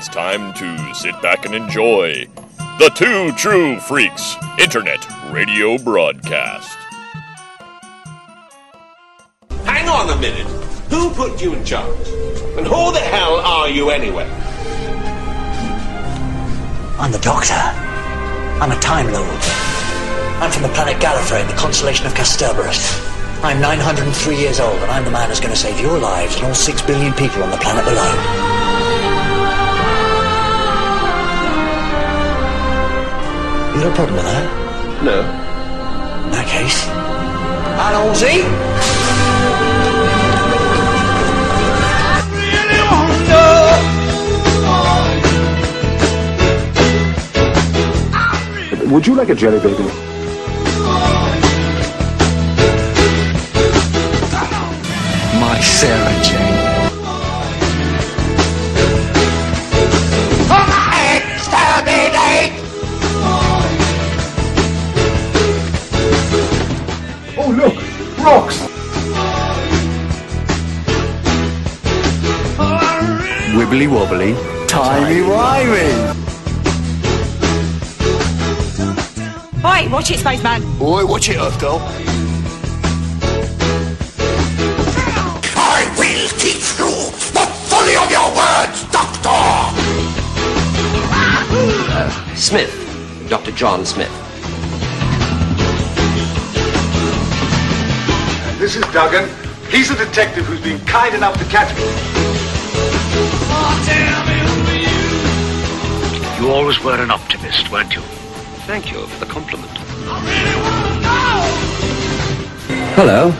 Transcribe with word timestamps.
it's 0.00 0.08
time 0.08 0.54
to 0.54 0.94
sit 0.94 1.12
back 1.20 1.44
and 1.44 1.54
enjoy 1.54 2.24
the 2.78 2.90
Two 2.94 3.32
True 3.32 3.78
Freaks 3.80 4.34
Internet 4.58 5.06
Radio 5.30 5.76
Broadcast. 5.76 6.74
Hang 9.66 9.86
on 9.90 10.08
a 10.08 10.18
minute. 10.18 10.46
Who 10.88 11.10
put 11.10 11.42
you 11.42 11.52
in 11.52 11.66
charge? 11.66 12.08
And 12.56 12.66
who 12.66 12.92
the 12.92 13.04
hell 13.12 13.40
are 13.40 13.68
you 13.68 13.90
anyway? 13.90 14.24
I'm 16.98 17.12
the 17.12 17.18
Doctor. 17.18 17.52
I'm 17.52 18.72
a 18.72 18.80
Time 18.80 19.12
Lord. 19.12 19.28
I'm 20.40 20.50
from 20.50 20.62
the 20.62 20.70
planet 20.70 20.96
Gallifrey 20.96 21.42
in 21.42 21.46
the 21.46 21.60
constellation 21.60 22.06
of 22.06 22.14
Kasterborous. 22.14 23.06
I'm 23.44 23.60
903 23.60 24.34
years 24.34 24.60
old, 24.60 24.78
and 24.78 24.90
I'm 24.90 25.04
the 25.04 25.10
man 25.10 25.28
who's 25.28 25.40
going 25.40 25.52
to 25.52 25.60
save 25.60 25.78
your 25.78 25.98
lives 25.98 26.36
and 26.36 26.46
all 26.46 26.54
six 26.54 26.80
billion 26.80 27.12
people 27.12 27.42
on 27.42 27.50
the 27.50 27.58
planet 27.58 27.84
below. 27.84 28.49
You 33.80 33.86
got 33.86 33.92
a 33.92 33.96
problem 33.96 34.16
with 34.16 34.26
that? 34.26 35.04
No. 35.04 35.20
In 36.26 36.32
that 36.32 36.46
case, 36.46 36.86
I 37.80 37.90
don't 37.96 38.14
see. 38.14 38.44
Would 48.92 49.06
you 49.06 49.14
like 49.14 49.30
a 49.30 49.34
jelly 49.34 49.60
baby? 49.60 49.84
My 55.40 55.58
Sarah 55.62 56.22
Jane. 56.22 56.59
Wibbly 73.70 73.86
wobbly, 73.86 74.34
timey 74.66 75.20
wimey. 75.20 75.94
Oi, 79.64 79.88
watch 79.88 80.10
it, 80.10 80.18
spaceman. 80.18 80.64
Oi, 80.82 81.06
watch 81.06 81.28
it, 81.28 81.36
Earth 81.36 81.60
girl. 81.60 81.78
I 85.54 85.86
will 85.96 86.28
teach 86.30 86.78
you 86.80 86.90
the 87.30 87.46
folly 87.70 87.94
of 87.94 88.10
your 88.10 88.28
words, 88.34 88.82
Doctor! 88.90 89.38
Smith, 92.34 92.74
Dr. 93.28 93.52
John 93.52 93.86
Smith. 93.86 94.10
This 98.58 98.74
is 98.74 98.82
Duggan. 98.92 99.30
He's 99.70 99.92
a 99.92 99.96
detective 99.96 100.44
who's 100.46 100.60
been 100.60 100.84
kind 100.86 101.14
enough 101.14 101.38
to 101.38 101.44
catch 101.44 101.72
me. 101.76 102.29
You 106.40 106.50
always 106.50 106.82
were 106.82 107.00
an 107.00 107.10
optimist, 107.10 107.70
weren't 107.70 107.94
you? 107.94 108.00
Thank 108.66 108.90
you 108.90 109.06
for 109.06 109.24
the 109.24 109.30
compliment. 109.30 109.70
Hello. 112.96 113.30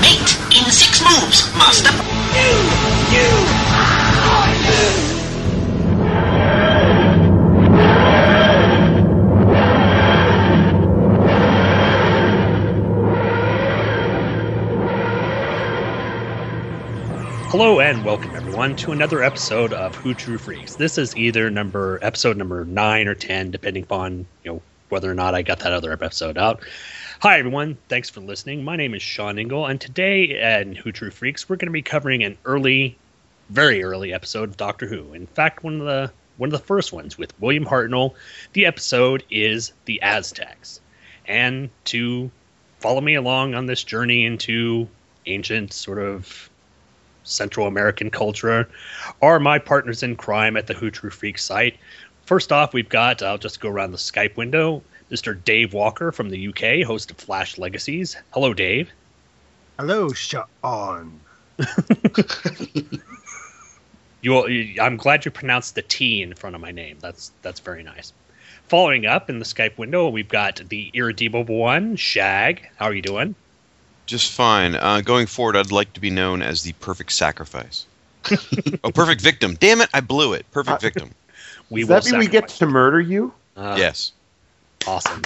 Mate 0.00 0.36
in 0.56 0.70
six 0.70 1.02
moves, 1.02 1.54
Master. 1.56 1.92
Hello 17.52 17.80
and 17.80 18.02
welcome 18.02 18.34
everyone 18.34 18.76
to 18.76 18.92
another 18.92 19.22
episode 19.22 19.74
of 19.74 19.94
Who 19.96 20.14
True 20.14 20.38
Freaks. 20.38 20.76
This 20.76 20.96
is 20.96 21.14
either 21.18 21.50
number 21.50 21.98
episode 22.00 22.38
number 22.38 22.64
nine 22.64 23.06
or 23.06 23.14
ten, 23.14 23.50
depending 23.50 23.82
upon 23.82 24.26
you 24.42 24.52
know 24.52 24.62
whether 24.88 25.10
or 25.10 25.14
not 25.14 25.34
I 25.34 25.42
got 25.42 25.58
that 25.58 25.74
other 25.74 25.92
episode 25.92 26.38
out. 26.38 26.62
Hi 27.20 27.38
everyone, 27.38 27.76
thanks 27.90 28.08
for 28.08 28.22
listening. 28.22 28.64
My 28.64 28.76
name 28.76 28.94
is 28.94 29.02
Shawn 29.02 29.38
Engel, 29.38 29.66
and 29.66 29.78
today 29.78 30.40
at 30.40 30.66
Who 30.78 30.92
True 30.92 31.10
Freaks 31.10 31.46
we're 31.46 31.56
going 31.56 31.66
to 31.66 31.72
be 31.72 31.82
covering 31.82 32.24
an 32.24 32.38
early, 32.46 32.96
very 33.50 33.84
early 33.84 34.14
episode 34.14 34.48
of 34.48 34.56
Doctor 34.56 34.86
Who. 34.86 35.12
In 35.12 35.26
fact, 35.26 35.62
one 35.62 35.78
of 35.78 35.84
the 35.84 36.10
one 36.38 36.48
of 36.48 36.58
the 36.58 36.66
first 36.66 36.90
ones 36.90 37.18
with 37.18 37.38
William 37.38 37.66
Hartnell. 37.66 38.14
The 38.54 38.64
episode 38.64 39.24
is 39.30 39.74
the 39.84 40.00
Aztecs, 40.00 40.80
and 41.26 41.68
to 41.84 42.30
follow 42.78 43.02
me 43.02 43.14
along 43.14 43.54
on 43.54 43.66
this 43.66 43.84
journey 43.84 44.24
into 44.24 44.88
ancient 45.26 45.74
sort 45.74 45.98
of 45.98 46.48
Central 47.24 47.66
American 47.66 48.10
culture 48.10 48.68
are 49.20 49.40
my 49.40 49.58
partners 49.58 50.02
in 50.02 50.16
crime 50.16 50.56
at 50.56 50.66
the 50.66 50.74
Who 50.74 50.90
True 50.90 51.10
Freak 51.10 51.38
site. 51.38 51.76
First 52.24 52.52
off, 52.52 52.72
we've 52.72 52.88
got, 52.88 53.22
I'll 53.22 53.38
just 53.38 53.60
go 53.60 53.68
around 53.68 53.92
the 53.92 53.98
Skype 53.98 54.36
window, 54.36 54.82
Mr. 55.10 55.42
Dave 55.42 55.72
Walker 55.74 56.12
from 56.12 56.30
the 56.30 56.48
UK, 56.48 56.86
host 56.86 57.10
of 57.10 57.16
Flash 57.18 57.58
Legacies. 57.58 58.16
Hello, 58.30 58.54
Dave. 58.54 58.90
Hello, 59.78 60.12
Shawn. 60.12 61.20
You, 64.22 64.76
I'm 64.80 64.96
glad 64.96 65.24
you 65.24 65.32
pronounced 65.32 65.74
the 65.74 65.82
T 65.82 66.22
in 66.22 66.34
front 66.34 66.54
of 66.54 66.62
my 66.62 66.70
name. 66.70 66.98
That's 67.00 67.32
that's 67.42 67.58
very 67.58 67.82
nice. 67.82 68.12
Following 68.68 69.04
up 69.04 69.28
in 69.28 69.40
the 69.40 69.44
Skype 69.44 69.76
window, 69.76 70.08
we've 70.08 70.28
got 70.28 70.62
the 70.68 70.92
irredeemable 70.94 71.56
one, 71.56 71.96
Shag. 71.96 72.68
How 72.76 72.86
are 72.86 72.94
you 72.94 73.02
doing? 73.02 73.34
Just 74.12 74.32
fine. 74.32 74.74
Uh, 74.74 75.00
going 75.00 75.24
forward, 75.24 75.56
I'd 75.56 75.72
like 75.72 75.94
to 75.94 76.00
be 76.00 76.10
known 76.10 76.42
as 76.42 76.64
the 76.64 76.74
perfect 76.74 77.12
sacrifice. 77.12 77.86
oh, 78.84 78.90
perfect 78.92 79.22
victim. 79.22 79.56
Damn 79.58 79.80
it, 79.80 79.88
I 79.94 80.02
blew 80.02 80.34
it. 80.34 80.44
Perfect 80.50 80.82
victim. 80.82 81.12
We 81.70 81.80
Does 81.80 81.88
will 81.88 81.96
that 81.96 82.10
mean 82.10 82.18
we 82.18 82.26
get 82.26 82.46
to 82.48 82.66
murder 82.66 83.00
you? 83.00 83.32
Uh, 83.56 83.76
yes. 83.78 84.12
Awesome. 84.86 85.22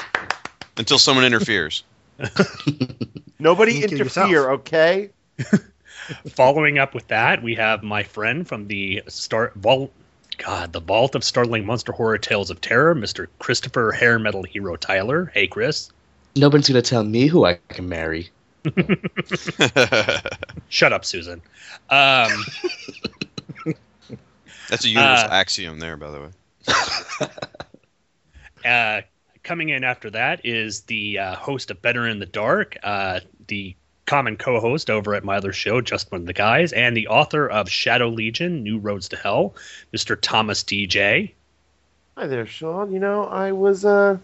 Until 0.76 1.00
someone 1.00 1.24
interferes. 1.24 1.82
Nobody 3.40 3.82
interfere, 3.82 4.04
yourself. 4.04 4.30
okay? 4.60 5.10
Following 6.28 6.78
up 6.78 6.94
with 6.94 7.08
that, 7.08 7.42
we 7.42 7.56
have 7.56 7.82
my 7.82 8.04
friend 8.04 8.46
from 8.46 8.68
the 8.68 9.02
Star 9.08 9.50
Vault. 9.56 9.92
God, 10.38 10.72
the 10.72 10.80
Vault 10.80 11.16
of 11.16 11.24
Startling 11.24 11.66
Monster 11.66 11.90
Horror 11.90 12.18
Tales 12.18 12.50
of 12.50 12.60
Terror, 12.60 12.94
Mr. 12.94 13.26
Christopher 13.40 13.90
Hair 13.90 14.20
Metal 14.20 14.44
Hero 14.44 14.76
Tyler. 14.76 15.32
Hey, 15.34 15.48
Chris. 15.48 15.90
Nobody's 16.36 16.68
gonna 16.68 16.82
tell 16.82 17.02
me 17.02 17.26
who 17.26 17.44
I 17.44 17.58
can 17.68 17.88
marry. 17.88 18.30
Shut 20.68 20.92
up, 20.92 21.04
Susan. 21.04 21.42
Um, 21.90 22.50
That's 24.68 24.84
a 24.84 24.88
universal 24.88 25.28
Uh, 25.28 25.30
axiom 25.30 25.78
there, 25.78 25.96
by 25.96 26.10
the 26.10 26.20
way. 26.20 26.30
uh, 28.64 29.00
coming 29.42 29.68
in 29.68 29.84
after 29.84 30.10
that 30.10 30.44
is 30.44 30.82
the 30.82 31.18
uh, 31.18 31.34
host 31.36 31.70
of 31.70 31.80
Better 31.82 32.06
in 32.06 32.18
the 32.18 32.26
Dark, 32.26 32.76
uh, 32.82 33.20
the 33.48 33.74
common 34.06 34.36
co-host 34.36 34.90
over 34.90 35.14
at 35.14 35.24
my 35.24 35.36
other 35.36 35.52
show, 35.52 35.80
Just 35.80 36.10
One 36.12 36.22
of 36.22 36.26
the 36.26 36.32
Guys, 36.32 36.72
and 36.72 36.96
the 36.96 37.08
author 37.08 37.48
of 37.48 37.68
Shadow 37.70 38.08
Legion: 38.08 38.62
New 38.62 38.78
Roads 38.78 39.08
to 39.10 39.16
Hell, 39.16 39.54
Mr. 39.92 40.16
Thomas 40.16 40.62
DJ. 40.64 41.34
Hi 42.16 42.26
there, 42.26 42.46
Shawn. 42.46 42.92
You 42.92 42.98
know, 43.00 43.24
I 43.24 43.52
was, 43.52 43.84
uh, 43.84 44.18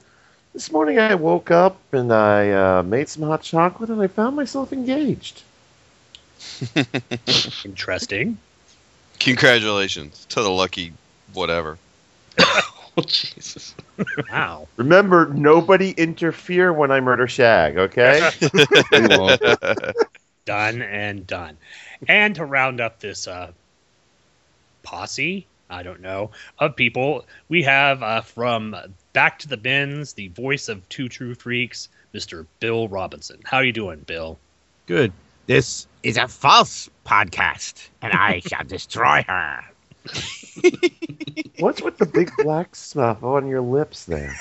this 0.52 0.70
morning 0.70 0.98
I 0.98 1.14
woke 1.14 1.50
up 1.50 1.78
and 1.92 2.12
I, 2.12 2.50
uh, 2.50 2.82
made 2.82 3.08
some 3.08 3.22
hot 3.24 3.42
chocolate 3.42 3.90
and 3.90 4.00
I 4.00 4.06
found 4.06 4.36
myself 4.36 4.72
engaged. 4.72 5.42
Interesting. 7.64 8.38
Congratulations 9.18 10.26
to 10.30 10.42
the 10.42 10.50
lucky 10.50 10.92
whatever. 11.32 11.78
Oh 12.94 13.02
Jesus! 13.04 13.74
Wow. 14.30 14.68
Remember, 14.76 15.26
nobody 15.32 15.92
interfere 15.92 16.74
when 16.74 16.90
I 16.90 17.00
murder 17.00 17.26
Shag, 17.26 17.78
okay? 17.78 18.30
Done 20.44 20.82
and 20.82 21.26
done. 21.26 21.56
And 22.06 22.34
to 22.34 22.44
round 22.44 22.82
up 22.82 23.00
this 23.00 23.26
uh, 23.26 23.52
posse, 24.82 25.46
I 25.72 25.82
don't 25.82 26.00
know, 26.00 26.30
of 26.58 26.76
people, 26.76 27.24
we 27.48 27.62
have 27.62 28.02
uh, 28.02 28.20
from 28.20 28.76
Back 29.14 29.38
to 29.40 29.48
the 29.48 29.56
Bins, 29.56 30.12
the 30.12 30.28
voice 30.28 30.68
of 30.68 30.86
Two 30.88 31.08
True 31.08 31.34
Freaks, 31.34 31.88
Mr. 32.14 32.46
Bill 32.60 32.88
Robinson. 32.88 33.40
How 33.44 33.56
are 33.58 33.64
you 33.64 33.72
doing, 33.72 34.00
Bill? 34.00 34.38
Good. 34.86 35.12
This 35.46 35.86
is 36.02 36.16
a 36.18 36.28
false 36.28 36.88
podcast, 37.06 37.88
and 38.02 38.12
I 38.12 38.40
shall 38.46 38.64
destroy 38.64 39.24
her. 39.26 39.60
What's 41.58 41.80
with 41.82 41.96
the 41.98 42.06
big 42.06 42.30
black 42.38 42.76
stuff 42.76 43.22
on 43.22 43.46
your 43.48 43.60
lips 43.60 44.04
there? 44.04 44.34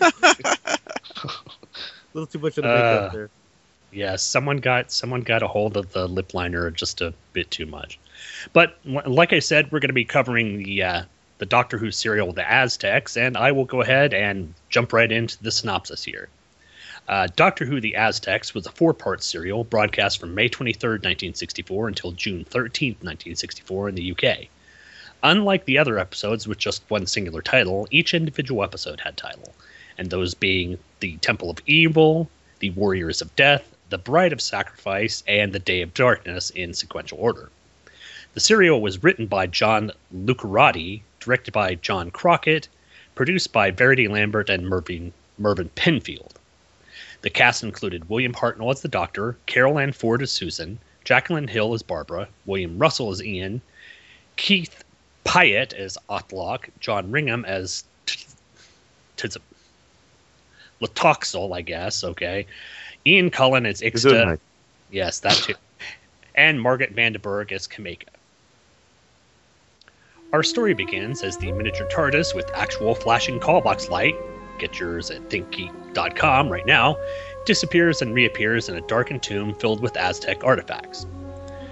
A 0.00 0.12
little 2.12 2.26
too 2.26 2.38
much 2.38 2.58
of 2.58 2.64
the 2.64 2.68
makeup 2.68 3.02
Uh, 3.02 3.08
there. 3.16 3.30
Yeah, 3.92 4.16
someone 4.16 4.56
got 4.58 4.90
someone 4.90 5.22
got 5.22 5.42
a 5.42 5.48
hold 5.48 5.76
of 5.76 5.92
the 5.92 6.08
lip 6.08 6.34
liner 6.34 6.70
just 6.70 7.00
a 7.00 7.14
bit 7.32 7.50
too 7.50 7.66
much. 7.66 7.98
But 8.52 8.76
like 8.84 9.32
I 9.32 9.38
said, 9.38 9.72
we're 9.72 9.80
going 9.80 9.88
to 9.88 9.94
be 9.94 10.04
covering 10.04 10.58
the 10.58 10.82
uh, 10.82 11.02
the 11.38 11.46
Doctor 11.46 11.78
Who 11.78 11.90
serial, 11.90 12.32
The 12.32 12.48
Aztecs, 12.48 13.16
and 13.16 13.36
I 13.36 13.52
will 13.52 13.64
go 13.64 13.80
ahead 13.80 14.14
and 14.14 14.54
jump 14.68 14.92
right 14.92 15.10
into 15.10 15.42
the 15.42 15.50
synopsis 15.50 16.04
here. 16.04 16.28
Uh, 17.08 17.28
Doctor 17.36 17.64
Who 17.64 17.80
The 17.80 17.96
Aztecs 17.96 18.54
was 18.54 18.66
a 18.66 18.72
four 18.72 18.94
part 18.94 19.22
serial 19.22 19.64
broadcast 19.64 20.20
from 20.20 20.34
May 20.34 20.48
23, 20.48 20.90
1964 20.90 21.88
until 21.88 22.12
June 22.12 22.44
13, 22.44 22.92
1964, 22.92 23.88
in 23.88 23.94
the 23.94 24.12
UK. 24.12 24.48
Unlike 25.22 25.64
the 25.64 25.78
other 25.78 25.98
episodes 25.98 26.46
with 26.46 26.58
just 26.58 26.82
one 26.88 27.06
singular 27.06 27.42
title, 27.42 27.88
each 27.90 28.14
individual 28.14 28.62
episode 28.62 29.00
had 29.00 29.16
title, 29.16 29.54
and 29.98 30.08
those 30.08 30.34
being 30.34 30.78
The 31.00 31.16
Temple 31.16 31.50
of 31.50 31.58
Evil, 31.66 32.30
The 32.60 32.70
Warriors 32.70 33.20
of 33.20 33.34
Death, 33.36 33.74
The 33.90 33.98
Bride 33.98 34.32
of 34.32 34.40
Sacrifice, 34.40 35.22
and 35.26 35.52
The 35.52 35.58
Day 35.58 35.82
of 35.82 35.94
Darkness 35.94 36.50
in 36.50 36.74
sequential 36.74 37.18
order. 37.18 37.50
The 38.34 38.40
serial 38.40 38.80
was 38.80 39.02
written 39.02 39.26
by 39.26 39.46
John 39.46 39.92
Lucarotti, 40.12 41.02
directed 41.20 41.52
by 41.52 41.76
John 41.76 42.10
Crockett, 42.10 42.66
produced 43.14 43.52
by 43.52 43.70
Verity 43.70 44.08
Lambert 44.08 44.50
and 44.50 44.68
Mervyn, 44.68 45.12
Mervyn 45.38 45.70
Pinfield. 45.76 46.32
The 47.22 47.30
cast 47.30 47.62
included 47.62 48.08
William 48.08 48.34
Hartnell 48.34 48.72
as 48.72 48.82
the 48.82 48.88
Doctor, 48.88 49.36
Carole 49.46 49.78
Ann 49.78 49.92
Ford 49.92 50.20
as 50.20 50.32
Susan, 50.32 50.78
Jacqueline 51.04 51.46
Hill 51.46 51.74
as 51.74 51.82
Barbara, 51.82 52.28
William 52.44 52.76
Russell 52.76 53.10
as 53.10 53.22
Ian, 53.22 53.60
Keith 54.36 54.82
Pyatt 55.24 55.72
as 55.72 55.96
Autloc, 56.10 56.68
John 56.80 57.12
Ringham 57.12 57.44
as 57.44 57.84
T- 58.06 58.26
T- 59.16 59.28
Latoxel, 60.82 61.56
I 61.56 61.62
guess, 61.62 62.02
okay. 62.02 62.46
Ian 63.06 63.30
Cullen 63.30 63.64
as 63.64 63.80
Ixta. 63.80 64.38
Yes, 64.90 65.20
that 65.20 65.34
too. 65.34 65.54
and 66.34 66.60
Margaret 66.60 66.94
Vandenberg 66.96 67.52
as 67.52 67.68
Cameca. 67.68 68.08
Our 70.34 70.42
story 70.42 70.74
begins 70.74 71.22
as 71.22 71.36
the 71.36 71.52
miniature 71.52 71.86
TARDIS 71.86 72.34
with 72.34 72.50
actual 72.56 72.96
flashing 72.96 73.38
callbox 73.38 73.88
light, 73.88 74.16
get 74.58 74.80
yours 74.80 75.08
at 75.12 75.30
thinkgeek.com 75.30 76.48
right 76.48 76.66
now, 76.66 76.96
disappears 77.46 78.02
and 78.02 78.12
reappears 78.12 78.68
in 78.68 78.74
a 78.74 78.80
darkened 78.80 79.22
tomb 79.22 79.54
filled 79.54 79.80
with 79.80 79.96
Aztec 79.96 80.42
artifacts. 80.42 81.06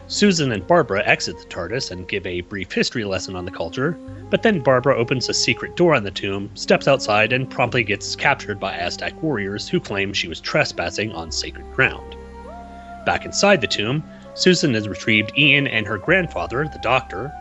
Susan 0.07 0.53
and 0.53 0.65
Barbara 0.65 1.03
exit 1.05 1.39
the 1.41 1.47
TARDIS 1.47 1.91
and 1.91 2.07
give 2.07 2.25
a 2.25 2.43
brief 2.43 2.71
history 2.71 3.03
lesson 3.03 3.35
on 3.35 3.47
the 3.47 3.51
culture, 3.51 3.99
but 4.31 4.45
then 4.45 4.61
Barbara 4.61 4.97
opens 4.97 5.29
a 5.29 5.35
secret 5.35 5.75
door 5.75 5.97
on 5.97 6.05
the 6.05 6.13
tomb, 6.13 6.49
steps 6.55 6.87
outside, 6.87 7.33
and 7.33 7.51
promptly 7.51 7.83
gets 7.83 8.15
captured 8.15 8.61
by 8.61 8.77
Aztec 8.77 9.21
warriors 9.21 9.69
who 9.69 9.81
claim 9.81 10.13
she 10.13 10.29
was 10.29 10.41
trespassing 10.41 11.11
on 11.11 11.33
sacred 11.33 11.69
ground. 11.73 12.15
Back 13.05 13.25
inside 13.25 13.61
the 13.61 13.67
tomb, 13.67 14.05
Susan 14.35 14.73
has 14.75 14.89
retrieved 14.89 15.37
Ian 15.37 15.67
and 15.67 15.85
her 15.85 15.99
grandfather, 15.99 16.63
the 16.73 16.79
doctor, 16.81 17.33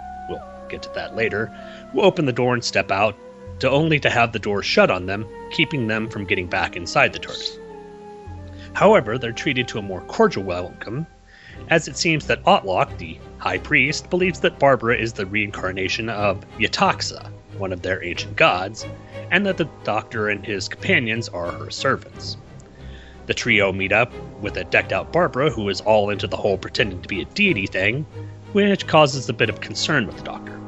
get 0.71 0.81
to 0.83 0.93
that 0.95 1.15
later, 1.15 1.47
who 1.91 2.01
open 2.01 2.25
the 2.25 2.33
door 2.33 2.53
and 2.53 2.63
step 2.63 2.91
out, 2.91 3.15
to 3.59 3.69
only 3.69 3.99
to 3.99 4.09
have 4.09 4.31
the 4.31 4.39
door 4.39 4.63
shut 4.63 4.89
on 4.89 5.05
them, 5.05 5.25
keeping 5.51 5.85
them 5.87 6.09
from 6.09 6.25
getting 6.25 6.47
back 6.47 6.75
inside 6.75 7.13
the 7.13 7.19
TARDIS. 7.19 7.59
However, 8.73 9.17
they're 9.17 9.31
treated 9.31 9.67
to 9.67 9.79
a 9.79 9.83
more 9.83 10.01
cordial 10.01 10.43
welcome, 10.43 11.05
as 11.69 11.87
it 11.87 11.97
seems 11.97 12.25
that 12.27 12.43
Autloc, 12.45 12.97
the 12.97 13.19
High 13.37 13.59
Priest, 13.59 14.09
believes 14.09 14.39
that 14.39 14.59
Barbara 14.59 14.97
is 14.97 15.13
the 15.13 15.25
reincarnation 15.25 16.09
of 16.09 16.43
Yetaxa, 16.57 17.29
one 17.57 17.71
of 17.71 17.81
their 17.81 18.03
ancient 18.03 18.35
gods, 18.35 18.85
and 19.29 19.45
that 19.45 19.57
the 19.57 19.69
Doctor 19.83 20.29
and 20.29 20.45
his 20.45 20.67
companions 20.67 21.29
are 21.29 21.51
her 21.51 21.69
servants. 21.69 22.37
The 23.27 23.33
trio 23.33 23.71
meet 23.71 23.91
up 23.91 24.11
with 24.41 24.57
a 24.57 24.63
decked 24.63 24.91
out 24.91 25.13
Barbara 25.13 25.51
who 25.51 25.69
is 25.69 25.81
all 25.81 26.09
into 26.09 26.27
the 26.27 26.37
whole 26.37 26.57
pretending 26.57 27.01
to 27.01 27.07
be 27.07 27.21
a 27.21 27.25
deity 27.25 27.67
thing, 27.67 28.05
which 28.53 28.87
causes 28.87 29.29
a 29.29 29.33
bit 29.33 29.49
of 29.49 29.61
concern 29.61 30.07
with 30.07 30.17
the 30.17 30.23
Doctor. 30.23 30.60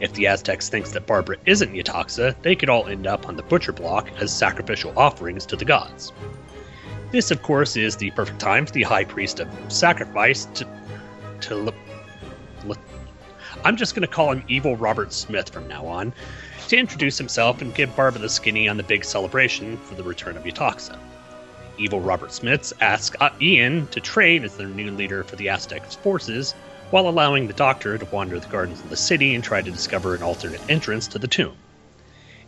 If 0.00 0.12
the 0.12 0.28
Aztecs 0.28 0.68
thinks 0.68 0.92
that 0.92 1.06
Barbara 1.06 1.38
isn't 1.44 1.74
Yetaxa, 1.74 2.40
they 2.42 2.54
could 2.54 2.70
all 2.70 2.86
end 2.86 3.06
up 3.06 3.28
on 3.28 3.36
the 3.36 3.42
butcher 3.42 3.72
block 3.72 4.08
as 4.20 4.32
sacrificial 4.32 4.92
offerings 4.96 5.44
to 5.46 5.56
the 5.56 5.64
gods. 5.64 6.12
This, 7.10 7.30
of 7.30 7.42
course, 7.42 7.76
is 7.76 7.96
the 7.96 8.10
perfect 8.12 8.38
time 8.38 8.66
for 8.66 8.72
the 8.72 8.82
High 8.82 9.04
Priest 9.04 9.40
of 9.40 9.48
Sacrifice 9.72 10.44
to. 10.54 10.66
to. 11.40 11.74
i'm 13.64 13.76
just 13.76 13.94
going 13.94 14.06
to 14.06 14.14
call 14.14 14.30
him 14.30 14.44
Evil 14.46 14.76
Robert 14.76 15.12
Smith 15.12 15.48
from 15.48 15.66
now 15.66 15.84
on, 15.86 16.12
to 16.68 16.76
introduce 16.76 17.18
himself 17.18 17.60
and 17.60 17.74
give 17.74 17.94
Barbara 17.96 18.20
the 18.20 18.28
skinny 18.28 18.68
on 18.68 18.76
the 18.76 18.82
big 18.82 19.04
celebration 19.04 19.76
for 19.78 19.94
the 19.94 20.02
return 20.02 20.36
of 20.36 20.44
Yetaxa. 20.44 20.96
Evil 21.78 22.00
Robert 22.00 22.32
Smith 22.32 22.72
asks 22.80 23.16
uh, 23.20 23.30
Ian 23.40 23.86
to 23.88 24.00
train 24.00 24.44
as 24.44 24.56
their 24.56 24.68
new 24.68 24.90
leader 24.90 25.24
for 25.24 25.36
the 25.36 25.48
Aztecs 25.48 25.94
forces, 25.94 26.54
while 26.90 27.08
allowing 27.08 27.46
the 27.46 27.52
Doctor 27.52 27.98
to 27.98 28.04
wander 28.06 28.38
the 28.38 28.48
gardens 28.48 28.80
of 28.80 28.90
the 28.90 28.96
city 28.96 29.34
and 29.34 29.44
try 29.44 29.60
to 29.60 29.70
discover 29.70 30.14
an 30.14 30.22
alternate 30.22 30.62
entrance 30.68 31.06
to 31.08 31.18
the 31.18 31.28
tomb. 31.28 31.56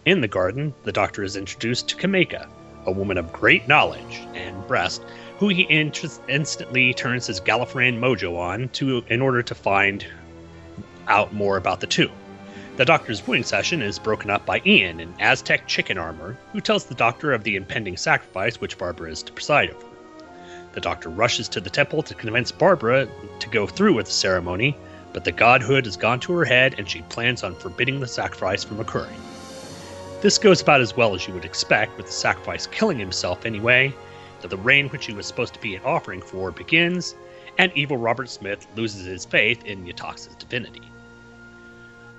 In 0.06 0.20
the 0.20 0.28
garden, 0.28 0.74
the 0.84 0.92
Doctor 0.92 1.22
is 1.22 1.36
introduced 1.36 1.88
to 1.88 1.96
Cameca, 1.96 2.48
a 2.86 2.92
woman 2.92 3.18
of 3.18 3.32
great 3.32 3.68
knowledge 3.68 4.22
and 4.34 4.66
breast, 4.66 5.02
who 5.38 5.48
he 5.48 5.62
instantly 5.62 6.94
turns 6.94 7.26
his 7.26 7.40
Gallifreyan 7.40 7.98
mojo 7.98 8.38
on 8.38 8.68
to 8.70 9.04
in 9.08 9.20
order 9.20 9.42
to 9.42 9.54
find 9.54 10.06
out 11.06 11.34
more 11.34 11.56
about 11.58 11.80
the 11.80 11.86
tomb. 11.86 12.12
The 12.76 12.86
Doctor's 12.86 13.26
wooing 13.26 13.42
session 13.42 13.82
is 13.82 13.98
broken 13.98 14.30
up 14.30 14.46
by 14.46 14.62
Ian 14.64 15.00
in 15.00 15.12
Aztec 15.20 15.66
chicken 15.66 15.98
armor, 15.98 16.38
who 16.52 16.62
tells 16.62 16.86
the 16.86 16.94
Doctor 16.94 17.32
of 17.32 17.44
the 17.44 17.56
impending 17.56 17.98
sacrifice 17.98 18.58
which 18.58 18.78
Barbara 18.78 19.10
is 19.10 19.22
to 19.24 19.32
preside 19.32 19.70
over. 19.70 19.89
The 20.72 20.80
Doctor 20.80 21.08
rushes 21.08 21.48
to 21.48 21.60
the 21.60 21.70
temple 21.70 22.02
to 22.04 22.14
convince 22.14 22.52
Barbara 22.52 23.08
to 23.40 23.48
go 23.48 23.66
through 23.66 23.94
with 23.94 24.06
the 24.06 24.12
ceremony, 24.12 24.76
but 25.12 25.24
the 25.24 25.32
godhood 25.32 25.84
has 25.84 25.96
gone 25.96 26.20
to 26.20 26.32
her 26.32 26.44
head 26.44 26.76
and 26.78 26.88
she 26.88 27.02
plans 27.02 27.42
on 27.42 27.56
forbidding 27.56 27.98
the 27.98 28.06
sacrifice 28.06 28.62
from 28.62 28.78
occurring. 28.78 29.20
This 30.20 30.38
goes 30.38 30.60
about 30.60 30.80
as 30.80 30.96
well 30.96 31.14
as 31.14 31.26
you 31.26 31.34
would 31.34 31.44
expect, 31.44 31.96
with 31.96 32.06
the 32.06 32.12
sacrifice 32.12 32.66
killing 32.66 32.98
himself 32.98 33.44
anyway, 33.44 33.92
that 34.42 34.48
the 34.48 34.56
rain 34.56 34.88
which 34.90 35.06
he 35.06 35.12
was 35.12 35.26
supposed 35.26 35.54
to 35.54 35.60
be 35.60 35.74
an 35.74 35.82
offering 35.84 36.22
for 36.22 36.52
begins, 36.52 37.14
and 37.58 37.72
evil 37.74 37.96
Robert 37.96 38.28
Smith 38.28 38.66
loses 38.76 39.06
his 39.06 39.24
faith 39.24 39.64
in 39.64 39.86
Yetaxa's 39.86 40.36
divinity. 40.36 40.82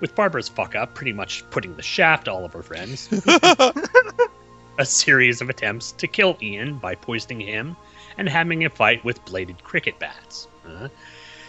With 0.02 0.16
Barbara's 0.16 0.50
fuck 0.50 0.76
up 0.76 0.94
pretty 0.94 1.14
much 1.14 1.48
putting 1.52 1.76
the 1.76 1.84
shaft 1.84 2.26
to 2.26 2.34
all 2.34 2.44
of 2.44 2.54
her 2.54 2.64
friends, 2.64 3.08
a 4.78 4.86
series 4.86 5.42
of 5.42 5.50
attempts 5.50 5.92
to 5.94 6.08
kill 6.08 6.38
Ian 6.42 6.80
by 6.80 6.96
poisoning 6.96 7.40
him 7.40 7.78
and 8.18 8.28
having 8.28 8.66
a 8.66 8.70
fight 8.70 9.04
with 9.04 9.24
bladed 9.26 9.64
cricket 9.64 9.98
bats. 10.00 10.48
Uh, 10.68 10.88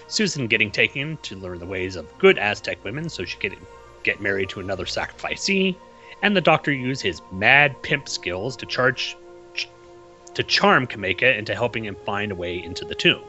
Susan 0.08 0.46
getting 0.46 0.70
taken 0.70 1.16
to 1.22 1.36
learn 1.36 1.58
the 1.58 1.66
ways 1.66 1.96
of 1.96 2.18
good 2.18 2.38
Aztec 2.38 2.84
women 2.84 3.08
so 3.08 3.24
she 3.24 3.38
can 3.38 3.56
get 4.02 4.20
married 4.20 4.48
to 4.50 4.60
another 4.60 4.84
sacrificee, 4.84 5.76
and 6.22 6.36
the 6.36 6.40
doctor 6.40 6.72
use 6.72 7.00
his 7.00 7.22
mad 7.32 7.80
pimp 7.82 8.08
skills 8.08 8.56
to 8.56 8.66
charge 8.66 9.16
to 10.34 10.42
charm 10.42 10.86
Cameca 10.86 11.36
into 11.36 11.54
helping 11.54 11.84
him 11.84 11.96
find 12.06 12.32
a 12.32 12.34
way 12.34 12.62
into 12.62 12.84
the 12.84 12.94
tomb. 12.94 13.22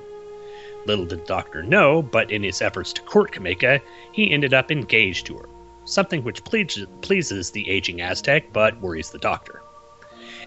Little 0.86 1.06
did 1.06 1.22
the 1.22 1.26
doctor 1.26 1.64
know, 1.64 2.02
but 2.02 2.32
in 2.32 2.44
his 2.44 2.62
efforts 2.62 2.94
to 2.94 3.02
court 3.02 3.32
Cameca, 3.32 3.82
he 4.12 4.32
ended 4.32 4.54
up 4.54 4.72
engaged 4.72 5.26
to 5.26 5.38
her, 5.38 5.50
something 5.86 6.24
which 6.24 6.44
pleases, 6.44 6.88
pleases 7.02 7.52
the 7.52 7.70
aging 7.70 8.02
Aztec 8.02 8.54
but 8.54 8.80
worries 8.80 9.10
the 9.10 9.20
doctor. 9.20 9.63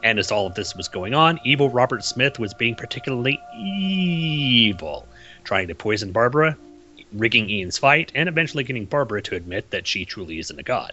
And 0.02 0.18
as 0.18 0.30
all 0.30 0.46
of 0.46 0.54
this 0.54 0.76
was 0.76 0.88
going 0.88 1.14
on, 1.14 1.40
evil 1.44 1.70
Robert 1.70 2.04
Smith 2.04 2.38
was 2.38 2.54
being 2.54 2.74
particularly 2.74 3.40
evil, 3.56 5.06
trying 5.44 5.68
to 5.68 5.74
poison 5.74 6.12
Barbara, 6.12 6.56
rigging 7.12 7.48
Ian's 7.48 7.78
fight, 7.78 8.12
and 8.14 8.28
eventually 8.28 8.64
getting 8.64 8.84
Barbara 8.84 9.22
to 9.22 9.36
admit 9.36 9.70
that 9.70 9.86
she 9.86 10.04
truly 10.04 10.38
isn't 10.38 10.58
a 10.58 10.62
god. 10.62 10.92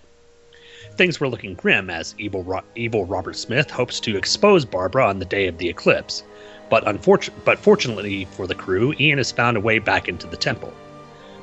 Things 0.95 1.19
were 1.19 1.27
looking 1.27 1.55
grim 1.55 1.89
as 1.89 2.13
evil, 2.17 2.43
Ro- 2.43 2.63
evil 2.75 3.05
Robert 3.05 3.35
Smith 3.35 3.71
hopes 3.71 3.99
to 4.01 4.17
expose 4.17 4.65
Barbara 4.65 5.07
on 5.07 5.19
the 5.19 5.25
day 5.25 5.47
of 5.47 5.57
the 5.57 5.69
eclipse, 5.69 6.23
but, 6.69 6.85
unfortu- 6.85 7.31
but 7.45 7.59
fortunately 7.59 8.25
for 8.25 8.47
the 8.47 8.55
crew, 8.55 8.93
Ian 8.99 9.17
has 9.17 9.31
found 9.31 9.57
a 9.57 9.61
way 9.61 9.79
back 9.79 10.07
into 10.07 10.27
the 10.27 10.37
temple. 10.37 10.73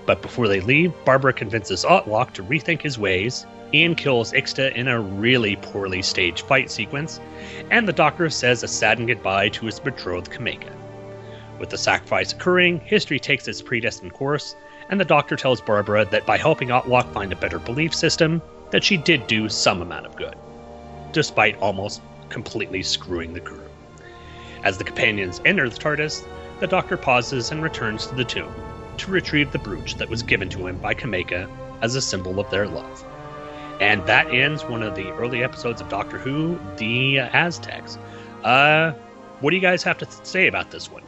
But 0.06 0.22
before 0.22 0.48
they 0.48 0.60
leave, 0.60 0.92
Barbara 1.04 1.32
convinces 1.32 1.84
Autloc 1.84 2.32
to 2.34 2.42
rethink 2.42 2.82
his 2.82 2.98
ways. 2.98 3.46
Ian 3.72 3.94
kills 3.94 4.32
Ixta 4.32 4.74
in 4.74 4.88
a 4.88 5.00
really 5.00 5.54
poorly 5.54 6.02
staged 6.02 6.40
fight 6.40 6.70
sequence, 6.70 7.20
and 7.70 7.86
the 7.86 7.92
Doctor 7.92 8.28
says 8.28 8.62
a 8.62 8.68
saddened 8.68 9.08
goodbye 9.08 9.48
to 9.50 9.66
his 9.66 9.78
betrothed 9.78 10.30
Cameca. 10.30 10.72
With 11.60 11.70
the 11.70 11.78
sacrifice 11.78 12.32
occurring, 12.32 12.80
history 12.80 13.20
takes 13.20 13.46
its 13.46 13.62
predestined 13.62 14.12
course, 14.12 14.56
and 14.88 14.98
the 14.98 15.04
Doctor 15.04 15.36
tells 15.36 15.60
Barbara 15.60 16.04
that 16.06 16.26
by 16.26 16.36
helping 16.36 16.70
Autloc 16.70 17.12
find 17.12 17.32
a 17.32 17.36
better 17.36 17.60
belief 17.60 17.94
system, 17.94 18.42
that 18.70 18.82
she 18.82 18.96
did 18.96 19.28
do 19.28 19.48
some 19.48 19.82
amount 19.82 20.06
of 20.06 20.16
good, 20.16 20.34
despite 21.12 21.60
almost 21.60 22.00
completely 22.28 22.82
screwing 22.82 23.34
the 23.34 23.40
crew. 23.40 23.62
As 24.64 24.78
the 24.78 24.84
companions 24.84 25.40
enter 25.44 25.68
the 25.68 25.78
TARDIS, 25.78 26.24
the 26.58 26.66
Doctor 26.66 26.96
pauses 26.96 27.52
and 27.52 27.62
returns 27.62 28.06
to 28.08 28.14
the 28.16 28.24
tomb 28.24 28.52
to 28.96 29.10
retrieve 29.10 29.52
the 29.52 29.58
brooch 29.58 29.94
that 29.94 30.08
was 30.08 30.22
given 30.22 30.48
to 30.50 30.66
him 30.66 30.76
by 30.78 30.92
Cameca 30.92 31.48
as 31.82 31.94
a 31.94 32.02
symbol 32.02 32.40
of 32.40 32.50
their 32.50 32.66
love. 32.66 33.04
And 33.80 34.04
that 34.06 34.28
ends 34.28 34.62
one 34.64 34.82
of 34.82 34.94
the 34.94 35.10
early 35.12 35.42
episodes 35.42 35.80
of 35.80 35.88
Doctor 35.88 36.18
Who, 36.18 36.58
The 36.76 37.18
Aztecs. 37.20 37.98
Uh, 38.44 38.92
what 39.40 39.50
do 39.50 39.56
you 39.56 39.62
guys 39.62 39.82
have 39.82 39.96
to 39.98 40.06
th- 40.06 40.24
say 40.24 40.46
about 40.48 40.70
this 40.70 40.90
one? 40.90 41.02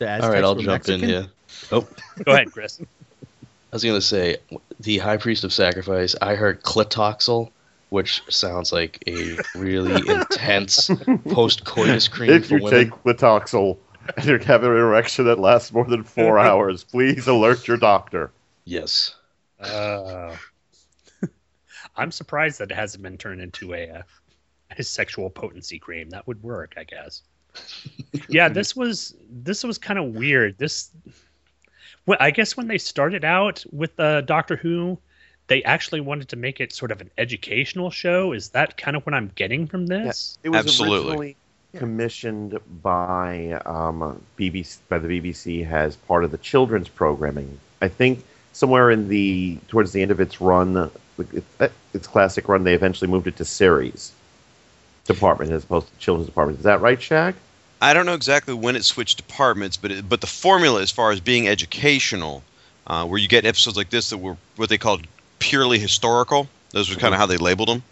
All 0.00 0.06
right, 0.30 0.44
I'll 0.44 0.54
jump 0.56 0.86
in 0.88 1.00
here. 1.00 1.26
Oh, 1.72 1.86
Go 2.24 2.32
ahead, 2.32 2.52
Chris. 2.52 2.78
I 3.32 3.76
was 3.76 3.82
going 3.82 3.96
to 3.96 4.02
say 4.06 4.36
the 4.80 4.98
High 4.98 5.16
Priest 5.16 5.44
of 5.44 5.52
Sacrifice. 5.52 6.14
I 6.20 6.34
heard 6.34 6.62
clitoxel, 6.62 7.50
which 7.88 8.22
sounds 8.28 8.70
like 8.72 9.02
a 9.06 9.38
really 9.56 9.94
intense 10.12 10.90
post-coitus 11.30 12.08
cream 12.08 12.30
If 12.30 12.48
for 12.48 12.58
you 12.58 12.64
women. 12.64 12.90
take 12.90 13.02
Litoxel 13.04 13.78
and 14.16 14.26
you're 14.26 14.38
having 14.38 14.70
an 14.70 14.76
erection 14.76 15.24
that 15.24 15.38
lasts 15.38 15.72
more 15.72 15.86
than 15.86 16.02
four 16.04 16.38
hours, 16.38 16.84
please 16.84 17.26
alert 17.26 17.66
your 17.66 17.78
doctor. 17.78 18.30
Yes. 18.66 19.14
Uh, 19.64 20.36
I'm 21.96 22.10
surprised 22.10 22.58
that 22.60 22.70
it 22.70 22.74
hasn't 22.74 23.02
been 23.02 23.18
turned 23.18 23.40
into 23.40 23.74
a, 23.74 23.88
uh, 23.88 24.02
a 24.76 24.82
sexual 24.82 25.30
potency 25.30 25.78
cream. 25.78 26.10
That 26.10 26.26
would 26.26 26.42
work, 26.42 26.74
I 26.76 26.84
guess. 26.84 27.22
yeah, 28.28 28.48
this 28.48 28.74
was 28.74 29.14
this 29.30 29.62
was 29.62 29.78
kind 29.78 29.98
of 29.98 30.06
weird. 30.06 30.58
This, 30.58 30.90
well, 32.04 32.18
I 32.20 32.32
guess 32.32 32.56
when 32.56 32.66
they 32.66 32.78
started 32.78 33.24
out 33.24 33.64
with 33.72 33.98
uh, 34.00 34.22
Doctor 34.22 34.56
Who, 34.56 34.98
they 35.46 35.62
actually 35.62 36.00
wanted 36.00 36.28
to 36.30 36.36
make 36.36 36.60
it 36.60 36.72
sort 36.72 36.90
of 36.90 37.00
an 37.00 37.10
educational 37.16 37.90
show. 37.90 38.32
Is 38.32 38.50
that 38.50 38.76
kind 38.76 38.96
of 38.96 39.04
what 39.06 39.14
I'm 39.14 39.30
getting 39.34 39.66
from 39.66 39.86
this? 39.86 40.38
It 40.42 40.48
was 40.48 40.58
Absolutely. 40.58 40.96
originally 40.96 41.36
commissioned 41.76 42.58
by 42.82 43.52
um, 43.66 44.22
BBC 44.38 44.78
by 44.88 44.98
the 44.98 45.08
BBC 45.08 45.70
as 45.70 45.96
part 45.96 46.24
of 46.24 46.30
the 46.30 46.38
children's 46.38 46.88
programming. 46.88 47.58
I 47.80 47.88
think 47.88 48.24
somewhere 48.54 48.90
in 48.90 49.08
the 49.08 49.58
towards 49.68 49.92
the 49.92 50.00
end 50.00 50.10
of 50.10 50.20
its 50.20 50.40
run, 50.40 50.90
its, 51.18 51.74
its 51.92 52.06
classic 52.06 52.48
run, 52.48 52.64
they 52.64 52.74
eventually 52.74 53.10
moved 53.10 53.26
it 53.26 53.36
to 53.36 53.44
series 53.44 54.12
department 55.04 55.52
as 55.52 55.64
opposed 55.64 55.92
to 55.92 55.98
children's 55.98 56.26
department. 56.26 56.58
Is 56.58 56.64
that 56.64 56.80
right, 56.80 57.00
Shag? 57.00 57.34
I 57.82 57.92
don't 57.92 58.06
know 58.06 58.14
exactly 58.14 58.54
when 58.54 58.76
it 58.76 58.84
switched 58.84 59.18
departments, 59.18 59.76
but 59.76 59.90
it, 59.90 60.08
but 60.08 60.22
the 60.22 60.26
formula 60.26 60.80
as 60.80 60.90
far 60.90 61.10
as 61.10 61.20
being 61.20 61.48
educational, 61.48 62.42
uh, 62.86 63.04
where 63.04 63.18
you 63.18 63.28
get 63.28 63.44
episodes 63.44 63.76
like 63.76 63.90
this 63.90 64.10
that 64.10 64.18
were 64.18 64.36
what 64.56 64.70
they 64.70 64.78
called 64.78 65.06
purely 65.38 65.78
historical. 65.78 66.48
Those 66.70 66.88
were 66.88 66.96
kind 66.96 67.12
of 67.12 67.20
how 67.20 67.26
they 67.26 67.36
labeled 67.36 67.68
them. 67.68 67.82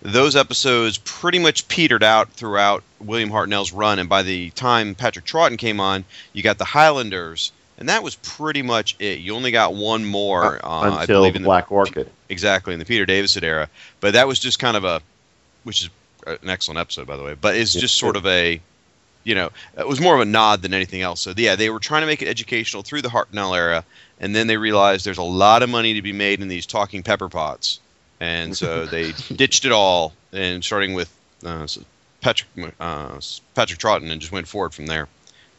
Those 0.00 0.34
episodes 0.34 0.98
pretty 0.98 1.38
much 1.38 1.68
petered 1.68 2.02
out 2.02 2.32
throughout 2.32 2.82
William 2.98 3.30
Hartnell's 3.30 3.72
run, 3.72 3.98
and 3.98 4.08
by 4.08 4.22
the 4.22 4.50
time 4.50 4.96
Patrick 4.96 5.24
Troughton 5.24 5.58
came 5.58 5.78
on, 5.78 6.04
you 6.32 6.42
got 6.42 6.58
the 6.58 6.64
Highlanders, 6.64 7.52
and 7.82 7.88
that 7.88 8.04
was 8.04 8.14
pretty 8.14 8.62
much 8.62 8.94
it. 9.00 9.18
You 9.18 9.34
only 9.34 9.50
got 9.50 9.74
one 9.74 10.04
more, 10.04 10.64
uh, 10.64 10.68
I 10.68 11.00
Until 11.02 11.22
believe, 11.22 11.34
in 11.34 11.42
the 11.42 11.46
Black 11.46 11.72
Orchid. 11.72 12.08
exactly 12.28 12.72
in 12.72 12.78
the 12.78 12.84
Peter 12.84 13.04
Davison 13.04 13.42
era. 13.42 13.68
But 13.98 14.12
that 14.12 14.28
was 14.28 14.38
just 14.38 14.60
kind 14.60 14.76
of 14.76 14.84
a, 14.84 15.00
which 15.64 15.82
is 15.82 15.90
an 16.24 16.48
excellent 16.48 16.78
episode 16.78 17.08
by 17.08 17.16
the 17.16 17.24
way. 17.24 17.34
But 17.34 17.56
it's 17.56 17.72
just 17.72 17.98
sort 17.98 18.14
of 18.14 18.24
a, 18.24 18.60
you 19.24 19.34
know, 19.34 19.50
it 19.76 19.88
was 19.88 20.00
more 20.00 20.14
of 20.14 20.20
a 20.20 20.24
nod 20.24 20.62
than 20.62 20.72
anything 20.72 21.02
else. 21.02 21.22
So 21.22 21.34
yeah, 21.36 21.56
they 21.56 21.70
were 21.70 21.80
trying 21.80 22.02
to 22.02 22.06
make 22.06 22.22
it 22.22 22.28
educational 22.28 22.84
through 22.84 23.02
the 23.02 23.08
Hartnell 23.08 23.56
era, 23.56 23.84
and 24.20 24.32
then 24.32 24.46
they 24.46 24.58
realized 24.58 25.04
there's 25.04 25.18
a 25.18 25.24
lot 25.24 25.64
of 25.64 25.68
money 25.68 25.94
to 25.94 26.02
be 26.02 26.12
made 26.12 26.40
in 26.40 26.46
these 26.46 26.66
talking 26.66 27.02
pepper 27.02 27.28
pots, 27.28 27.80
and 28.20 28.56
so 28.56 28.86
they 28.94 29.10
ditched 29.34 29.64
it 29.64 29.72
all 29.72 30.12
and 30.32 30.62
starting 30.62 30.94
with 30.94 31.12
uh, 31.44 31.66
Patrick 32.20 32.48
uh, 32.78 33.18
Patrick 33.56 33.80
Troughton 33.80 34.12
and 34.12 34.20
just 34.20 34.30
went 34.30 34.46
forward 34.46 34.72
from 34.72 34.86
there. 34.86 35.08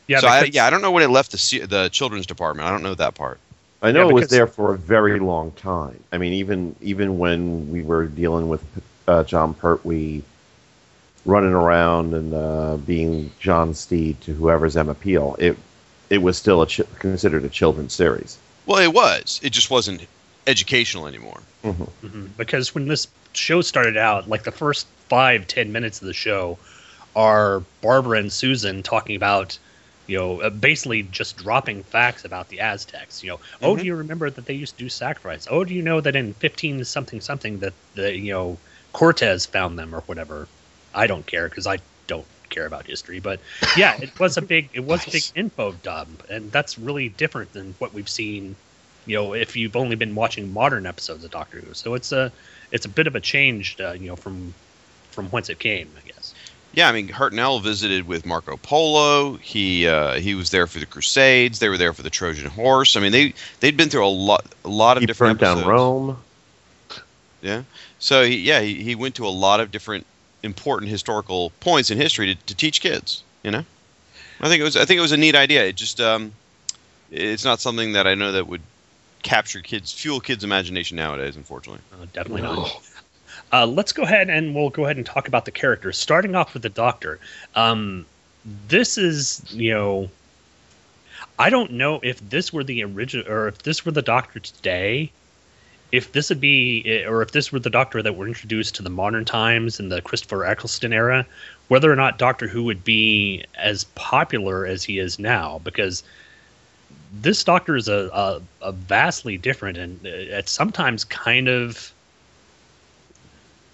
Yeah, 0.08 0.20
so 0.20 0.28
I, 0.28 0.44
yeah, 0.44 0.66
I 0.66 0.70
don't 0.70 0.82
know 0.82 0.92
when 0.92 1.04
it 1.04 1.10
left 1.10 1.32
the 1.32 1.60
the 1.66 1.90
children's 1.90 2.26
department. 2.26 2.68
I 2.68 2.72
don't 2.72 2.84
know 2.84 2.96
that 2.96 3.16
part. 3.16 3.40
I 3.82 3.92
know 3.92 4.04
Yeah, 4.04 4.10
it 4.10 4.14
was 4.14 4.30
there 4.30 4.48
for 4.48 4.74
a 4.74 4.78
very 4.78 5.20
long 5.20 5.52
time. 5.52 6.02
I 6.12 6.18
mean, 6.18 6.34
even 6.34 6.76
even 6.82 7.18
when 7.18 7.70
we 7.72 7.82
were 7.82 8.08
dealing 8.08 8.50
with 8.50 8.64
uh, 9.08 9.24
Jon 9.24 9.54
Pertwee 9.54 10.24
running 11.26 11.54
around 11.54 12.14
and 12.14 12.34
uh, 12.34 12.78
being 12.78 13.32
John 13.40 13.74
Steed 13.74 14.20
to 14.22 14.34
whoever's 14.34 14.76
Emma 14.76 14.94
Peel, 14.94 15.36
it 15.40 15.58
it 16.10 16.20
was 16.20 16.38
still 16.38 16.62
a 16.62 16.68
ch- 16.68 16.82
considered 17.00 17.44
a 17.44 17.50
children's 17.50 17.94
series. 17.94 18.38
Well, 18.66 18.80
it 18.80 18.94
was. 18.94 19.40
It 19.44 19.52
just 19.52 19.70
wasn't 19.70 20.06
educational 20.48 21.08
anymore. 21.08 21.42
Mhm. 21.64 22.30
Because 22.38 22.76
when 22.76 22.88
this 22.88 23.08
show 23.34 23.62
started 23.62 23.98
out, 23.98 24.30
like 24.30 24.44
the 24.44 24.52
first 24.52 24.86
five, 25.10 25.48
ten 25.48 25.72
minutes 25.72 26.02
of 26.02 26.08
the 26.08 26.14
show 26.14 26.58
are 27.16 27.62
Barbara 27.82 28.20
and 28.20 28.32
Susan 28.32 28.84
talking 28.84 29.16
about, 29.16 29.58
you 30.08 30.18
know, 30.18 30.42
uh, 30.42 30.50
basically 30.50 31.04
just 31.04 31.38
dropping 31.38 31.84
facts 31.84 32.26
about 32.26 32.50
the 32.50 32.60
Aztecs. 32.60 33.24
You 33.24 33.32
know, 33.32 33.40
oh, 33.62 33.76
do 33.76 33.86
you 33.86 33.96
remember 33.96 34.30
that 34.30 34.46
they 34.46 34.54
used 34.54 34.78
to 34.78 34.84
do 34.84 34.90
sacrifice? 34.90 35.48
Oh, 35.50 35.64
do 35.64 35.74
you 35.74 35.82
know 35.82 36.02
that 36.02 36.16
in 36.16 36.34
15 36.34 36.84
something 36.86 37.22
something 37.22 37.60
that 37.60 37.74
the, 37.96 38.16
you 38.16 38.34
know, 38.34 38.58
Cortez 38.92 39.46
found 39.46 39.80
them 39.80 39.94
or 39.94 40.02
whatever? 40.02 40.48
I 40.94 41.08
don't 41.08 41.26
care 41.26 41.50
because 41.50 41.68
I 41.68 41.80
don't 42.08 42.26
care 42.50 42.66
about 42.66 42.86
history, 42.86 43.20
but 43.20 43.40
yeah, 43.76 44.00
it 44.00 44.18
was 44.20 44.38
a 44.38 44.42
big, 44.54 44.70
it 44.74 44.84
was 44.84 45.08
a 45.08 45.12
big 45.12 45.24
info 45.36 45.72
dump, 45.84 46.24
and 46.30 46.52
that's 46.52 46.78
really 46.78 47.10
different 47.10 47.54
than 47.54 47.74
what 47.80 47.94
we've 47.94 48.10
seen 48.10 48.56
you 49.06 49.18
know 49.18 49.34
if 49.34 49.56
you've 49.56 49.76
only 49.76 49.96
been 49.96 50.16
watching 50.16 50.54
modern 50.54 50.86
episodes 50.86 51.24
of 51.24 51.32
Doctor 51.32 51.60
Who. 51.60 51.74
So 51.74 51.94
it's 51.94 52.12
a 52.12 52.32
it's 52.72 52.86
a 52.86 52.90
bit 52.90 53.08
of 53.08 53.16
a 53.16 53.20
change, 53.20 53.78
uh, 53.80 53.94
you 53.94 54.08
know, 54.08 54.16
from 54.16 54.54
from 55.12 55.28
whence 55.28 55.50
it 55.50 55.60
came, 55.60 55.90
I 55.98 56.08
guess. 56.08 56.13
Yeah, 56.76 56.90
I 56.90 56.92
mean 56.92 57.08
Hartnell 57.10 57.62
visited 57.62 58.08
with 58.08 58.26
Marco 58.26 58.58
Polo. 58.58 59.36
He 59.36 59.88
uh, 59.88 60.14
he 60.20 60.34
was 60.34 60.50
there 60.50 60.66
for 60.66 60.80
the 60.80 60.86
Crusades. 60.88 61.60
They 61.60 61.70
were 61.70 61.78
there 61.78 61.94
for 61.94 62.02
the 62.02 62.10
Trojan 62.10 62.50
Horse. 62.50 62.96
I 62.96 63.00
mean 63.00 63.12
they 63.12 63.34
they'd 63.60 63.78
been 63.78 63.90
through 63.90 64.06
a 64.06 64.08
lot 64.08 64.46
a 64.66 64.70
lot 64.70 64.98
of 64.98 65.02
He 65.02 65.08
different 65.08 65.40
burnt 65.40 65.60
down. 65.60 65.68
Rome. 65.68 66.18
Yeah. 67.42 67.64
So 68.00 68.24
he, 68.24 68.38
yeah, 68.38 68.62
he, 68.62 68.82
he 68.82 68.96
went 68.96 69.16
to 69.16 69.28
a 69.28 69.30
lot 69.30 69.60
of 69.60 69.72
different 69.72 70.06
important 70.42 70.90
historical 70.90 71.52
points 71.60 71.90
in 71.92 71.98
history 71.98 72.34
to, 72.34 72.46
to 72.46 72.56
teach 72.56 72.82
kids. 72.82 73.24
You 73.44 73.52
know, 73.52 73.66
I 74.42 74.50
think 74.50 74.60
it 74.62 74.64
was 74.64 74.76
I 74.76 74.86
think 74.86 74.98
it 74.98 75.02
was 75.02 75.12
a 75.12 75.18
neat 75.18 75.36
idea. 75.36 75.64
It 75.66 75.76
just 75.76 76.02
um, 76.02 76.32
it's 77.12 77.46
not 77.46 77.60
something 77.60 77.94
that 77.94 78.08
I 78.08 78.16
know 78.16 78.32
that 78.32 78.48
would 78.48 78.62
capture 79.22 79.62
kids, 79.62 79.94
fuel 79.94 80.20
kids' 80.20 80.44
imagination 80.44 80.98
nowadays. 80.98 81.36
Unfortunately, 81.36 81.82
Uh, 81.94 82.06
definitely 82.14 82.42
not. 82.42 82.82
Uh, 83.54 83.68
let's 83.68 83.94
go 83.94 84.02
ahead 84.02 84.32
and 84.32 84.56
we'll 84.56 84.72
go 84.72 84.86
ahead 84.86 84.98
and 84.98 85.06
talk 85.06 85.28
about 85.28 85.46
the 85.46 85.52
characters. 85.52 85.96
Starting 85.96 86.36
off 86.36 86.56
with 86.56 86.64
the 86.64 86.70
Doctor. 86.70 87.20
Um, 87.56 88.06
this 88.68 88.98
is 88.98 89.46
you 89.54 89.72
know, 89.72 90.10
I 91.38 91.52
don't 91.52 91.74
know 91.74 92.00
if 92.02 92.20
this 92.30 92.52
were 92.52 92.64
the 92.64 92.84
original 92.84 93.32
or 93.32 93.48
if 93.48 93.60
this 93.60 93.86
were 93.86 93.92
the 93.92 94.02
Doctor 94.02 94.40
today. 94.40 95.12
If 95.92 96.12
this 96.12 96.30
would 96.30 96.42
be, 96.42 97.06
or 97.06 97.22
if 97.22 97.34
this 97.34 97.52
were 97.52 97.60
the 97.60 97.70
Doctor 97.70 98.02
that 98.02 98.16
were 98.16 98.28
introduced 98.28 98.74
to 98.76 98.82
the 98.82 98.90
modern 98.90 99.26
times 99.26 99.80
in 99.80 99.90
the 99.90 100.02
Christopher 100.02 100.44
Eccleston 100.44 100.92
era, 100.92 101.24
whether 101.68 101.92
or 101.92 101.96
not 101.96 102.18
Doctor 102.18 102.48
Who 102.48 102.64
would 102.64 102.84
be 102.84 103.46
as 103.54 103.84
popular 103.94 104.66
as 104.66 104.84
he 104.84 104.98
is 104.98 105.20
now, 105.20 105.62
because 105.64 106.02
this 107.14 107.44
Doctor 107.44 107.76
is 107.76 107.88
a, 107.88 108.10
a, 108.12 108.42
a 108.64 108.72
vastly 108.72 109.38
different 109.38 109.78
and 109.78 110.00
uh, 110.04 110.10
it's 110.10 110.52
sometimes 110.52 111.04
kind 111.04 111.48
of 111.48 111.93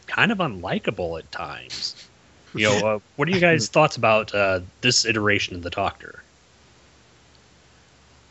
kind 0.10 0.32
of 0.32 0.40
unlikable 0.40 1.20
at 1.20 1.32
times. 1.32 1.96
You 2.54 2.68
know, 2.68 2.78
uh, 2.96 3.00
what 3.16 3.28
are 3.30 3.32
you 3.32 3.40
guys' 3.40 3.70
thoughts 3.70 3.96
about 3.96 4.34
uh, 4.34 4.62
this 4.82 5.06
iteration 5.06 5.56
of 5.56 5.64
the 5.64 5.70
Doctor? 5.70 6.22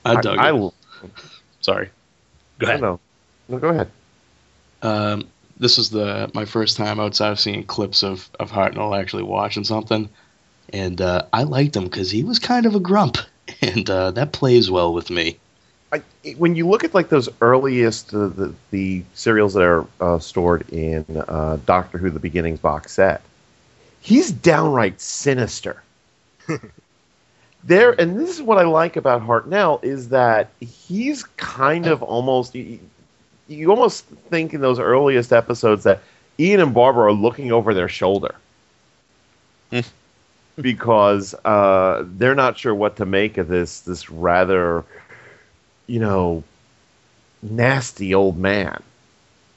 I 0.05 0.21
dug 0.21 0.39
I, 0.39 0.57
it. 0.57 0.73
Sorry. 1.61 1.91
Go 2.59 2.67
ahead. 2.67 2.81
No, 2.81 3.01
no, 3.49 3.59
go 3.59 3.69
ahead. 3.69 3.91
Um, 4.83 5.29
this 5.59 5.79
is 5.79 5.91
the 5.91 6.31
my 6.35 6.45
first 6.45 6.77
time 6.77 7.01
outside 7.01 7.33
of 7.33 7.41
seeing 7.41 7.65
clips 7.65 8.03
of 8.03 8.29
of 8.39 8.51
Hartnell 8.51 8.99
actually 8.99 9.25
watching 9.25 9.65
something, 9.65 10.09
and 10.73 11.01
uh, 11.01 11.27
I 11.33 11.45
liked 11.45 11.77
him 11.77 11.85
because 11.85 12.11
he 12.11 12.25
was 12.25 12.39
kind 12.39 12.67
of 12.67 12.75
a 12.75 12.81
grump, 12.81 13.19
and 13.63 13.89
uh, 13.89 14.13
that 14.13 14.33
plays 14.33 14.71
well 14.71 14.93
with 14.93 15.11
me. 15.11 15.39
I, 15.93 16.03
when 16.37 16.55
you 16.55 16.69
look 16.69 16.85
at 16.85 16.95
like 16.95 17.09
those 17.09 17.29
earliest 17.41 18.13
uh, 18.13 18.29
the 18.29 18.55
the 18.71 19.05
serials 19.15 19.55
that 19.55 19.63
are 19.63 19.87
uh, 20.01 20.19
stored 20.19 20.69
in 20.71 21.05
uh, 21.29 21.59
Doctor 21.65 21.99
Who: 21.99 22.11
The 22.11 22.19
Beginnings 22.19 22.61
box 22.61 22.93
set, 22.93 23.23
he's 24.01 24.31
downright 24.31 25.01
sinister. 25.01 25.83
there, 27.65 27.99
and 27.99 28.19
this 28.19 28.31
is 28.31 28.43
what 28.43 28.59
I 28.59 28.65
like 28.65 28.97
about 28.97 29.23
Hartnell 29.23 29.83
is 29.83 30.11
that 30.11 30.51
he's 30.61 31.25
kind 31.37 31.87
of 31.87 32.03
almost 32.03 32.55
you, 32.55 32.79
you 33.49 33.71
almost 33.71 34.05
think 34.05 34.53
in 34.53 34.61
those 34.61 34.79
earliest 34.79 35.33
episodes 35.33 35.85
that 35.85 36.03
Ian 36.39 36.61
and 36.61 36.75
Barbara 36.75 37.07
are 37.07 37.13
looking 37.13 37.51
over 37.51 37.73
their 37.73 37.89
shoulder 37.89 38.35
because 40.61 41.35
uh, 41.45 42.05
they're 42.05 42.35
not 42.35 42.59
sure 42.59 42.75
what 42.75 42.97
to 42.97 43.07
make 43.07 43.39
of 43.39 43.49
this 43.49 43.81
this 43.81 44.11
rather 44.11 44.85
you 45.89 45.99
know, 45.99 46.45
nasty 47.43 48.15
old 48.15 48.39
man. 48.39 48.81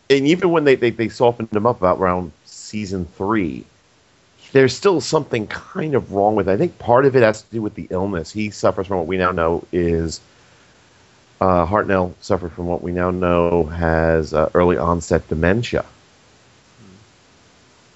And 0.10 0.28
even 0.28 0.50
when 0.50 0.64
they, 0.64 0.76
they, 0.76 0.90
they 0.90 1.10
softened 1.10 1.54
him 1.54 1.68
up 1.68 1.78
about 1.78 2.00
around 2.00 2.32
season 2.46 3.06
three, 3.06 3.66
there's 4.52 4.76
still 4.76 5.00
something 5.00 5.48
kind 5.48 5.94
of 5.94 6.12
wrong 6.12 6.36
with 6.36 6.50
it. 6.50 6.54
I 6.54 6.58
think 6.58 6.78
part 6.80 7.06
of 7.06 7.16
it 7.16 7.24
has 7.24 7.44
to 7.44 7.52
do 7.52 7.62
with 7.62 7.76
the 7.76 7.88
illness. 7.90 8.32
He 8.32 8.50
suffers 8.50 8.88
from 8.88 8.98
what 8.98 9.08
we 9.08 9.18
now 9.18 9.32
know 9.32 9.64
is 9.72 10.20
uh, 11.40 11.66
Hartnell 11.66 12.14
suffered 12.22 12.52
from 12.52 12.68
what 12.68 12.82
we 12.82 12.92
now 12.92 13.12
know 13.12 13.64
has 13.64 14.34
uh, 14.34 14.50
early 14.54 14.78
onset 14.78 15.28
dementia. 15.30 15.86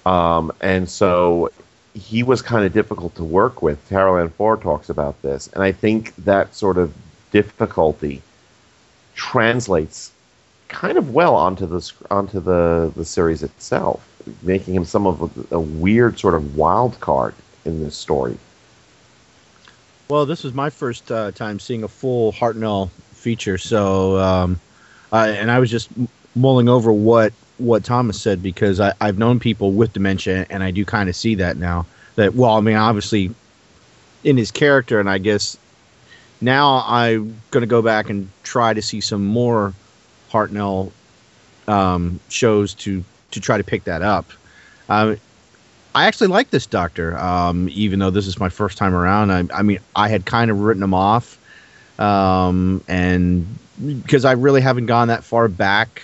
Um, 0.06 0.52
and 0.60 0.88
so 0.88 1.50
he 1.94 2.22
was 2.22 2.42
kind 2.42 2.64
of 2.64 2.72
difficult 2.72 3.14
to 3.16 3.24
work 3.24 3.60
with. 3.62 3.86
Carole 3.88 4.18
Ann 4.18 4.30
Ford 4.30 4.62
talks 4.62 4.88
about 4.88 5.20
this. 5.22 5.48
And 5.48 5.62
I 5.62 5.72
think 5.72 6.14
that 6.24 6.54
sort 6.54 6.78
of 6.78 6.94
difficulty 7.30 8.22
translates 9.14 10.12
kind 10.68 10.98
of 10.98 11.14
well 11.14 11.34
onto 11.34 11.66
the 11.66 11.92
onto 12.10 12.40
the 12.40 12.92
the 12.96 13.04
series 13.04 13.42
itself, 13.42 14.06
making 14.42 14.74
him 14.74 14.84
some 14.84 15.06
of 15.06 15.22
a, 15.50 15.56
a 15.56 15.60
weird 15.60 16.18
sort 16.18 16.34
of 16.34 16.56
wild 16.56 16.98
card 17.00 17.34
in 17.64 17.82
this 17.82 17.96
story. 17.96 18.36
Well, 20.08 20.26
this 20.26 20.44
was 20.44 20.54
my 20.54 20.70
first 20.70 21.10
uh, 21.10 21.32
time 21.32 21.58
seeing 21.58 21.82
a 21.82 21.88
full 21.88 22.32
Hartnell 22.32 22.90
feature, 23.12 23.58
so 23.58 24.18
um, 24.18 24.60
I, 25.10 25.30
and 25.30 25.50
I 25.50 25.58
was 25.58 25.70
just 25.70 25.88
mulling 26.36 26.68
over 26.68 26.92
what 26.92 27.32
what 27.58 27.84
Thomas 27.84 28.20
said 28.20 28.42
because 28.42 28.80
I, 28.80 28.92
I've 29.00 29.18
known 29.18 29.40
people 29.40 29.72
with 29.72 29.92
dementia, 29.92 30.46
and 30.50 30.62
I 30.62 30.70
do 30.70 30.84
kind 30.84 31.08
of 31.08 31.16
see 31.16 31.34
that 31.36 31.56
now. 31.56 31.86
That 32.14 32.34
well, 32.34 32.52
I 32.52 32.60
mean, 32.60 32.76
obviously, 32.76 33.34
in 34.22 34.36
his 34.36 34.50
character, 34.50 35.00
and 35.00 35.10
I 35.10 35.18
guess 35.18 35.56
now 36.40 36.84
I'm 36.86 37.40
going 37.50 37.62
to 37.62 37.66
go 37.66 37.82
back 37.82 38.10
and 38.10 38.28
try 38.42 38.74
to 38.74 38.82
see 38.82 39.00
some 39.00 39.24
more 39.24 39.72
Hartnell 40.30 40.92
um, 41.68 42.20
shows 42.28 42.74
to 42.74 43.04
to 43.32 43.40
try 43.40 43.58
to 43.58 43.64
pick 43.64 43.84
that 43.84 44.02
up. 44.02 44.26
Um, 44.88 45.18
I 45.94 46.06
actually 46.06 46.28
like 46.28 46.50
this 46.50 46.66
Doctor, 46.66 47.16
um, 47.18 47.68
even 47.72 47.98
though 47.98 48.10
this 48.10 48.26
is 48.26 48.38
my 48.38 48.50
first 48.50 48.76
time 48.76 48.94
around. 48.94 49.32
I, 49.32 49.44
I 49.58 49.62
mean, 49.62 49.78
I 49.96 50.08
had 50.08 50.26
kind 50.26 50.50
of 50.50 50.60
written 50.60 50.82
him 50.82 50.94
off, 50.94 51.38
um, 51.98 52.84
and 52.86 53.46
because 54.02 54.24
I 54.24 54.32
really 54.32 54.60
haven't 54.60 54.86
gone 54.86 55.08
that 55.08 55.24
far 55.24 55.48
back 55.48 56.02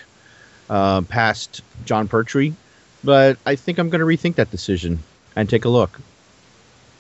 uh, 0.71 1.03
past 1.03 1.61
Jon 1.85 2.09
Pertwee, 2.09 2.55
but 3.05 3.37
I 3.45 3.55
think 3.55 3.79
I'm 3.79 3.91
going 3.91 4.01
to 4.01 4.07
rethink 4.07 4.37
that 4.37 4.51
decision 4.51 4.99
and 5.37 5.49
take 5.49 5.65
a 5.65 5.69
look. 5.69 6.01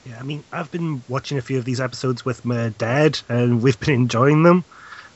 Yeah, 0.06 0.18
I 0.18 0.22
mean, 0.24 0.42
I've 0.52 0.70
been 0.72 1.02
watching 1.08 1.38
a 1.38 1.42
few 1.42 1.58
of 1.58 1.64
these 1.64 1.80
episodes 1.80 2.24
with 2.24 2.44
my 2.44 2.70
dad, 2.78 3.20
and 3.28 3.62
we've 3.62 3.78
been 3.78 3.94
enjoying 3.94 4.42
them. 4.42 4.64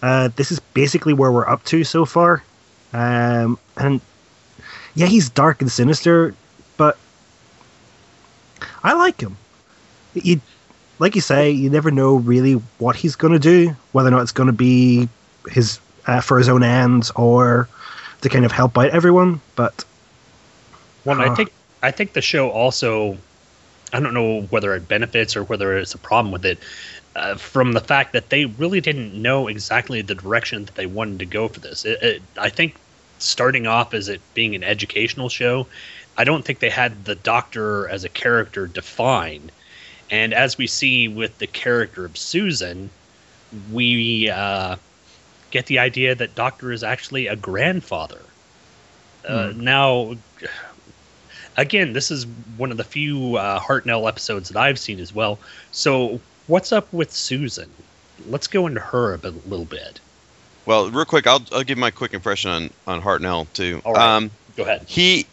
Uh, 0.02 0.28
this 0.36 0.52
is 0.52 0.60
basically 0.60 1.12
where 1.12 1.32
we're 1.32 1.48
up 1.48 1.64
to 1.64 1.82
so 1.84 2.04
far. 2.04 2.42
Um, 2.92 3.58
and 3.76 4.00
yeah, 4.94 5.06
he's 5.06 5.28
dark 5.28 5.60
and 5.60 5.70
sinister, 5.70 6.34
but 6.76 6.96
I 8.84 8.92
like 8.94 9.20
him. 9.20 9.36
You, 10.14 10.40
like 10.98 11.14
you 11.14 11.20
say, 11.20 11.50
you 11.50 11.68
never 11.68 11.90
know 11.90 12.16
really 12.16 12.54
what 12.78 12.96
he's 12.96 13.16
going 13.16 13.32
to 13.32 13.38
do, 13.38 13.74
whether 13.92 14.08
or 14.08 14.12
not 14.12 14.22
it's 14.22 14.32
going 14.32 14.46
to 14.46 14.52
be 14.52 15.08
his 15.48 15.80
uh, 16.06 16.20
for 16.20 16.38
his 16.38 16.48
own 16.48 16.62
ends 16.62 17.10
or 17.16 17.68
to 18.20 18.28
kind 18.28 18.44
of 18.44 18.52
help 18.52 18.78
out 18.78 18.90
everyone. 18.90 19.40
But 19.56 19.84
Well, 21.04 21.20
Uh, 21.20 21.30
I 21.30 21.34
think 21.34 21.52
I 21.82 21.90
think 21.90 22.12
the 22.12 22.22
show 22.22 22.50
also, 22.50 23.18
I 23.92 24.00
don't 24.00 24.14
know 24.14 24.42
whether 24.50 24.74
it 24.74 24.88
benefits 24.88 25.36
or 25.36 25.44
whether 25.44 25.76
it's 25.76 25.94
a 25.94 25.98
problem 25.98 26.32
with 26.32 26.44
it, 26.44 26.58
uh, 27.14 27.36
from 27.36 27.72
the 27.72 27.80
fact 27.80 28.12
that 28.12 28.30
they 28.30 28.44
really 28.44 28.80
didn't 28.80 29.14
know 29.14 29.48
exactly 29.48 30.02
the 30.02 30.14
direction 30.14 30.64
that 30.64 30.74
they 30.74 30.86
wanted 30.86 31.18
to 31.20 31.26
go 31.26 31.48
for 31.48 31.60
this. 31.60 31.84
It, 31.84 32.02
it, 32.02 32.22
I 32.36 32.50
think 32.50 32.74
starting 33.18 33.66
off 33.66 33.94
as 33.94 34.08
it 34.08 34.20
being 34.34 34.54
an 34.54 34.64
educational 34.64 35.28
show, 35.28 35.66
I 36.18 36.24
don't 36.24 36.44
think 36.44 36.58
they 36.58 36.70
had 36.70 37.04
the 37.04 37.14
Doctor 37.14 37.88
as 37.88 38.04
a 38.04 38.08
character 38.08 38.66
defined. 38.66 39.52
And 40.10 40.34
as 40.34 40.58
we 40.58 40.66
see 40.66 41.08
with 41.08 41.38
the 41.38 41.46
character 41.46 42.04
of 42.04 42.16
Susan, 42.16 42.90
we 43.72 44.28
uh, 44.30 44.76
get 45.50 45.66
the 45.66 45.78
idea 45.78 46.14
that 46.14 46.34
Doctor 46.34 46.72
is 46.72 46.82
actually 46.82 47.28
a 47.28 47.36
grandfather. 47.36 48.20
Uh, 49.26 49.52
Now, 49.56 50.16
again, 51.56 51.92
this 51.92 52.10
is 52.10 52.26
one 52.56 52.70
of 52.70 52.76
the 52.76 52.84
few 52.84 53.36
uh, 53.36 53.58
Hartnell 53.60 54.08
episodes 54.08 54.48
that 54.50 54.58
I've 54.58 54.78
seen 54.78 55.00
as 55.00 55.14
well. 55.14 55.38
So, 55.72 56.20
what's 56.46 56.72
up 56.72 56.92
with 56.92 57.12
Susan? 57.12 57.70
Let's 58.28 58.46
go 58.46 58.66
into 58.66 58.80
her 58.80 59.14
a 59.14 59.18
bit, 59.18 59.48
little 59.48 59.66
bit. 59.66 60.00
Well, 60.64 60.90
real 60.90 61.04
quick, 61.04 61.26
I'll, 61.26 61.42
I'll 61.52 61.62
give 61.62 61.78
my 61.78 61.90
quick 61.90 62.12
impression 62.14 62.50
on 62.50 62.70
on 62.86 63.02
Hartnell 63.02 63.52
too. 63.52 63.80
All 63.84 63.92
right. 63.92 64.16
Um, 64.16 64.30
Go 64.56 64.64
ahead. 64.64 64.84
he 64.88 65.26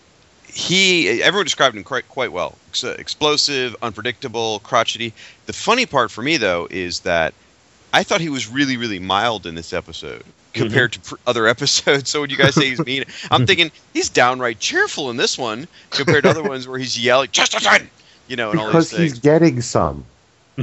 he 0.46 1.24
everyone 1.24 1.46
described 1.46 1.76
him 1.76 1.84
quite 1.84 2.08
quite 2.08 2.32
well. 2.32 2.58
Explosive, 2.84 3.76
unpredictable, 3.82 4.60
crotchety. 4.60 5.14
The 5.48 5.54
funny 5.54 5.86
part 5.86 6.12
for 6.12 6.22
me 6.22 6.38
though 6.38 6.68
is 6.70 7.02
that 7.02 7.34
I 7.92 8.04
thought 8.04 8.22
he 8.22 8.30
was 8.30 8.48
really 8.48 8.78
really 8.78 9.00
mild 9.00 9.46
in 9.46 9.56
this 9.56 9.74
episode 9.74 10.24
compared 10.64 10.94
to 10.94 11.00
pr- 11.02 11.16
other 11.28 11.48
episodes. 11.48 12.10
So 12.14 12.22
when 12.22 12.30
you 12.30 12.38
guys 12.38 12.56
say 12.56 12.70
he's 12.70 12.84
mean, 12.86 13.06
I'm 13.32 13.46
thinking 13.48 13.72
he's 13.94 14.10
downright 14.10 14.60
cheerful 14.60 15.10
in 15.10 15.18
this 15.18 15.38
one 15.38 15.68
compared 15.90 16.24
to 16.24 16.30
other 16.30 16.44
ones 16.44 16.68
where 16.68 16.78
he's 16.80 16.98
yelling 17.00 17.30
Chesterton, 17.32 17.90
you 18.28 18.36
know, 18.36 18.52
and 18.52 18.60
all 18.60 18.68
Because 18.68 18.90
these 18.92 19.00
things. 19.00 19.12
he's 19.14 19.20
getting 19.20 19.62
some. 19.62 20.06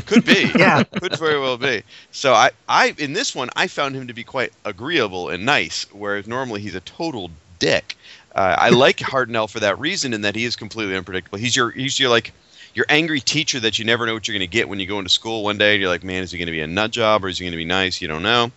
Could 0.07 0.25
be. 0.25 0.53
Yeah. 0.57 0.85
Could 0.85 1.19
very 1.19 1.41
well 1.41 1.59
be. 1.59 1.83
So 2.13 2.33
I, 2.33 2.51
I 2.69 2.95
in 2.99 3.13
this 3.13 3.35
one 3.35 3.51
I 3.57 3.67
found 3.67 3.97
him 3.97 4.07
to 4.07 4.15
be 4.15 4.23
quite 4.23 4.53
agreeable 4.65 5.29
and 5.31 5.45
nice, 5.45 5.87
whereas 5.93 6.29
normally 6.29 6.61
he's 6.61 6.77
a 6.77 6.81
total 6.81 7.31
dick. 7.59 7.97
Uh, 8.33 8.55
I 8.57 8.71
like 8.71 8.99
Hartnell 8.99 9.51
for 9.51 9.59
that 9.61 9.81
reason, 9.81 10.15
in 10.15 10.21
that 10.23 10.37
he 10.37 10.45
is 10.45 10.55
completely 10.55 10.97
unpredictable. 10.97 11.39
He's 11.39 11.57
your 11.57 11.71
he's 11.73 11.99
your 11.99 12.09
like 12.11 12.33
your 12.75 12.87
angry 12.89 13.19
teacher 13.19 13.59
that 13.59 13.81
you 13.81 13.85
never 13.85 14.07
know 14.07 14.15
what 14.15 14.29
you're 14.29 14.39
going 14.39 14.49
to 14.49 14.53
get 14.57 14.69
when 14.69 14.79
you 14.79 14.87
go 14.87 14.99
into 14.99 15.11
school 15.11 15.43
one 15.43 15.59
day. 15.59 15.73
And 15.73 15.81
you're 15.81 15.91
like, 15.91 16.05
man, 16.05 16.23
is 16.23 16.31
he 16.31 16.39
going 16.39 16.47
to 16.47 16.53
be 16.53 16.61
a 16.61 16.69
nut 16.69 16.93
job 16.93 17.25
or 17.25 17.29
is 17.29 17.39
he 17.39 17.45
going 17.45 17.51
to 17.53 17.57
be 17.57 17.65
nice? 17.65 18.01
You 18.01 18.07
don't 18.07 18.23
know. 18.23 18.53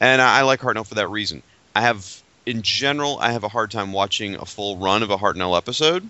And 0.00 0.22
I, 0.22 0.40
I 0.40 0.42
like 0.42 0.60
Hartnell 0.60 0.86
for 0.86 0.94
that 0.94 1.08
reason. 1.08 1.42
I 1.74 1.82
have, 1.82 2.22
in 2.46 2.62
general, 2.62 3.18
I 3.18 3.32
have 3.32 3.44
a 3.44 3.48
hard 3.48 3.70
time 3.70 3.92
watching 3.92 4.36
a 4.36 4.44
full 4.44 4.76
run 4.76 5.02
of 5.02 5.10
a 5.10 5.16
Hartnell 5.16 5.56
episode. 5.56 6.08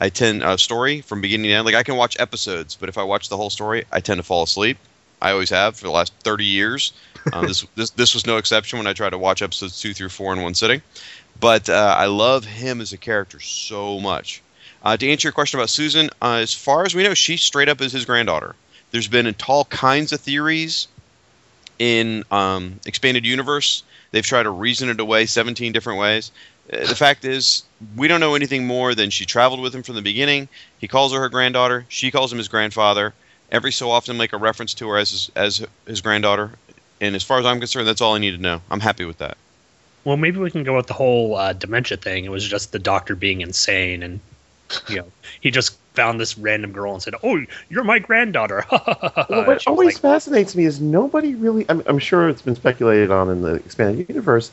I 0.00 0.10
tend 0.10 0.42
a 0.42 0.58
story 0.58 1.00
from 1.00 1.20
beginning 1.20 1.48
to 1.48 1.52
end. 1.52 1.66
Like 1.66 1.74
I 1.74 1.82
can 1.82 1.96
watch 1.96 2.18
episodes, 2.20 2.76
but 2.76 2.88
if 2.88 2.98
I 2.98 3.02
watch 3.02 3.28
the 3.28 3.36
whole 3.36 3.50
story, 3.50 3.84
I 3.90 4.00
tend 4.00 4.18
to 4.18 4.22
fall 4.22 4.42
asleep. 4.42 4.78
I 5.20 5.30
always 5.30 5.50
have 5.50 5.76
for 5.76 5.84
the 5.84 5.90
last 5.90 6.12
30 6.22 6.44
years. 6.44 6.92
Um, 7.32 7.46
this 7.46 7.66
this 7.74 7.90
this 7.90 8.14
was 8.14 8.26
no 8.26 8.36
exception 8.36 8.78
when 8.78 8.86
I 8.86 8.92
tried 8.92 9.10
to 9.10 9.18
watch 9.18 9.42
episodes 9.42 9.80
two 9.80 9.94
through 9.94 10.10
four 10.10 10.32
in 10.32 10.42
one 10.42 10.54
sitting. 10.54 10.82
But 11.40 11.68
uh, 11.68 11.94
I 11.96 12.06
love 12.06 12.44
him 12.44 12.80
as 12.80 12.92
a 12.92 12.98
character 12.98 13.40
so 13.40 13.98
much. 14.00 14.42
Uh, 14.82 14.96
to 14.96 15.08
answer 15.08 15.28
your 15.28 15.32
question 15.32 15.58
about 15.58 15.70
Susan, 15.70 16.10
uh, 16.22 16.34
as 16.34 16.54
far 16.54 16.84
as 16.84 16.94
we 16.94 17.02
know, 17.02 17.14
she 17.14 17.36
straight 17.36 17.68
up 17.68 17.80
is 17.80 17.92
his 17.92 18.04
granddaughter. 18.04 18.54
There's 18.90 19.08
been 19.08 19.34
all 19.48 19.64
kinds 19.64 20.12
of 20.12 20.20
theories 20.20 20.88
in 21.78 22.24
um, 22.30 22.80
expanded 22.86 23.26
universe. 23.26 23.82
They've 24.10 24.24
tried 24.24 24.44
to 24.44 24.50
reason 24.50 24.88
it 24.88 25.00
away 25.00 25.26
17 25.26 25.72
different 25.72 25.98
ways. 25.98 26.30
Uh, 26.72 26.86
the 26.86 26.94
fact 26.94 27.24
is, 27.24 27.64
we 27.96 28.08
don't 28.08 28.20
know 28.20 28.34
anything 28.34 28.66
more 28.66 28.94
than 28.94 29.10
she 29.10 29.26
traveled 29.26 29.60
with 29.60 29.74
him 29.74 29.82
from 29.82 29.94
the 29.94 30.02
beginning. 30.02 30.48
He 30.78 30.88
calls 30.88 31.12
her 31.12 31.20
her 31.20 31.28
granddaughter. 31.28 31.86
She 31.88 32.10
calls 32.10 32.32
him 32.32 32.38
his 32.38 32.48
grandfather. 32.48 33.14
Every 33.52 33.72
so 33.72 33.90
often, 33.90 34.16
make 34.16 34.32
a 34.32 34.38
reference 34.38 34.74
to 34.74 34.88
her 34.88 34.98
as 34.98 35.10
his, 35.10 35.30
as 35.36 35.66
his 35.86 36.00
granddaughter. 36.00 36.52
And 37.00 37.14
as 37.14 37.22
far 37.22 37.38
as 37.38 37.46
I'm 37.46 37.60
concerned, 37.60 37.86
that's 37.86 38.00
all 38.00 38.14
I 38.14 38.18
need 38.18 38.32
to 38.32 38.38
know. 38.38 38.62
I'm 38.70 38.80
happy 38.80 39.04
with 39.04 39.18
that. 39.18 39.36
Well, 40.04 40.16
maybe 40.16 40.38
we 40.38 40.50
can 40.50 40.64
go 40.64 40.76
with 40.76 40.86
the 40.86 40.94
whole 40.94 41.36
uh, 41.36 41.52
dementia 41.52 41.96
thing. 41.96 42.24
It 42.24 42.30
was 42.30 42.46
just 42.46 42.72
the 42.72 42.78
doctor 42.78 43.14
being 43.14 43.40
insane, 43.40 44.02
and 44.02 44.20
you 44.88 44.96
know, 44.96 45.12
he 45.40 45.50
just 45.50 45.76
found 45.96 46.20
this 46.20 46.38
random 46.38 46.72
girl 46.72 46.92
and 46.92 47.02
said, 47.02 47.14
"Oh, 47.22 47.44
you're 47.68 47.84
my 47.84 47.98
granddaughter." 47.98 48.64
Well, 49.28 49.44
what 49.46 49.66
always 49.66 49.94
like, 49.94 50.02
fascinates 50.02 50.54
me 50.54 50.64
is 50.64 50.80
nobody 50.80 51.34
really. 51.34 51.66
I'm, 51.68 51.82
I'm 51.86 51.98
sure 51.98 52.28
it's 52.28 52.42
been 52.42 52.54
speculated 52.54 53.10
on 53.10 53.28
in 53.28 53.42
the 53.42 53.54
expanded 53.54 54.08
universe. 54.08 54.50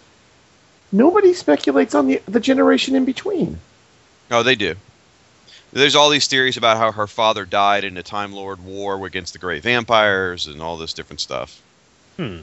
Nobody 0.92 1.34
speculates 1.34 1.94
on 1.94 2.08
the 2.08 2.22
the 2.28 2.40
generation 2.40 2.96
in 2.96 3.06
between. 3.06 3.60
Oh, 4.32 4.42
they 4.42 4.56
do. 4.56 4.76
There's 5.74 5.96
all 5.96 6.10
these 6.10 6.28
theories 6.28 6.58
about 6.58 6.78
how 6.78 6.92
her 6.92 7.08
father 7.08 7.46
died 7.46 7.84
in 7.84 7.98
a 7.98 8.04
Time 8.04 8.32
Lord 8.32 8.64
war 8.64 9.06
against 9.06 9.34
the 9.34 9.40
great 9.40 9.64
vampires 9.64 10.48
and 10.48 10.62
all 10.62 10.78
this 10.78 10.94
different 10.94 11.20
stuff. 11.20 11.62
hmm. 12.18 12.40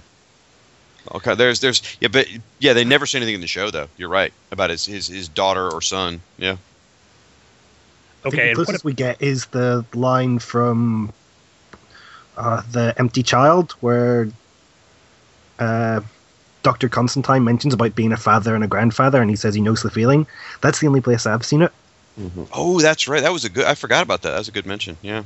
Okay, 1.13 1.35
there's 1.35 1.61
there's 1.61 1.83
yeah, 2.01 2.09
but 2.09 2.29
yeah, 2.59 2.75
they 2.75 2.85
never 2.85 3.07
say 3.07 3.19
anything 3.19 3.37
in 3.37 3.41
the 3.41 3.47
show 3.47 3.71
though. 3.71 3.89
You're 3.97 4.11
right 4.11 4.33
about 4.51 4.71
his 4.71 4.85
his, 4.85 5.07
his 5.07 5.29
daughter 5.29 5.71
or 5.71 5.81
son. 5.81 6.21
Yeah. 6.37 6.57
I 8.25 8.31
think 8.31 8.35
Okay, 8.35 8.43
the 8.45 8.49
and 8.51 8.59
what 8.59 8.65
closest 8.67 8.85
we 8.85 8.93
get 8.93 9.21
is 9.23 9.47
the 9.47 9.85
line 9.95 10.39
from 10.39 11.13
uh, 12.37 12.63
the 12.71 12.95
Empty 12.99 13.23
Child, 13.23 13.73
where 13.81 14.29
uh, 15.59 16.01
Doctor 16.63 16.89
Constantine 16.89 17.45
mentions 17.45 17.75
about 17.75 17.95
being 17.95 18.13
a 18.13 18.17
father 18.17 18.55
and 18.55 18.65
a 18.65 18.69
grandfather, 18.69 19.21
and 19.21 19.31
he 19.31 19.37
says 19.37 19.55
he 19.55 19.61
knows 19.61 19.83
the 19.83 19.91
feeling. 19.91 20.27
That's 20.61 20.81
the 20.81 20.87
only 20.87 21.01
place 21.01 21.27
I've 21.27 21.45
seen 21.45 21.63
it. 21.63 21.73
Oh, 22.53 22.81
that's 22.81 23.09
right. 23.09 23.23
That 23.23 23.33
was 23.33 23.45
a 23.45 23.49
good. 23.49 23.65
I 23.65 23.75
forgot 23.75 24.03
about 24.03 24.23
that. 24.23 24.31
That 24.31 24.39
was 24.39 24.49
a 24.49 24.53
good 24.53 24.67
mention. 24.67 24.99
Yeah. 25.01 25.25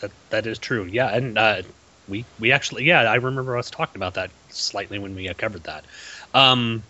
That 0.00 0.10
that 0.30 0.46
is 0.46 0.58
true. 0.58 0.84
Yeah, 0.84 1.14
and 1.14 1.38
uh, 1.38 1.62
we 2.08 2.24
we 2.38 2.52
actually 2.52 2.84
yeah 2.84 3.02
I 3.02 3.16
remember 3.16 3.56
us 3.56 3.70
talking 3.70 3.96
about 3.96 4.14
that 4.14 4.30
slightly 4.50 4.98
when 4.98 5.14
we 5.14 5.28
uh, 5.28 5.34
covered 5.34 5.64
that. 5.64 5.84
Um, 6.34 6.82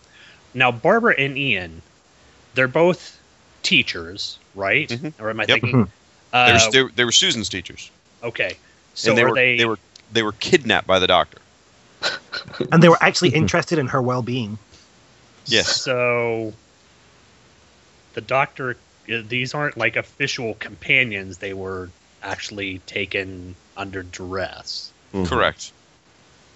now 0.54 0.70
Barbara 0.72 1.14
and 1.18 1.36
Ian, 1.36 1.82
they're 2.54 2.68
both 2.68 3.20
teachers, 3.62 4.38
right? 4.54 4.90
Or 5.20 5.30
am 5.30 5.40
I 5.40 5.46
Mm-hmm. 5.46 5.50
Yep. 5.50 5.60
thinking? 5.60 5.92
They, 6.32 6.38
Uh, 6.38 6.60
were, 6.64 6.72
they, 6.72 6.82
were, 6.82 6.90
they 6.96 7.04
were 7.04 7.12
Susan's 7.12 7.48
teachers. 7.50 7.90
okay, 8.22 8.56
so 8.94 9.10
and 9.10 9.18
they 9.18 9.24
were 9.24 9.34
they? 9.34 9.56
they 9.58 9.66
were 9.66 9.78
they 10.12 10.22
were 10.22 10.32
kidnapped 10.32 10.86
by 10.86 10.98
the 10.98 11.06
doctor. 11.06 11.38
And 12.72 12.82
they 12.82 12.88
were 12.88 12.98
actually 13.02 13.30
interested 13.30 13.78
in 13.78 13.86
her 13.88 14.00
well 14.00 14.22
being. 14.22 14.58
Yes. 15.46 15.68
So 15.68 16.52
the 18.14 18.20
doctor, 18.22 18.76
uh, 19.12 19.22
these 19.28 19.54
aren't 19.54 19.76
like 19.76 19.96
official 19.96 20.54
companions. 20.54 21.38
They 21.38 21.52
were 21.52 21.90
actually 22.22 22.78
taken 22.86 23.54
under 23.76 24.02
duress. 24.02 24.90
Correct. 25.24 25.70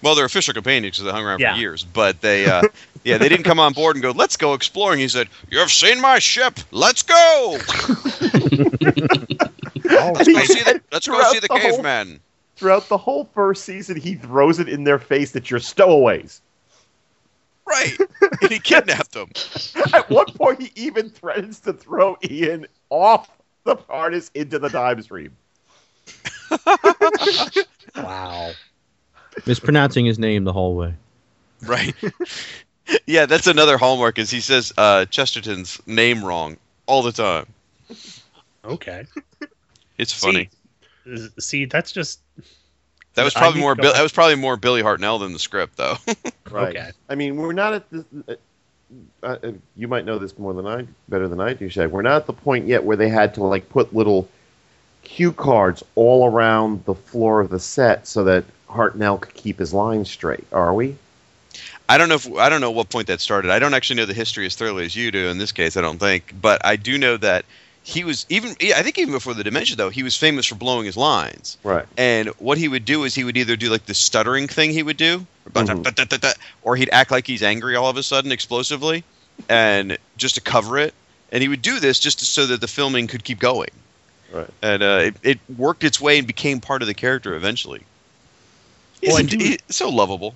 Well, 0.03 0.15
they're 0.15 0.27
official 0.27 0.55
companions 0.55 0.97
because 0.97 1.07
they 1.07 1.13
hung 1.17 1.25
around 1.25 1.41
Yeah. 1.41 1.55
for 1.55 1.61
years. 1.61 1.85
But 1.85 2.21
they, 2.21 2.47
uh, 2.47 2.63
yeah, 3.05 3.19
they 3.19 3.29
didn't 3.29 3.45
come 3.45 3.59
on 3.59 3.73
board 3.73 3.97
and 3.97 4.03
go, 4.03 4.11
"Let's 4.13 4.37
go 4.37 4.55
exploring." 4.55 5.01
He 5.01 5.09
said, 5.09 5.29
"You've 5.51 5.71
seen 5.71 6.01
my 6.01 6.19
ship. 6.19 6.59
Let's 6.71 7.03
go. 7.03 7.59
let's 7.71 7.79
go 10.29 10.45
see 10.45 10.63
the 10.63 10.81
Let's 10.93 11.07
go 11.07 11.15
Throughout 11.15 11.33
see 11.33 11.39
the, 11.41 11.49
the 11.49 11.59
whole- 11.59 11.71
caveman." 11.73 12.21
Throughout 12.57 12.89
the 12.89 12.97
whole 12.97 13.29
first 13.35 13.65
season, 13.65 14.01
he 14.01 14.15
throws 14.15 14.59
it 14.59 14.69
in 14.69 14.85
their 14.85 14.99
face 14.99 15.33
that 15.33 15.51
you're 15.51 15.61
stowaways. 15.61 16.41
Right, 17.67 17.95
and 18.41 18.51
he 18.51 18.59
kidnapped 18.61 19.13
them. 19.13 19.31
At 19.93 20.09
one 20.09 20.27
point, 20.33 20.63
he 20.63 20.73
even 20.75 21.11
threatens 21.11 21.61
to 21.61 21.75
throw 21.75 22.17
Ian 22.25 22.67
off 22.89 23.29
the 23.65 23.77
TARDIS 23.77 24.31
into 24.35 24.59
the 24.59 24.71
time 24.71 25.03
stream. 25.03 25.37
Wow. 27.97 28.53
Mispronouncing 29.45 30.07
his 30.07 30.19
name 30.19 30.45
the 30.45 30.53
whole 30.53 30.77
way. 30.77 30.95
Right. 31.63 31.95
yeah, 33.07 33.27
that's 33.27 33.47
another 33.47 33.77
hallmark. 33.77 34.19
Is 34.19 34.31
he 34.31 34.41
says 34.41 34.73
uh, 34.79 35.05
Chesterton's 35.07 35.81
name 35.87 36.25
wrong 36.25 36.57
all 36.87 37.03
the 37.03 37.13
time. 37.13 37.47
Okay. 38.65 39.07
It's 39.99 40.13
funny. 40.13 40.51
See, 41.05 41.29
see, 41.39 41.65
that's 41.67 41.93
just 41.93 42.21
that 43.17 43.25
was 43.25 43.35
probably 43.35 43.61
more. 43.61 43.75
to 43.75 43.83
Bill, 43.83 43.93
that 43.93 44.03
was 44.03 44.13
probably 44.13 44.35
more 44.35 44.57
Billy 44.57 44.83
Hartnell 44.83 45.19
than 45.19 45.33
the 45.33 45.39
script, 45.39 45.77
though. 45.77 45.97
Right. 46.49 46.77
Okay. 46.77 46.91
I 47.09 47.17
mean, 47.17 47.37
we're 47.37 47.53
not 47.53 47.75
at 47.75 47.91
the. 47.91 48.05
Uh, 48.29 48.35
uh, 49.43 49.53
you 49.75 49.89
might 49.89 50.05
know 50.05 50.17
this 50.17 50.39
more 50.39 50.55
than 50.55 50.65
I, 50.65 50.87
better 51.09 51.27
than 51.27 51.41
I 51.41 51.55
do, 51.55 51.69
Shag. 51.69 51.91
We're 51.91 52.03
not 52.03 52.23
at 52.23 52.27
the 52.27 52.33
point 52.33 52.69
yet 52.69 52.85
where 52.85 52.97
they 52.97 53.09
had 53.09 53.35
to 53.35 53.43
like 53.43 53.69
put 53.69 53.93
little 53.93 54.29
cue 55.03 55.33
cards 55.33 55.83
all 55.97 56.31
around 56.31 56.85
the 56.85 56.95
floor 56.95 57.41
of 57.41 57.51
the 57.51 57.59
set 57.59 58.07
so 58.07 58.23
that 58.25 58.45
Hartnell 58.69 59.21
could 59.21 59.35
keep 59.35 59.59
his 59.59 59.73
lines 59.73 60.11
straight. 60.11 60.47
Are 60.53 60.75
we? 60.75 60.97
I 61.89 61.99
don't 61.99 62.09
know 62.09 62.17
if 62.17 62.33
I 62.37 62.49
don't 62.49 62.61
know 62.61 62.71
what 62.73 62.91
point 62.91 63.07
that 63.07 63.21
started. 63.21 63.51
I 63.51 63.59
don't 63.59 63.75
actually 63.75 63.97
know 63.97 64.07
the 64.07 64.15
history 64.15 64.45
as 64.47 64.57
thoroughly 64.57 64.85
as 64.85 64.97
you 64.97 65.11
do 65.11 65.29
in 65.29 65.39
this 65.39 65.53
case. 65.53 65.77
I 65.77 65.81
don't 65.81 65.99
think, 65.99 66.35
but 66.41 66.65
I 66.65 66.77
do 66.77 66.99
know 66.99 67.17
that 67.19 67.45
he 67.85 68.03
was 68.03 68.27
even. 68.29 68.57
yeah, 68.61 68.75
I 68.77 68.83
think 68.83 68.99
even 68.99 69.13
before 69.15 69.35
the 69.35 69.45
dementia, 69.45 69.77
though, 69.77 69.91
he 69.91 70.03
was 70.03 70.17
famous 70.17 70.47
for 70.47 70.57
blowing 70.57 70.85
his 70.85 70.97
lines. 70.97 71.57
Right. 71.63 71.87
And 71.97 72.29
what 72.41 72.59
he 72.59 72.67
would 72.67 72.85
do 72.85 73.05
is 73.05 73.15
he 73.15 73.23
would 73.23 73.37
either 73.37 73.55
do 73.55 73.71
like 73.71 73.87
the 73.87 73.95
stuttering 73.95 74.49
thing 74.49 74.73
he 74.73 74.83
would 74.83 74.97
do, 74.97 75.25
Mhm. 75.53 76.35
or 76.63 76.75
he'd 76.75 76.91
act 76.91 77.13
like 77.13 77.25
he's 77.27 77.45
angry 77.45 77.77
all 77.77 77.89
of 77.89 77.97
a 77.97 78.03
sudden 78.03 78.33
explosively, 78.33 79.05
and 79.49 79.97
just 80.17 80.35
to 80.35 80.41
cover 80.41 80.79
it. 80.79 80.93
And 81.31 81.41
he 81.43 81.49
would 81.49 81.63
do 81.63 81.79
this 81.79 82.01
just 82.01 82.21
so 82.21 82.47
that 82.47 82.61
the 82.61 82.69
filming 82.69 83.07
could 83.07 83.23
keep 83.23 83.39
going. 83.39 83.71
Right. 84.33 84.49
And 84.63 84.83
uh, 84.83 85.01
it, 85.05 85.17
it 85.23 85.39
worked 85.57 85.85
its 85.85 86.01
way 86.01 86.19
and 86.19 86.27
became 86.27 86.61
part 86.61 86.83
of 86.83 86.89
the 86.89 86.95
character 86.95 87.35
eventually. 87.37 87.83
He's, 89.01 89.09
Well, 89.09 89.19
I 89.19 89.21
a- 89.21 89.25
do- 89.25 89.39
he's 89.39 89.59
so 89.69 89.89
lovable. 89.89 90.35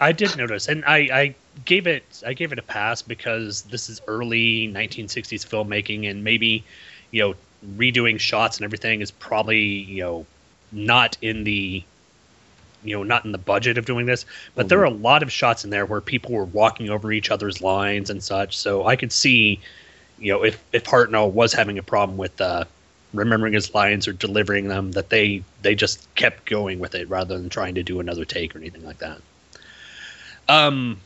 I 0.00 0.12
did 0.12 0.36
notice, 0.36 0.68
and 0.68 0.84
I, 0.84 0.96
I 0.96 1.34
gave 1.64 1.86
it 1.86 2.04
I 2.26 2.32
gave 2.32 2.52
it 2.52 2.58
a 2.58 2.62
pass 2.62 3.02
because 3.02 3.62
this 3.62 3.88
is 3.88 4.00
early 4.06 4.68
1960s 4.68 5.44
filmmaking, 5.44 6.08
and 6.08 6.22
maybe 6.22 6.62
you 7.10 7.22
know 7.22 7.34
redoing 7.76 8.18
shots 8.20 8.58
and 8.58 8.64
everything 8.64 9.00
is 9.00 9.10
probably 9.10 9.60
you 9.60 10.02
know 10.02 10.26
not 10.70 11.16
in 11.20 11.42
the 11.44 11.82
you 12.84 12.96
know 12.96 13.02
not 13.02 13.24
in 13.24 13.32
the 13.32 13.38
budget 13.38 13.76
of 13.76 13.86
doing 13.86 14.06
this. 14.06 14.24
But 14.54 14.68
there 14.68 14.80
are 14.80 14.84
a 14.84 14.90
lot 14.90 15.22
of 15.24 15.32
shots 15.32 15.64
in 15.64 15.70
there 15.70 15.84
where 15.84 16.00
people 16.00 16.32
were 16.32 16.44
walking 16.44 16.90
over 16.90 17.10
each 17.10 17.30
other's 17.30 17.60
lines 17.60 18.08
and 18.10 18.22
such, 18.22 18.56
so 18.56 18.86
I 18.86 18.94
could 18.94 19.12
see 19.12 19.58
you 20.20 20.32
know 20.32 20.44
if 20.44 20.62
if 20.72 20.84
Hartnell 20.84 21.30
was 21.32 21.52
having 21.52 21.76
a 21.78 21.82
problem 21.82 22.16
with 22.16 22.40
uh, 22.40 22.64
remembering 23.14 23.52
his 23.54 23.72
lines 23.74 24.06
or 24.08 24.12
delivering 24.12 24.68
them, 24.68 24.92
that 24.92 25.08
they 25.10 25.42
they 25.62 25.74
just 25.74 26.12
kept 26.14 26.44
going 26.46 26.78
with 26.78 26.94
it 26.94 27.08
rather 27.08 27.38
than 27.38 27.48
trying 27.48 27.74
to 27.76 27.82
do 27.82 28.00
another 28.00 28.24
take 28.24 28.54
or 28.54 28.58
anything 28.58 28.84
like 28.84 28.98
that. 28.98 29.20
Um, 30.48 31.00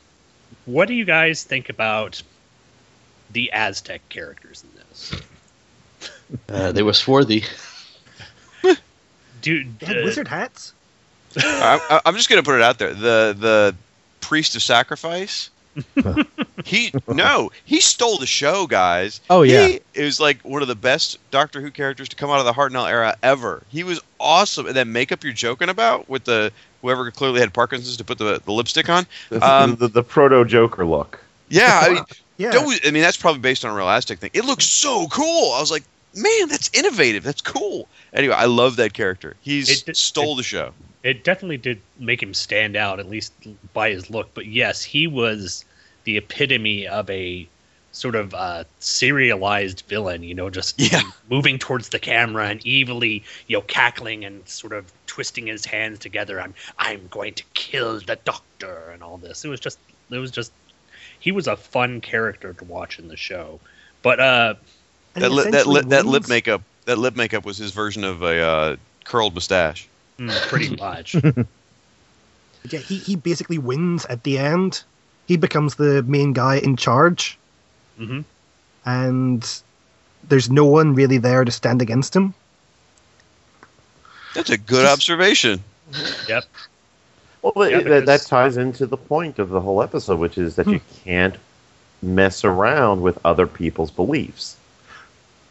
what 0.66 0.88
do 0.88 0.94
you 0.94 1.04
guys 1.04 1.42
think 1.44 1.68
about 1.68 2.22
the 3.32 3.50
Aztec 3.52 4.06
characters 4.08 4.62
in 4.64 4.70
this? 4.78 5.22
Uh, 6.48 6.72
they 6.72 6.82
were 6.82 6.92
swarthy. 6.92 7.44
Dude, 9.40 9.78
They 9.80 9.86
had 9.86 9.98
uh, 9.98 10.04
wizard 10.04 10.28
hats. 10.28 10.72
I, 11.36 11.80
I- 11.90 12.00
I'm 12.06 12.14
just 12.16 12.28
gonna 12.28 12.42
put 12.42 12.54
it 12.56 12.62
out 12.62 12.78
there. 12.78 12.94
The 12.94 13.34
the 13.38 13.74
priest 14.20 14.54
of 14.54 14.62
sacrifice. 14.62 15.50
He 16.64 16.92
no, 17.08 17.50
he 17.64 17.80
stole 17.80 18.18
the 18.18 18.26
show, 18.26 18.66
guys. 18.66 19.20
Oh, 19.30 19.42
yeah. 19.42 19.66
he, 19.66 19.80
it 19.94 20.04
was 20.04 20.20
like 20.20 20.40
one 20.42 20.62
of 20.62 20.68
the 20.68 20.74
best 20.74 21.18
Doctor 21.30 21.60
Who 21.60 21.70
characters 21.70 22.08
to 22.10 22.16
come 22.16 22.30
out 22.30 22.38
of 22.40 22.44
the 22.46 22.52
Hartnell 22.52 22.88
era 22.88 23.16
ever. 23.22 23.62
He 23.68 23.84
was 23.84 24.00
awesome. 24.20 24.66
And 24.66 24.76
that 24.76 24.86
makeup 24.86 25.24
you're 25.24 25.32
joking 25.32 25.68
about 25.68 26.08
with 26.08 26.24
the 26.24 26.52
whoever 26.82 27.10
clearly 27.10 27.40
had 27.40 27.52
Parkinson's 27.54 27.96
to 27.96 28.04
put 28.04 28.18
the, 28.18 28.40
the 28.44 28.52
lipstick 28.52 28.88
on. 28.88 29.06
The, 29.30 29.40
Um, 29.46 29.76
the, 29.76 29.88
the 29.88 30.02
proto 30.02 30.44
Joker 30.44 30.84
look. 30.84 31.20
yeah, 31.48 31.80
I 31.82 31.88
mean, 31.94 32.04
Yeah. 32.38 32.50
those- 32.50 32.80
I 32.84 32.90
mean 32.90 33.02
that's 33.02 33.16
probably 33.16 33.40
based 33.40 33.64
on 33.64 33.70
a 33.70 33.74
real 33.74 33.88
Aztec 33.88 34.18
thing. 34.18 34.30
It 34.34 34.44
looks 34.44 34.66
so 34.66 35.06
cool. 35.08 35.52
I 35.52 35.60
was 35.60 35.70
like, 35.70 35.84
man, 36.14 36.48
that's 36.48 36.70
innovative. 36.74 37.22
That's 37.22 37.40
cool. 37.42 37.88
Anyway, 38.12 38.34
I 38.34 38.46
love 38.46 38.76
that 38.76 38.92
character. 38.94 39.36
He's 39.42 39.68
It 39.70 39.86
did- 39.86 39.96
stole 39.96 40.34
the 40.36 40.42
show. 40.42 40.72
It 41.02 41.24
definitely 41.24 41.58
did 41.58 41.80
make 41.98 42.22
him 42.22 42.34
stand 42.34 42.76
out, 42.76 43.00
at 43.00 43.08
least 43.08 43.32
by 43.72 43.90
his 43.90 44.10
look. 44.10 44.30
But 44.34 44.46
yes, 44.46 44.82
he 44.82 45.06
was 45.06 45.64
the 46.04 46.16
epitome 46.16 46.86
of 46.86 47.08
a 47.10 47.48
sort 47.92 48.14
of 48.14 48.32
uh, 48.34 48.64
serialized 48.78 49.82
villain. 49.88 50.22
You 50.22 50.34
know, 50.34 50.50
just 50.50 50.80
Yeah. 50.80 51.02
moving 51.30 51.58
towards 51.58 51.90
the 51.90 51.98
camera 51.98 52.48
and 52.48 52.66
evilly, 52.66 53.24
you 53.46 53.56
know, 53.56 53.62
cackling 53.62 54.24
and 54.24 54.46
sort 54.48 54.72
of 54.72 54.92
twisting 55.06 55.46
his 55.46 55.64
hands 55.64 55.98
together. 55.98 56.40
I'm 56.40 56.54
I'm 56.78 57.06
going 57.08 57.34
to 57.34 57.44
kill 57.54 58.00
the 58.00 58.16
doctor 58.16 58.90
and 58.92 59.02
all 59.02 59.18
this. 59.18 59.44
It 59.44 59.48
was 59.48 59.60
just 59.60 59.78
it 60.10 60.18
was 60.18 60.30
just 60.30 60.52
he 61.18 61.32
was 61.32 61.46
a 61.46 61.56
fun 61.56 62.00
character 62.00 62.52
to 62.52 62.64
watch 62.64 62.98
in 62.98 63.08
the 63.08 63.16
show. 63.16 63.60
But 64.02 64.20
uh, 64.20 64.54
That 65.14 65.22
he 65.22 65.28
lip, 65.28 65.44
that 65.44 65.48
essentially 65.48 65.74
lip, 65.74 65.88
that 65.90 66.06
lip 66.06 66.28
makeup, 66.28 66.62
that 66.86 66.98
lip 66.98 67.16
makeup 67.16 67.44
was 67.44 67.58
his 67.58 67.72
version 67.72 68.04
of 68.04 68.22
a 68.22 68.40
uh, 68.40 68.76
curled 69.04 69.34
mustache. 69.34 69.88
Mm, 70.18 70.30
pretty 70.48 70.74
much. 70.80 71.14
Yeah, 71.14 72.78
he, 72.78 72.96
he 72.98 73.16
basically 73.16 73.58
wins 73.58 74.04
at 74.06 74.22
the 74.24 74.38
end. 74.38 74.82
He 75.26 75.36
becomes 75.36 75.74
the 75.76 76.02
main 76.04 76.32
guy 76.32 76.56
in 76.58 76.76
charge, 76.76 77.38
hmm 77.96 78.20
and 78.84 79.46
there's 80.28 80.50
no 80.50 80.64
one 80.64 80.94
really 80.94 81.18
there 81.18 81.44
to 81.44 81.50
stand 81.52 81.80
against 81.80 82.14
him. 82.16 82.34
That's 84.34 84.50
a 84.50 84.58
good 84.58 84.82
Just- 84.82 84.92
observation. 84.92 85.62
Yep. 86.28 86.44
Well, 87.42 87.68
Yeah, 87.70 87.80
that, 87.80 88.06
that 88.06 88.22
ties 88.22 88.56
into 88.56 88.86
the 88.86 88.96
point 88.96 89.38
of 89.38 89.50
the 89.50 89.60
whole 89.60 89.82
episode, 89.82 90.18
which 90.20 90.38
is 90.38 90.56
that 90.56 90.66
you 90.68 90.80
can't 91.04 91.34
mess 92.00 92.44
around 92.44 93.02
with 93.02 93.18
other 93.24 93.46
people's 93.46 93.90
beliefs. 93.90 94.56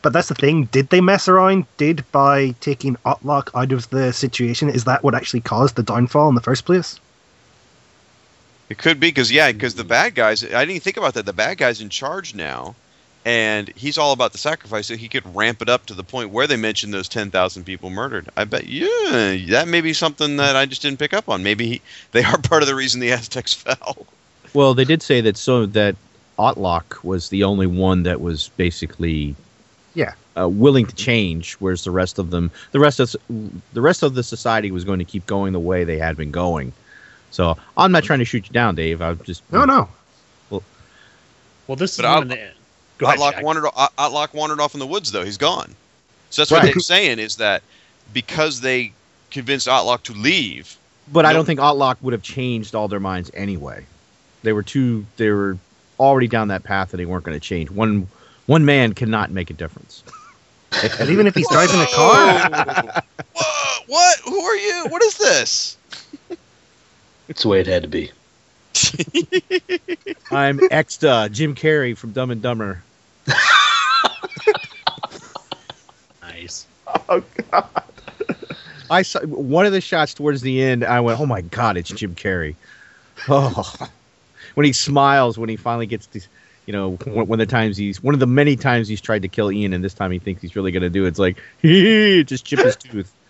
But 0.01 0.13
that's 0.13 0.29
the 0.29 0.35
thing. 0.35 0.65
Did 0.65 0.89
they 0.89 1.01
mess 1.01 1.27
around? 1.27 1.65
Did 1.77 2.03
by 2.11 2.51
taking 2.59 2.95
Autloc 3.05 3.49
out 3.53 3.71
of 3.71 3.89
the 3.89 4.11
situation, 4.11 4.69
is 4.69 4.85
that 4.85 5.03
what 5.03 5.13
actually 5.13 5.41
caused 5.41 5.75
the 5.75 5.83
downfall 5.83 6.29
in 6.29 6.35
the 6.35 6.41
first 6.41 6.65
place? 6.65 6.99
It 8.69 8.77
could 8.77 8.99
be 8.99 9.09
because 9.09 9.31
yeah, 9.31 9.51
because 9.51 9.75
the 9.75 9.83
bad 9.83 10.15
guys. 10.15 10.43
I 10.43 10.47
didn't 10.47 10.69
even 10.69 10.81
think 10.81 10.97
about 10.97 11.15
that. 11.15 11.25
The 11.25 11.33
bad 11.33 11.57
guy's 11.57 11.81
in 11.81 11.89
charge 11.89 12.33
now, 12.33 12.73
and 13.25 13.67
he's 13.75 13.97
all 13.97 14.13
about 14.13 14.31
the 14.31 14.37
sacrifice, 14.37 14.87
so 14.87 14.95
he 14.95 15.09
could 15.09 15.35
ramp 15.35 15.61
it 15.61 15.67
up 15.67 15.87
to 15.87 15.93
the 15.93 16.05
point 16.05 16.29
where 16.29 16.47
they 16.47 16.55
mentioned 16.55 16.93
those 16.93 17.09
ten 17.09 17.31
thousand 17.31 17.65
people 17.65 17.89
murdered. 17.89 18.29
I 18.37 18.45
bet 18.45 18.67
yeah, 18.67 19.35
that 19.49 19.67
may 19.67 19.81
be 19.81 19.91
something 19.91 20.37
that 20.37 20.55
I 20.55 20.65
just 20.65 20.81
didn't 20.81 20.99
pick 20.99 21.13
up 21.13 21.27
on. 21.27 21.43
Maybe 21.43 21.67
he, 21.67 21.81
they 22.13 22.23
are 22.23 22.37
part 22.37 22.63
of 22.63 22.69
the 22.69 22.75
reason 22.75 23.01
the 23.01 23.11
Aztecs 23.11 23.53
fell. 23.65 24.07
Well, 24.53 24.73
they 24.73 24.85
did 24.85 25.03
say 25.03 25.19
that 25.19 25.35
so 25.35 25.65
that 25.65 25.97
Autloc 26.39 27.03
was 27.03 27.27
the 27.27 27.43
only 27.43 27.67
one 27.67 28.03
that 28.03 28.21
was 28.21 28.49
basically 28.55 29.35
Yeah. 29.93 30.13
uh, 30.37 30.47
willing 30.47 30.85
to 30.85 30.95
change, 30.95 31.53
whereas 31.55 31.83
the 31.83 31.91
rest 31.91 32.17
of 32.19 32.29
them, 32.29 32.49
the 32.71 32.79
rest 32.79 32.99
of 32.99 33.15
the 33.73 33.81
rest 33.81 34.03
of 34.03 34.13
the 34.15 34.23
society 34.23 34.71
was 34.71 34.83
going 34.85 34.99
to 34.99 35.05
keep 35.05 35.25
going 35.25 35.53
the 35.53 35.59
way 35.59 35.83
they 35.83 35.97
had 35.97 36.15
been 36.15 36.31
going. 36.31 36.71
So 37.31 37.57
I'm 37.77 37.91
not 37.91 38.03
trying 38.03 38.19
to 38.19 38.25
shoot 38.25 38.47
you 38.47 38.53
down, 38.53 38.75
Dave. 38.75 39.01
I'm 39.01 39.19
just 39.23 39.43
No, 39.51 39.65
no. 39.65 39.87
Well, 40.49 40.63
well 41.67 41.75
this 41.75 41.97
But 41.97 42.05
is 42.05 42.09
I'll- 42.09 42.17
one 42.19 42.23
of 42.23 42.29
the. 42.29 42.49
Go 42.97 43.07
ahead, 43.07 43.19
Autloc 43.19 43.33
Shag. 43.33 43.43
wandered. 43.43 43.65
Ot- 43.75 43.95
Autloc 43.97 44.33
wandered 44.33 44.59
off 44.59 44.73
in 44.75 44.79
the 44.79 44.85
woods 44.87 45.11
though. 45.11 45.23
He's 45.25 45.37
gone. 45.37 45.73
So 46.29 46.41
that's 46.43 46.51
what 46.51 46.61
they're 46.63 46.79
saying 46.79 47.17
is 47.19 47.37
that 47.37 47.63
because 48.13 48.61
they 48.61 48.93
convinced 49.31 49.67
Autloc 49.67 50.03
to 50.03 50.13
leave. 50.13 50.77
But 51.11 51.25
I 51.25 51.33
don't 51.33 51.45
think 51.45 51.59
Autloc 51.59 51.97
would 52.01 52.13
have 52.13 52.21
changed 52.21 52.75
all 52.75 52.87
their 52.87 52.99
minds 52.99 53.31
anyway. 53.33 53.85
They 54.43 54.53
were 54.53 54.63
too. 54.63 55.05
They 55.17 55.29
were 55.31 55.57
already 55.99 56.27
down 56.27 56.47
that 56.49 56.63
path, 56.63 56.93
and 56.93 56.99
they 56.99 57.05
weren't 57.05 57.23
going 57.25 57.37
to 57.37 57.45
change. 57.45 57.69
One 57.71 58.07
one 58.47 58.65
man 58.65 58.93
cannot 58.93 59.31
make 59.31 59.49
a 59.49 59.53
difference. 59.53 60.03
And 60.99 61.09
even 61.09 61.27
if 61.27 61.35
he's 61.35 61.49
driving 61.49 61.81
a 61.81 61.85
car, 61.87 63.03
Whoa, 63.35 63.83
what? 63.87 64.19
Who 64.19 64.39
are 64.39 64.55
you? 64.55 64.85
What 64.87 65.03
is 65.03 65.17
this? 65.17 65.77
It's 67.27 67.43
the 67.43 67.49
way 67.49 67.59
it 67.59 67.67
had 67.67 67.83
to 67.83 67.89
be. 67.89 68.09
I'm 70.31 70.59
Ixta 70.59 71.29
Jim 71.31 71.55
Carrey 71.55 71.95
from 71.95 72.13
Dumb 72.13 72.31
and 72.31 72.41
Dumber. 72.41 72.81
Nice. 76.21 76.65
Oh 77.09 77.23
God! 77.51 77.83
I 78.89 79.01
saw 79.01 79.19
one 79.25 79.65
of 79.65 79.73
the 79.73 79.81
shots 79.81 80.13
towards 80.13 80.41
the 80.41 80.63
end. 80.63 80.83
I 80.83 80.99
went, 80.99 81.19
"Oh 81.19 81.25
my 81.25 81.41
god, 81.41 81.77
it's 81.77 81.89
Jim 81.89 82.15
Carrey!" 82.15 82.55
Oh, 83.29 83.73
when 84.55 84.65
he 84.65 84.73
smiles 84.73 85.37
when 85.37 85.49
he 85.49 85.55
finally 85.55 85.85
gets 85.85 86.07
these, 86.07 86.27
you 86.65 86.73
know, 86.73 86.91
one, 87.05 87.27
one 87.27 87.41
of 87.41 87.47
the 87.47 87.51
times 87.51 87.77
he's 87.77 88.01
one 88.03 88.13
of 88.13 88.19
the 88.19 88.27
many 88.27 88.55
times 88.55 88.87
he's 88.87 89.01
tried 89.01 89.21
to 89.23 89.27
kill 89.27 89.51
Ian, 89.51 89.73
and 89.73 89.83
this 89.83 89.93
time 89.93 90.11
he 90.11 90.19
thinks 90.19 90.41
he's 90.41 90.55
really 90.55 90.71
going 90.71 90.83
to 90.83 90.89
do 90.89 91.05
it. 91.05 91.09
It's 91.09 91.19
like, 91.19 91.37
he 91.61 92.23
just 92.23 92.45
chip 92.45 92.59
his 92.59 92.75
tooth. 92.75 93.11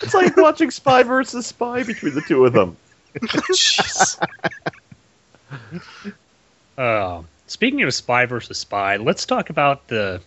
It's 0.00 0.14
like 0.14 0.36
watching 0.36 0.70
Spy 0.70 1.02
versus 1.02 1.46
Spy 1.46 1.82
between 1.82 2.14
the 2.14 2.20
two 2.20 2.44
of 2.44 2.52
them. 2.52 2.76
Uh, 6.78 7.22
speaking 7.46 7.82
of 7.82 7.92
spy 7.92 8.26
versus 8.26 8.58
spy, 8.58 8.96
let's 8.96 9.26
talk 9.26 9.50
about 9.50 9.86
the 9.88 10.20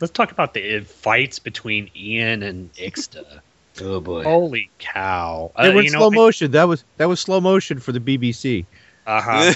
let's 0.00 0.12
talk 0.12 0.32
about 0.32 0.54
the 0.54 0.80
fights 0.80 1.38
between 1.38 1.90
Ian 1.94 2.42
and 2.42 2.72
Ixta. 2.74 3.40
Oh 3.80 4.00
boy! 4.00 4.24
Holy 4.24 4.70
cow! 4.78 5.52
They 5.58 5.68
Uh, 5.68 5.72
were 5.72 5.78
in 5.80 5.86
you 5.86 5.92
know, 5.92 5.98
slow 5.98 6.10
motion. 6.10 6.50
That 6.52 6.68
was 6.68 6.84
that 6.96 7.08
was 7.08 7.20
slow 7.20 7.40
motion 7.40 7.78
for 7.78 7.92
the 7.92 8.00
BBC. 8.00 8.64
Uh-huh. 9.06 9.52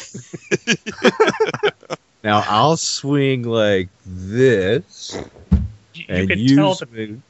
Now 2.26 2.42
I'll 2.48 2.76
swing 2.76 3.44
like 3.44 3.88
this, 4.04 5.16
you 5.94 6.04
and 6.08 6.28
could 6.28 6.40
you 6.40 6.56
tell 6.56 6.74
that 6.74 6.88
swing. 6.88 7.22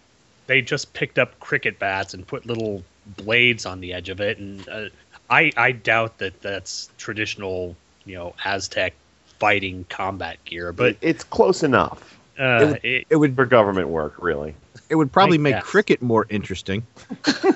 they 0.46 0.62
just 0.62 0.94
picked 0.94 1.18
up 1.18 1.38
cricket 1.38 1.78
bats 1.78 2.14
and 2.14 2.26
put 2.26 2.46
little 2.46 2.82
blades 3.18 3.66
on 3.66 3.80
the 3.80 3.92
edge 3.92 4.09
of 4.09 4.22
it, 4.22 4.38
and 4.38 4.66
uh, 4.66 4.87
I 5.28 5.52
I 5.54 5.72
doubt 5.72 6.16
that 6.16 6.40
that's 6.40 6.88
traditional, 6.96 7.76
you 8.06 8.14
know, 8.14 8.35
Aztec 8.42 8.94
fighting 9.38 9.85
combat 9.90 10.42
gear, 10.46 10.72
but 10.72 10.96
it's 11.02 11.24
close 11.24 11.62
enough. 11.62 12.18
uh, 12.40 12.42
it, 12.42 12.66
would, 12.66 12.85
it, 12.85 13.06
it 13.11 13.16
would 13.16 13.35
for 13.37 13.44
government 13.44 13.88
work, 13.88 14.14
really. 14.18 14.54
it 14.88 14.94
would 14.94 15.12
probably 15.12 15.37
I 15.37 15.42
make 15.42 15.54
guess. 15.56 15.64
cricket 15.64 16.00
more 16.00 16.24
interesting. 16.30 16.87
have 17.26 17.46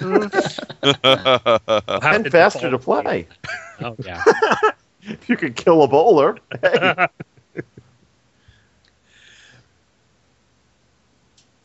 and 0.92 2.24
to 2.24 2.30
faster 2.30 2.70
to 2.70 2.76
default- 2.76 3.04
play. 3.06 3.26
Oh 3.80 3.96
yeah. 4.04 4.22
If 5.02 5.26
you 5.30 5.36
could 5.38 5.56
kill 5.56 5.82
a 5.82 5.88
bowler, 5.88 6.36
hey, 6.62 7.06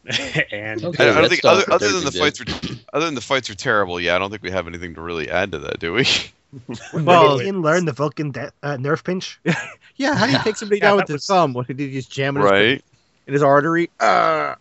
and 0.51 0.83
Okay. 0.83 1.09
I, 1.09 1.17
I 1.17 1.21
don't 1.21 1.29
think 1.29 1.43
other, 1.45 1.63
other 1.71 1.91
than 1.91 2.05
the 2.05 2.11
Thursday, 2.11 2.19
fights 2.19 2.41
are 2.41 2.77
other 2.93 3.05
than 3.05 3.15
the 3.15 3.21
fights 3.21 3.49
are 3.49 3.55
terrible. 3.55 3.99
Yeah, 3.99 4.15
I 4.15 4.19
don't 4.19 4.29
think 4.29 4.43
we 4.43 4.51
have 4.51 4.67
anything 4.67 4.93
to 4.95 5.01
really 5.01 5.29
add 5.29 5.51
to 5.53 5.59
that, 5.59 5.79
do 5.79 5.93
we? 5.93 6.05
Well, 6.93 7.41
Ian 7.41 7.61
learn 7.61 7.83
the 7.83 7.91
Vulcan 7.91 8.31
de- 8.31 8.51
uh, 8.63 8.77
nerve 8.77 9.03
pinch. 9.03 9.39
Yeah, 9.97 10.15
how 10.15 10.25
do 10.25 10.31
you 10.33 10.39
take 10.39 10.55
somebody 10.57 10.79
Yeah, 10.79 10.89
down 10.89 10.97
with 10.97 11.07
that 11.07 11.13
his 11.13 11.21
was- 11.21 11.27
thumb? 11.27 11.53
What 11.53 11.67
he 11.67 11.73
did 11.73 11.89
he 11.89 11.95
just 11.95 12.11
jam 12.11 12.37
in 12.37 12.43
his, 12.43 12.51
right. 12.51 12.83
in 13.27 13.33
his 13.33 13.43
artery? 13.43 13.89
Uh. 13.99 14.55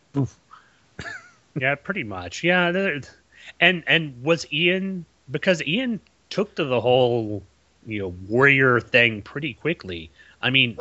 Yeah, 1.57 1.75
pretty 1.77 2.03
much. 2.05 2.43
Yeah, 2.43 2.99
and 3.61 3.85
and 3.87 4.23
was 4.25 4.47
Ian 4.53 5.05
because 5.31 5.63
Ian 5.63 6.01
took 6.31 6.55
to 6.57 6.65
the 6.65 6.81
whole 6.81 7.43
you 7.87 8.01
know 8.01 8.09
warrior 8.29 8.81
thing 8.81 9.23
pretty 9.23 9.55
quickly. 9.55 10.11
I 10.43 10.51
mean, 10.51 10.79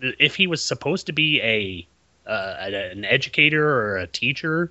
if 0.00 0.34
he 0.34 0.46
was 0.48 0.62
supposed 0.62 1.06
to 1.06 1.12
be 1.12 1.40
a 1.42 1.86
uh, 2.26 2.56
an 2.60 3.04
educator 3.04 3.66
or 3.68 3.96
a 3.98 4.06
teacher, 4.06 4.70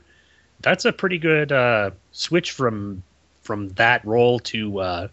that's 0.61 0.85
a 0.85 0.91
pretty 0.93 1.17
good 1.17 1.51
uh, 1.51 1.91
switch 2.11 2.51
from 2.51 3.03
from 3.43 3.69
that 3.69 4.05
role 4.05 4.39
to 4.39 4.79
uh, 4.79 5.07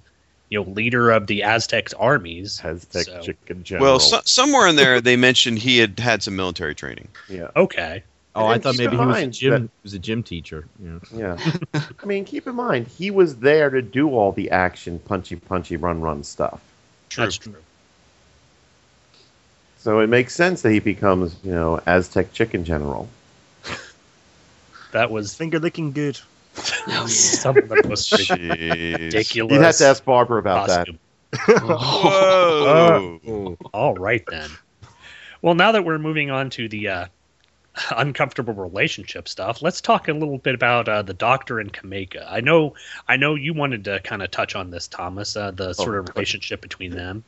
you 0.50 0.62
know 0.62 0.70
leader 0.70 1.10
of 1.10 1.26
the 1.26 1.42
Aztec 1.42 1.88
armies. 1.98 2.60
Aztec 2.62 3.04
So- 3.04 3.20
chicken 3.20 3.64
general. 3.64 3.84
Well, 3.84 4.00
so, 4.00 4.20
somewhere 4.24 4.66
in 4.68 4.76
there 4.76 5.00
they 5.00 5.16
mentioned 5.16 5.58
he 5.58 5.78
had 5.78 5.98
had 5.98 6.22
some 6.22 6.36
military 6.36 6.74
training. 6.74 7.08
yeah, 7.28 7.48
Okay. 7.56 8.02
Oh, 8.34 8.46
I 8.46 8.58
thought 8.58 8.78
maybe 8.78 8.92
he 8.92 8.96
was 8.98 9.06
a 9.16 9.20
mind 9.20 9.32
gym. 9.32 9.50
that- 9.50 9.62
He 9.62 9.68
was 9.82 9.94
a 9.94 9.98
gym 9.98 10.22
teacher. 10.22 10.64
Yeah. 10.80 10.98
yeah. 11.74 11.82
I 12.00 12.06
mean, 12.06 12.24
keep 12.24 12.46
in 12.46 12.54
mind 12.54 12.86
he 12.86 13.10
was 13.10 13.36
there 13.38 13.68
to 13.70 13.82
do 13.82 14.10
all 14.10 14.30
the 14.30 14.50
action, 14.52 15.00
punchy, 15.00 15.34
punchy, 15.36 15.76
run, 15.76 16.00
run 16.00 16.22
stuff. 16.22 16.60
True. 17.08 17.24
That's 17.24 17.36
true. 17.38 17.56
So 19.78 20.00
it 20.00 20.08
makes 20.08 20.34
sense 20.34 20.62
that 20.62 20.72
he 20.72 20.80
becomes, 20.80 21.36
you 21.44 21.52
know, 21.52 21.80
Aztec 21.86 22.32
chicken 22.32 22.64
general. 22.64 23.08
That 24.92 25.10
was 25.10 25.34
Finger 25.34 25.58
licking 25.58 25.92
good. 25.92 26.18
some 27.06 27.56
of 27.56 27.68
the 27.68 27.82
most 27.86 28.10
ridiculous. 28.30 29.34
You'd 29.34 29.62
have 29.62 29.76
to 29.76 29.86
ask 29.86 30.04
Barbara 30.04 30.40
about 30.40 30.68
costume. 30.68 30.98
Whoa. 31.36 33.56
All 33.72 33.94
right 33.94 34.24
then. 34.28 34.50
Well, 35.42 35.54
now 35.54 35.72
that 35.72 35.84
we're 35.84 35.98
moving 35.98 36.30
on 36.30 36.50
to 36.50 36.68
the 36.68 36.88
uh, 36.88 37.06
uncomfortable 37.96 38.54
relationship 38.54 39.28
stuff, 39.28 39.62
let's 39.62 39.80
talk 39.80 40.08
a 40.08 40.12
little 40.12 40.38
bit 40.38 40.54
about 40.54 40.88
uh, 40.88 41.02
the 41.02 41.14
Doctor 41.14 41.60
and 41.60 41.72
Cameca. 41.72 42.26
I 42.28 42.40
know, 42.40 42.74
I 43.06 43.16
know 43.16 43.36
you 43.36 43.54
wanted 43.54 43.84
to 43.84 44.00
kind 44.00 44.22
of 44.22 44.30
touch 44.30 44.56
on 44.56 44.70
this, 44.70 44.88
Thomas. 44.88 45.36
Uh, 45.36 45.52
the 45.52 45.74
sort 45.74 45.96
of 45.96 46.08
relationship 46.08 46.60
between 46.60 46.90
them. 46.90 47.22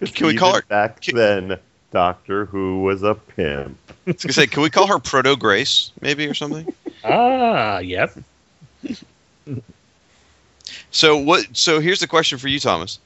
Can 0.00 0.28
we 0.28 0.36
call 0.36 0.50
Even 0.50 0.60
her- 0.60 0.66
back 0.68 1.02
then? 1.02 1.58
Doctor 1.90 2.46
Who 2.46 2.82
was 2.82 3.02
a 3.02 3.14
pimp. 3.14 3.76
I 3.88 4.12
was 4.12 4.24
gonna 4.24 4.32
say, 4.32 4.46
can 4.46 4.62
we 4.62 4.70
call 4.70 4.86
her 4.86 4.98
Proto 4.98 5.36
Grace, 5.36 5.92
maybe 6.00 6.26
or 6.26 6.34
something? 6.34 6.66
Ah, 7.04 7.78
yep. 7.78 8.16
So 10.90 11.16
what? 11.16 11.56
So 11.56 11.80
here's 11.80 12.00
the 12.00 12.06
question 12.06 12.38
for 12.38 12.48
you, 12.48 12.60
Thomas: 12.60 12.98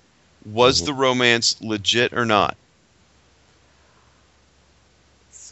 Was 0.45 0.85
the 0.85 0.95
romance 0.95 1.61
legit 1.61 2.13
or 2.13 2.25
not? 2.25 2.57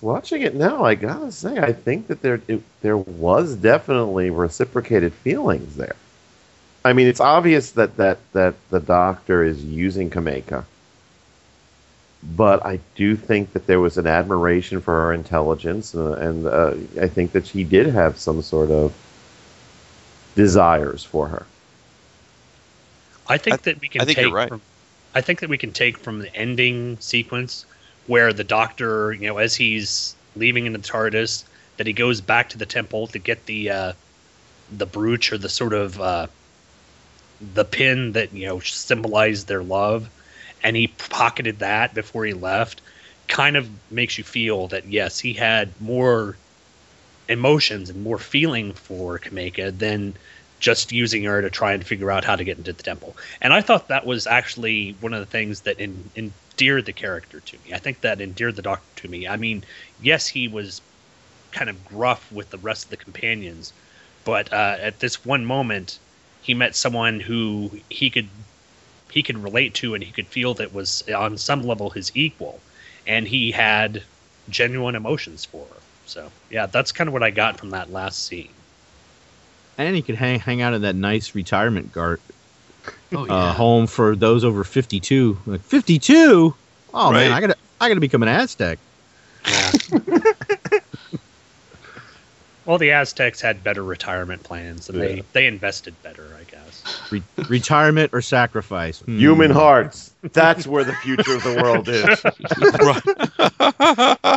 Watching 0.02 0.40
it 0.40 0.54
now, 0.54 0.82
I 0.84 0.94
gotta 0.94 1.30
say, 1.30 1.58
I 1.58 1.74
think 1.74 2.06
that 2.06 2.22
there 2.22 2.40
it, 2.48 2.62
there 2.80 2.96
was 2.96 3.54
definitely 3.54 4.30
reciprocated 4.30 5.12
feelings 5.12 5.76
there. 5.76 5.96
I 6.84 6.94
mean, 6.94 7.06
it's 7.06 7.20
obvious 7.20 7.72
that 7.72 7.98
that 7.98 8.18
that 8.32 8.54
the 8.70 8.80
Doctor 8.80 9.44
is 9.44 9.62
using 9.62 10.08
Cameca, 10.08 10.64
but 12.22 12.64
I 12.64 12.80
do 12.94 13.16
think 13.16 13.52
that 13.52 13.66
there 13.66 13.80
was 13.80 13.96
an 13.98 14.06
admiration 14.06 14.80
for 14.80 14.92
her 14.92 15.12
intelligence, 15.12 15.94
uh, 15.94 16.12
and 16.12 16.46
uh, 16.46 16.74
I 17.00 17.08
think 17.08 17.32
that 17.32 17.46
she 17.46 17.64
did 17.64 17.86
have 17.86 18.18
some 18.18 18.42
sort 18.42 18.70
of 18.70 18.94
desires 20.34 21.02
for 21.02 21.28
her. 21.28 21.46
I 23.26 23.38
think 23.38 23.62
that 23.62 23.80
we 23.80 23.88
can 23.88 24.02
I 24.02 24.04
think 24.04 24.16
take 24.16 24.26
you're 24.26 24.34
right. 24.34 24.48
from 24.48 24.60
I 25.14 25.20
think 25.20 25.40
that 25.40 25.48
we 25.48 25.58
can 25.58 25.72
take 25.72 25.98
from 25.98 26.20
the 26.20 26.34
ending 26.34 26.98
sequence 27.00 27.64
where 28.06 28.32
the 28.32 28.44
doctor, 28.44 29.12
you 29.12 29.28
know, 29.28 29.38
as 29.38 29.54
he's 29.54 30.14
leaving 30.36 30.66
in 30.66 30.72
the 30.72 30.78
TARDIS, 30.78 31.44
that 31.76 31.86
he 31.86 31.92
goes 31.92 32.20
back 32.20 32.50
to 32.50 32.58
the 32.58 32.66
temple 32.66 33.06
to 33.08 33.18
get 33.18 33.46
the 33.46 33.70
uh, 33.70 33.92
the 34.70 34.86
brooch 34.86 35.32
or 35.32 35.38
the 35.38 35.48
sort 35.48 35.72
of 35.72 36.00
uh, 36.00 36.26
the 37.54 37.64
pin 37.64 38.12
that 38.12 38.32
you 38.32 38.46
know 38.46 38.60
symbolized 38.60 39.48
their 39.48 39.62
love, 39.62 40.08
and 40.62 40.76
he 40.76 40.88
pocketed 40.88 41.58
that 41.60 41.94
before 41.94 42.24
he 42.24 42.32
left. 42.32 42.80
Kind 43.28 43.56
of 43.56 43.68
makes 43.90 44.18
you 44.18 44.24
feel 44.24 44.68
that 44.68 44.86
yes, 44.86 45.20
he 45.20 45.32
had 45.32 45.68
more 45.80 46.36
emotions 47.28 47.90
and 47.90 48.02
more 48.02 48.18
feeling 48.18 48.72
for 48.72 49.18
Cameca 49.18 49.76
than 49.76 50.14
just 50.58 50.92
using 50.92 51.24
her 51.24 51.40
to 51.40 51.48
try 51.48 51.72
and 51.72 51.86
figure 51.86 52.10
out 52.10 52.24
how 52.24 52.36
to 52.36 52.44
get 52.44 52.58
into 52.58 52.72
the 52.72 52.82
temple. 52.82 53.16
And 53.40 53.52
I 53.52 53.62
thought 53.62 53.88
that 53.88 54.04
was 54.04 54.26
actually 54.26 54.94
one 55.00 55.14
of 55.14 55.20
the 55.20 55.26
things 55.26 55.62
that 55.62 55.80
en- 55.80 56.10
endeared 56.16 56.84
the 56.86 56.92
character 56.92 57.40
to 57.40 57.56
me. 57.64 57.72
I 57.72 57.78
think 57.78 58.02
that 58.02 58.20
endeared 58.20 58.56
the 58.56 58.62
doctor 58.62 59.02
to 59.02 59.08
me. 59.08 59.26
I 59.26 59.36
mean, 59.36 59.64
yes, 60.02 60.26
he 60.26 60.48
was 60.48 60.82
kind 61.52 61.70
of 61.70 61.84
gruff 61.86 62.30
with 62.30 62.50
the 62.50 62.58
rest 62.58 62.84
of 62.84 62.90
the 62.90 62.96
companions, 62.96 63.72
but 64.24 64.52
uh, 64.52 64.76
at 64.80 65.00
this 65.00 65.24
one 65.24 65.46
moment, 65.46 65.98
he 66.42 66.52
met 66.52 66.76
someone 66.76 67.20
who 67.20 67.70
he 67.88 68.10
could 68.10 68.28
he 69.12 69.22
could 69.22 69.38
relate 69.42 69.74
to 69.74 69.94
and 69.94 70.02
he 70.02 70.12
could 70.12 70.26
feel 70.26 70.54
that 70.54 70.72
was 70.72 71.02
on 71.14 71.36
some 71.36 71.62
level 71.62 71.90
his 71.90 72.10
equal, 72.14 72.60
and 73.06 73.26
he 73.26 73.50
had 73.50 74.02
genuine 74.48 74.94
emotions 74.94 75.44
for 75.44 75.66
her. 75.66 75.76
So 76.06 76.28
yeah, 76.50 76.66
that's 76.66 76.92
kind 76.92 77.08
of 77.08 77.12
what 77.14 77.22
I 77.22 77.30
got 77.30 77.58
from 77.58 77.70
that 77.70 77.90
last 77.90 78.26
scene. 78.26 78.54
And 79.78 79.96
he 79.96 80.02
could 80.02 80.16
hang 80.16 80.40
hang 80.40 80.60
out 80.62 80.74
in 80.74 80.82
that 80.82 80.96
nice 80.96 81.34
retirement 81.34 81.92
guard 81.92 82.20
Oh 83.12 83.26
uh, 83.26 83.52
home 83.52 83.86
for 83.86 84.14
those 84.14 84.44
over 84.44 84.64
fifty 84.64 85.00
two. 85.00 85.38
Like 85.46 85.62
fifty 85.62 85.98
two? 85.98 86.54
Oh 86.92 87.12
man, 87.12 87.32
I 87.32 87.40
gotta 87.40 87.56
I 87.80 87.88
gotta 87.88 88.00
become 88.00 88.22
an 88.22 88.28
Aztec. 88.28 88.78
Well, 92.66 92.78
the 92.78 92.92
Aztecs 92.92 93.40
had 93.40 93.64
better 93.64 93.82
retirement 93.82 94.44
plans, 94.44 94.88
and 94.88 94.98
Yeah. 94.98 95.08
they 95.08 95.22
they 95.32 95.46
invested 95.46 95.94
better, 96.02 96.34
I 96.36 96.39
guess. 96.39 96.39
Re- 97.10 97.22
retirement 97.48 98.10
or 98.12 98.20
sacrifice? 98.22 99.00
Hmm. 99.00 99.18
Human 99.18 99.50
hearts. 99.50 100.14
That's 100.32 100.66
where 100.66 100.84
the 100.84 100.94
future 100.94 101.36
of 101.36 101.42
the 101.42 101.62
world 101.62 101.88
is. 101.88 102.20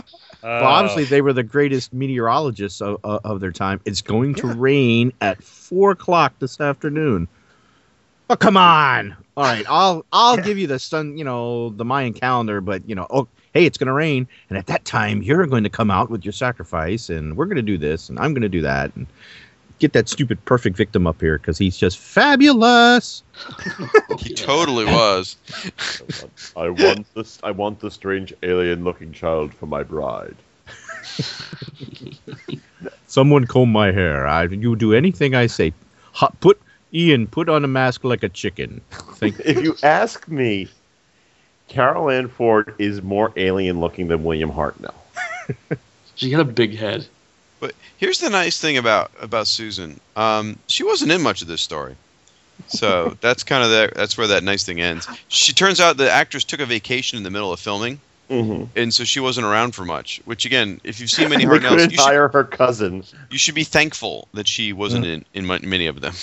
Well, 0.44 0.66
obviously 0.66 1.06
they 1.06 1.22
were 1.22 1.32
the 1.32 1.44
greatest 1.44 1.94
meteorologists 1.94 2.82
of, 2.82 2.98
of, 3.06 3.22
of 3.24 3.40
their 3.40 3.54
time. 3.54 3.80
It's 3.86 4.02
going 4.02 4.36
to 4.36 4.48
rain 4.48 5.14
at 5.22 5.42
four 5.42 5.92
o'clock 5.92 6.34
this 6.40 6.60
afternoon. 6.60 7.30
Oh 8.30 8.36
come 8.36 8.58
on! 8.58 9.16
All 9.38 9.44
right, 9.44 9.66
I'll 9.70 10.06
I'll 10.12 10.38
give 10.38 10.58
you 10.58 10.68
the 10.68 10.80
sun, 10.80 11.18
you 11.18 11.24
know, 11.24 11.70
the 11.70 11.86
Mayan 11.86 12.14
calendar, 12.14 12.62
but 12.62 12.88
you 12.88 12.96
know, 12.96 13.08
oh 13.10 13.28
hey, 13.54 13.66
it's 13.66 13.78
going 13.78 13.88
to 13.88 13.94
rain, 13.94 14.28
and 14.50 14.58
at 14.58 14.68
that 14.68 14.84
time 14.86 15.22
you're 15.22 15.46
going 15.46 15.64
to 15.64 15.70
come 15.70 15.92
out 15.92 16.10
with 16.10 16.26
your 16.26 16.32
sacrifice, 16.34 17.10
and 17.10 17.38
we're 17.38 17.46
going 17.46 17.58
to 17.58 17.62
do 17.62 17.78
this, 17.78 18.10
and 18.10 18.20
I'm 18.20 18.34
going 18.34 18.42
to 18.42 18.50
do 18.50 18.62
that, 18.62 18.96
and 18.96 19.08
get 19.84 19.92
that 19.92 20.08
stupid 20.08 20.44
perfect 20.46 20.78
victim 20.78 21.06
up 21.06 21.20
here 21.20 21.38
because 21.38 21.58
he's 21.58 21.76
just 21.76 21.98
fabulous. 21.98 23.22
He 24.20 24.34
totally 24.34 24.86
was. 24.86 25.36
I 26.56 26.70
want 26.70 27.14
this. 27.16 27.40
I 27.44 27.52
want 27.52 27.80
the 27.80 27.90
strange 27.92 28.32
alien-looking 28.44 29.12
child 29.12 29.54
for 29.54 29.66
my 29.66 29.82
bride. 29.84 30.36
Someone 33.08 33.46
comb 33.48 33.72
my 33.72 33.92
hair. 33.92 34.28
I 34.28 34.44
you 34.46 34.76
do 34.76 34.94
anything 34.94 35.36
I 35.36 35.48
say. 35.48 35.74
Hot, 36.14 36.40
put 36.40 36.62
Ian 36.94 37.28
put 37.28 37.50
on 37.50 37.66
a 37.66 37.68
mask 37.68 38.04
like 38.04 38.24
a 38.24 38.30
chicken. 38.30 38.82
Thank 39.16 39.40
if 39.40 39.64
you 39.64 39.76
ask 39.82 40.28
me, 40.28 40.68
Carole 41.68 42.12
Ann 42.12 42.28
Ford 42.30 42.76
is 42.78 43.02
more 43.02 43.34
alien-looking 43.36 44.08
than 44.08 44.24
William 44.24 44.52
Hartnell. 44.52 44.94
She 46.16 46.30
got 46.30 46.40
a 46.40 46.46
big 46.46 46.78
head. 46.78 47.08
But 47.64 47.76
here's 47.96 48.20
the 48.20 48.30
nice 48.30 48.60
thing 48.60 48.76
about 48.78 49.10
about 49.22 49.48
Susan. 49.48 49.98
Um, 50.18 50.60
she 50.68 50.84
wasn't 50.84 51.14
in 51.14 51.22
much 51.22 51.42
of 51.42 51.48
this 51.48 51.62
story, 51.62 51.96
so 52.68 53.16
that's 53.22 53.42
kind 53.44 53.64
of 53.64 53.70
the, 53.70 53.90
that's 53.96 54.18
where 54.18 54.28
that 54.28 54.44
nice 54.44 54.66
thing 54.66 54.82
ends. 54.82 55.08
She 55.30 55.54
turns 55.54 55.80
out 55.80 55.96
the 55.96 56.12
actress 56.12 56.44
took 56.44 56.60
a 56.60 56.66
vacation 56.66 57.16
in 57.18 57.24
the 57.24 57.30
middle 57.32 57.54
of 57.54 57.60
filming, 57.62 58.02
Mm-hmm. 58.30 58.66
and 58.78 58.94
so 58.94 59.06
she 59.06 59.20
wasn't 59.22 59.46
around 59.46 59.76
for 59.76 59.86
much. 59.86 60.20
Which 60.26 60.46
again, 60.46 60.82
if 60.84 61.00
you've 61.00 61.10
seen 61.10 61.30
many 61.30 61.46
they 61.46 61.52
Hartnells, 61.52 61.70
couldn't 61.70 61.92
you 61.92 61.98
should, 61.98 62.06
hire 62.06 62.28
her 62.28 62.44
cousin. 62.44 63.04
you 63.30 63.38
should 63.38 63.56
be 63.56 63.64
thankful 63.64 64.28
that 64.34 64.46
she 64.48 64.74
wasn't 64.74 65.06
in 65.06 65.24
in 65.34 65.46
many 65.48 65.88
of 65.88 66.02
them. 66.02 66.14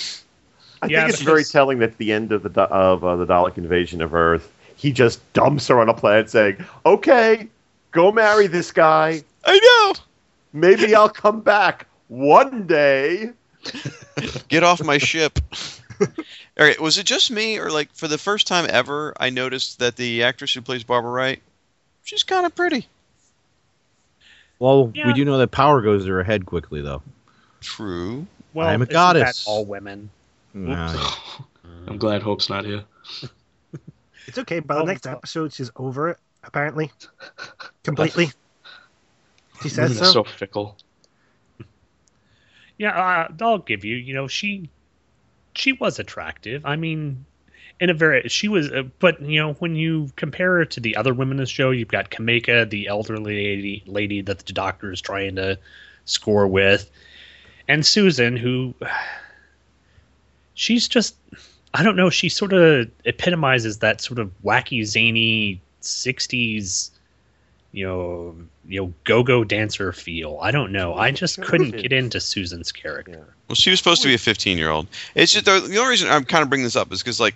I 0.83 0.87
Yeah, 0.87 1.01
think 1.01 1.13
it's 1.13 1.21
very 1.23 1.41
it's- 1.41 1.51
telling 1.51 1.79
that 1.79 1.91
at 1.91 1.97
the 1.97 2.11
end 2.11 2.31
of 2.31 2.43
the 2.43 2.61
of 2.61 3.03
uh, 3.03 3.15
the 3.15 3.25
Dalek 3.25 3.57
invasion 3.57 4.01
of 4.01 4.13
Earth, 4.13 4.51
he 4.75 4.91
just 4.91 5.19
dumps 5.33 5.67
her 5.69 5.79
on 5.79 5.89
a 5.89 5.93
planet, 5.95 6.29
saying, 6.29 6.63
"Okay, 6.85 7.47
go 7.91 8.11
marry 8.11 8.45
this 8.45 8.71
guy. 8.71 9.23
I 9.43 9.59
know. 9.59 10.01
Maybe 10.53 10.95
I'll 10.95 11.09
come 11.09 11.41
back 11.41 11.87
one 12.07 12.67
day." 12.67 13.31
Get 14.47 14.63
off 14.63 14.83
my 14.83 14.97
ship. 14.97 15.39
All 16.01 16.65
right, 16.65 16.79
was 16.79 16.97
it 16.97 17.05
just 17.05 17.29
me, 17.31 17.57
or 17.59 17.69
like 17.71 17.93
for 17.93 18.07
the 18.07 18.17
first 18.17 18.47
time 18.47 18.65
ever, 18.69 19.13
I 19.19 19.29
noticed 19.29 19.79
that 19.79 19.95
the 19.95 20.23
actress 20.23 20.53
who 20.53 20.61
plays 20.61 20.83
Barbara 20.83 21.11
Wright, 21.11 21.41
she's 22.03 22.23
kind 22.23 22.45
of 22.45 22.55
pretty. 22.55 22.87
Well, 24.59 24.91
Yeah. 24.93 25.07
we 25.07 25.13
do 25.13 25.25
know 25.25 25.37
that 25.37 25.51
power 25.51 25.81
goes 25.81 26.05
to 26.05 26.11
her 26.11 26.23
head 26.23 26.45
quickly, 26.45 26.81
though. 26.81 27.01
True. 27.61 28.27
Well, 28.53 28.67
I 28.67 28.73
am 28.73 28.81
a 28.81 28.83
isn't 28.83 28.91
goddess. 28.93 29.45
That 29.45 29.49
all 29.49 29.65
women. 29.65 30.09
Nah. 30.53 31.13
I'm 31.87 31.97
glad 31.97 32.21
Hope's 32.21 32.49
not 32.49 32.65
here. 32.65 32.83
It's 34.27 34.37
okay. 34.37 34.59
By 34.59 34.75
the 34.75 34.81
Oh, 34.81 34.85
next 34.85 35.07
episode, 35.07 35.53
she's 35.53 35.71
over 35.75 36.09
it. 36.09 36.17
Apparently, 36.43 36.91
completely. 37.83 38.31
She 39.61 39.69
says 39.69 39.97
so. 39.97 40.05
so 40.05 40.23
fickle. 40.23 40.77
Yeah, 42.77 43.27
uh, 43.29 43.43
I'll 43.43 43.59
give 43.59 43.85
you. 43.85 43.95
You 43.95 44.13
know, 44.13 44.27
she 44.27 44.69
she 45.55 45.73
was 45.73 45.99
attractive. 45.99 46.65
I 46.65 46.75
mean, 46.75 47.25
in 47.79 47.89
a 47.89 47.93
very 47.93 48.27
she 48.27 48.47
was, 48.47 48.71
uh, 48.71 48.83
but 48.99 49.21
you 49.21 49.39
know, 49.39 49.53
when 49.53 49.75
you 49.75 50.09
compare 50.15 50.57
her 50.57 50.65
to 50.65 50.79
the 50.79 50.95
other 50.95 51.13
women 51.13 51.37
in 51.37 51.43
the 51.43 51.45
show, 51.45 51.71
you've 51.71 51.89
got 51.89 52.09
Cameca, 52.09 52.69
the 52.69 52.87
elderly 52.87 53.35
lady, 53.35 53.83
lady 53.85 54.21
that 54.21 54.39
the 54.39 54.53
doctor 54.53 54.91
is 54.91 55.01
trying 55.01 55.35
to 55.35 55.59
score 56.05 56.47
with, 56.47 56.89
and 57.67 57.85
Susan, 57.85 58.35
who 58.37 58.73
she's 60.53 60.87
just 60.87 61.15
I 61.73 61.83
don't 61.83 61.95
know. 61.95 62.09
She 62.09 62.29
sort 62.29 62.53
of 62.53 62.89
epitomizes 63.05 63.79
that 63.79 64.01
sort 64.01 64.19
of 64.19 64.31
wacky, 64.43 64.85
zany 64.85 65.61
'60s, 65.81 66.91
you 67.71 67.87
know, 67.87 68.35
you 68.67 68.81
know, 68.81 68.93
go-go 69.03 69.43
dancer 69.43 69.93
feel. 69.93 70.39
I 70.41 70.51
don't 70.51 70.71
know. 70.71 70.95
I 70.95 71.11
just 71.11 71.41
couldn't 71.41 71.71
get 71.71 71.93
into 71.93 72.19
Susan's 72.19 72.71
character. 72.71 73.33
Well, 73.47 73.55
she 73.55 73.69
was 73.69 73.79
supposed 73.79 74.01
to 74.01 74.07
be 74.07 74.13
a 74.13 74.19
15 74.19 74.57
year 74.57 74.69
old. 74.69 74.87
It's 75.15 75.33
just 75.33 75.45
the, 75.45 75.59
the 75.59 75.77
only 75.77 75.91
reason 75.91 76.09
I'm 76.09 76.25
kind 76.25 76.43
of 76.43 76.49
bringing 76.49 76.65
this 76.65 76.75
up 76.75 76.91
is 76.91 77.01
because 77.01 77.19
like 77.19 77.35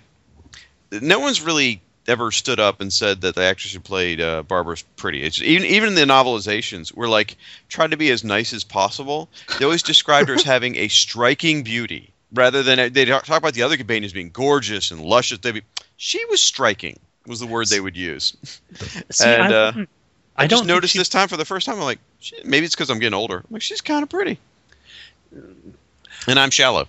no 0.92 1.20
one's 1.20 1.40
really 1.40 1.80
ever 2.08 2.30
stood 2.30 2.60
up 2.60 2.80
and 2.80 2.92
said 2.92 3.20
that 3.22 3.34
the 3.34 3.42
actress 3.42 3.72
who 3.72 3.80
played 3.80 4.20
uh, 4.20 4.42
Barbara's 4.42 4.82
pretty. 4.96 5.22
It's 5.22 5.40
even 5.40 5.66
even 5.66 5.88
in 5.90 5.94
the 5.94 6.02
novelizations, 6.02 6.94
we're 6.94 7.08
like 7.08 7.36
trying 7.68 7.90
to 7.90 7.96
be 7.96 8.10
as 8.10 8.22
nice 8.22 8.52
as 8.52 8.64
possible. 8.64 9.28
They 9.58 9.64
always 9.64 9.82
described 9.84 10.28
her 10.28 10.34
as 10.34 10.42
having 10.42 10.76
a 10.76 10.88
striking 10.88 11.62
beauty, 11.62 12.12
rather 12.32 12.62
than 12.62 12.92
they 12.92 13.04
talk 13.06 13.26
about 13.28 13.54
the 13.54 13.62
other 13.62 13.76
companions 13.76 14.12
being 14.12 14.30
gorgeous 14.30 14.90
and 14.90 15.00
luscious. 15.00 15.38
They 15.38 15.52
be, 15.52 15.62
she 15.96 16.24
was 16.26 16.42
striking 16.42 16.98
was 17.26 17.40
the 17.40 17.46
word 17.46 17.68
they 17.68 17.80
would 17.80 17.96
use. 17.96 18.36
See, 19.10 19.24
and 19.28 19.42
I 19.42 19.46
uh, 19.46 19.66
wouldn't- 19.66 19.88
I, 20.38 20.44
I 20.44 20.46
just 20.46 20.62
don't 20.62 20.68
noticed 20.68 20.92
she- 20.92 20.98
this 20.98 21.08
time 21.08 21.28
for 21.28 21.36
the 21.36 21.44
first 21.44 21.66
time. 21.66 21.76
I'm 21.76 21.82
like, 21.82 21.98
maybe 22.44 22.66
it's 22.66 22.74
because 22.74 22.90
I'm 22.90 22.98
getting 22.98 23.14
older. 23.14 23.38
I'm 23.38 23.44
like, 23.50 23.62
she's 23.62 23.80
kind 23.80 24.02
of 24.02 24.08
pretty, 24.08 24.38
and 26.26 26.38
I'm 26.38 26.50
shallow. 26.50 26.88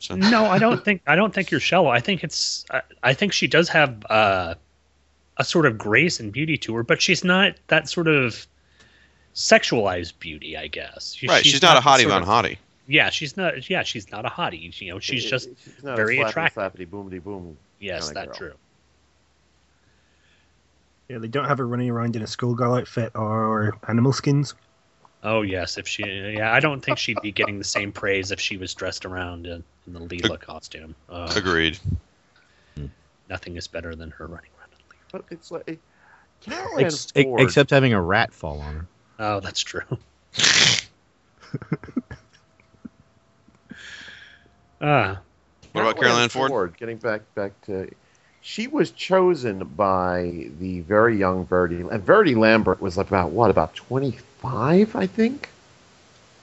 So. 0.00 0.14
no, 0.16 0.46
I 0.46 0.58
don't 0.58 0.84
think 0.84 1.02
I 1.06 1.16
don't 1.16 1.34
think 1.34 1.50
you're 1.50 1.60
shallow. 1.60 1.88
I 1.88 2.00
think 2.00 2.24
it's 2.24 2.64
I, 2.70 2.82
I 3.02 3.14
think 3.14 3.32
she 3.32 3.46
does 3.46 3.68
have 3.68 4.04
uh, 4.10 4.54
a 5.36 5.44
sort 5.44 5.66
of 5.66 5.76
grace 5.78 6.20
and 6.20 6.32
beauty 6.32 6.56
to 6.58 6.74
her, 6.76 6.82
but 6.82 7.00
she's 7.02 7.24
not 7.24 7.54
that 7.68 7.88
sort 7.88 8.08
of 8.08 8.46
sexualized 9.34 10.12
beauty. 10.18 10.56
I 10.56 10.66
guess 10.68 11.14
She- 11.14 11.26
right, 11.28 11.44
she's, 11.44 11.62
not, 11.62 11.76
a 11.76 11.80
hottie 11.80 12.00
sort 12.02 12.10
von 12.12 12.22
of- 12.22 12.28
hottie. 12.28 12.58
Yeah, 12.90 13.10
she's 13.10 13.36
not. 13.36 13.68
Yeah, 13.68 13.82
she's 13.82 14.10
not 14.10 14.24
a 14.24 14.30
hottie. 14.30 14.80
You 14.80 14.92
know, 14.94 14.98
she's 14.98 15.22
just 15.24 15.50
She's 15.62 15.82
not 15.84 15.96
very 15.96 16.18
a 16.18 16.24
slappy, 16.24 16.28
attractive. 16.30 16.62
slappity, 16.62 16.86
boomity 16.88 17.22
boom. 17.22 17.58
Yes, 17.80 18.10
that's 18.12 18.36
true. 18.38 18.54
Yeah, 21.08 21.18
they 21.18 21.28
don't 21.28 21.46
have 21.46 21.58
her 21.58 21.66
running 21.66 21.88
around 21.90 22.16
in 22.16 22.22
a 22.22 22.26
schoolgirl 22.26 22.74
outfit 22.74 23.12
or 23.14 23.78
animal 23.88 24.12
skins. 24.12 24.54
Oh 25.22 25.42
yes, 25.42 25.78
if 25.78 25.88
she, 25.88 26.04
yeah, 26.04 26.52
I 26.52 26.60
don't 26.60 26.80
think 26.84 26.98
she'd 26.98 27.20
be 27.22 27.32
getting 27.32 27.58
the 27.58 27.64
same 27.64 27.90
praise 27.92 28.30
if 28.30 28.38
she 28.38 28.56
was 28.56 28.72
dressed 28.74 29.04
around 29.04 29.46
in, 29.46 29.64
in 29.86 29.92
the 29.94 30.00
Leela 30.00 30.38
costume. 30.38 30.94
Uh, 31.08 31.32
Agreed. 31.34 31.78
Nothing 33.28 33.56
is 33.56 33.66
better 33.66 33.94
than 33.94 34.10
her 34.12 34.26
running 34.26 34.50
around. 34.58 34.70
But 35.12 35.24
it's 35.30 35.50
like 35.50 35.80
Carol 36.40 36.78
Ex- 36.78 37.08
ex- 37.14 37.24
Ford. 37.24 37.40
except 37.40 37.70
having 37.70 37.92
a 37.92 38.00
rat 38.00 38.32
fall 38.32 38.60
on 38.60 38.74
her. 38.74 38.86
Oh, 39.18 39.40
that's 39.40 39.60
true. 39.60 39.82
Ah, 44.80 45.20
What 45.72 45.80
about 45.82 45.98
Caroline 45.98 46.22
Ann 46.22 46.28
Ford? 46.28 46.76
Getting 46.76 46.98
back 46.98 47.22
back 47.34 47.60
to, 47.62 47.90
she 48.40 48.66
was 48.66 48.90
chosen 48.92 49.64
by 49.76 50.48
the 50.58 50.80
very 50.80 51.16
young 51.16 51.44
Verity, 51.46 51.80
and 51.80 52.02
Verity 52.02 52.34
Lambert 52.34 52.80
was 52.80 52.98
about 52.98 53.30
what 53.30 53.50
about 53.50 53.74
twenty 53.74 54.12
five, 54.40 54.94
I 54.96 55.06
think. 55.06 55.48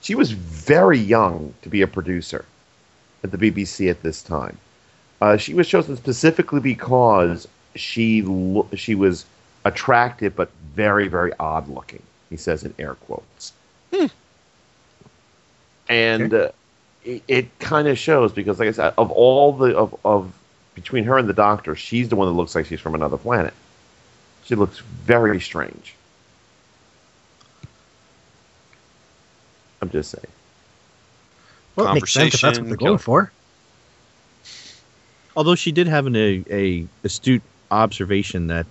She 0.01 0.15
was 0.15 0.31
very 0.31 0.99
young 0.99 1.53
to 1.63 1.69
be 1.69 1.81
a 1.81 1.87
producer 1.87 2.45
at 3.23 3.31
the 3.31 3.37
BBC 3.37 3.89
at 3.89 4.03
this 4.03 4.21
time. 4.21 4.57
Uh, 5.21 5.37
she 5.37 5.53
was 5.53 5.67
chosen 5.67 5.97
specifically 5.97 6.59
because 6.59 7.47
she 7.75 8.21
lo- 8.21 8.67
she 8.75 8.93
was 8.95 9.25
attractive 9.63 10.35
but 10.35 10.51
very 10.75 11.07
very 11.07 11.31
odd 11.39 11.67
looking. 11.69 12.03
He 12.29 12.37
says 12.37 12.63
in 12.63 12.73
air 12.77 12.95
quotes. 12.95 13.53
And 15.87 16.33
uh, 16.33 16.51
it, 17.03 17.23
it 17.27 17.59
kind 17.59 17.87
of 17.87 17.97
shows 17.97 18.31
because, 18.31 18.59
like 18.59 18.69
I 18.69 18.71
said, 18.71 18.93
of 18.97 19.11
all 19.11 19.53
the 19.53 19.75
of, 19.75 19.95
of 20.03 20.33
between 20.75 21.05
her 21.05 21.17
and 21.17 21.27
the 21.27 21.33
Doctor, 21.33 21.75
she's 21.75 22.09
the 22.09 22.15
one 22.15 22.27
that 22.27 22.33
looks 22.33 22.53
like 22.53 22.67
she's 22.67 22.81
from 22.81 22.93
another 22.93 23.17
planet. 23.17 23.53
She 24.43 24.53
looks 24.53 24.79
very 24.79 25.41
strange. 25.41 25.95
I'm 29.81 29.89
just 29.89 30.11
saying. 30.11 30.27
Well, 31.75 31.87
it 31.91 31.93
makes 31.95 32.13
sense 32.13 32.35
if 32.35 32.41
that's 32.41 32.59
what 32.59 32.67
they're 32.67 32.77
going 32.77 32.97
for. 32.97 33.31
Although 35.35 35.55
she 35.55 35.71
did 35.71 35.87
have 35.87 36.05
an 36.05 36.15
a, 36.15 36.43
a 36.49 36.87
astute 37.03 37.41
observation 37.71 38.47
that 38.47 38.65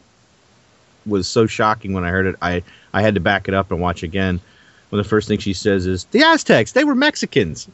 was 1.04 1.28
so 1.28 1.46
shocking 1.46 1.92
when 1.92 2.04
I 2.04 2.10
heard 2.10 2.26
it, 2.26 2.36
I 2.40 2.62
I 2.92 3.02
had 3.02 3.14
to 3.14 3.20
back 3.20 3.48
it 3.48 3.54
up 3.54 3.70
and 3.70 3.80
watch 3.80 4.02
again. 4.02 4.40
When 4.88 5.02
the 5.02 5.08
first 5.08 5.28
thing 5.28 5.38
she 5.38 5.52
says 5.52 5.86
is, 5.86 6.04
"The 6.04 6.22
Aztecs, 6.22 6.72
they 6.72 6.84
were 6.84 6.94
Mexicans." 6.94 7.68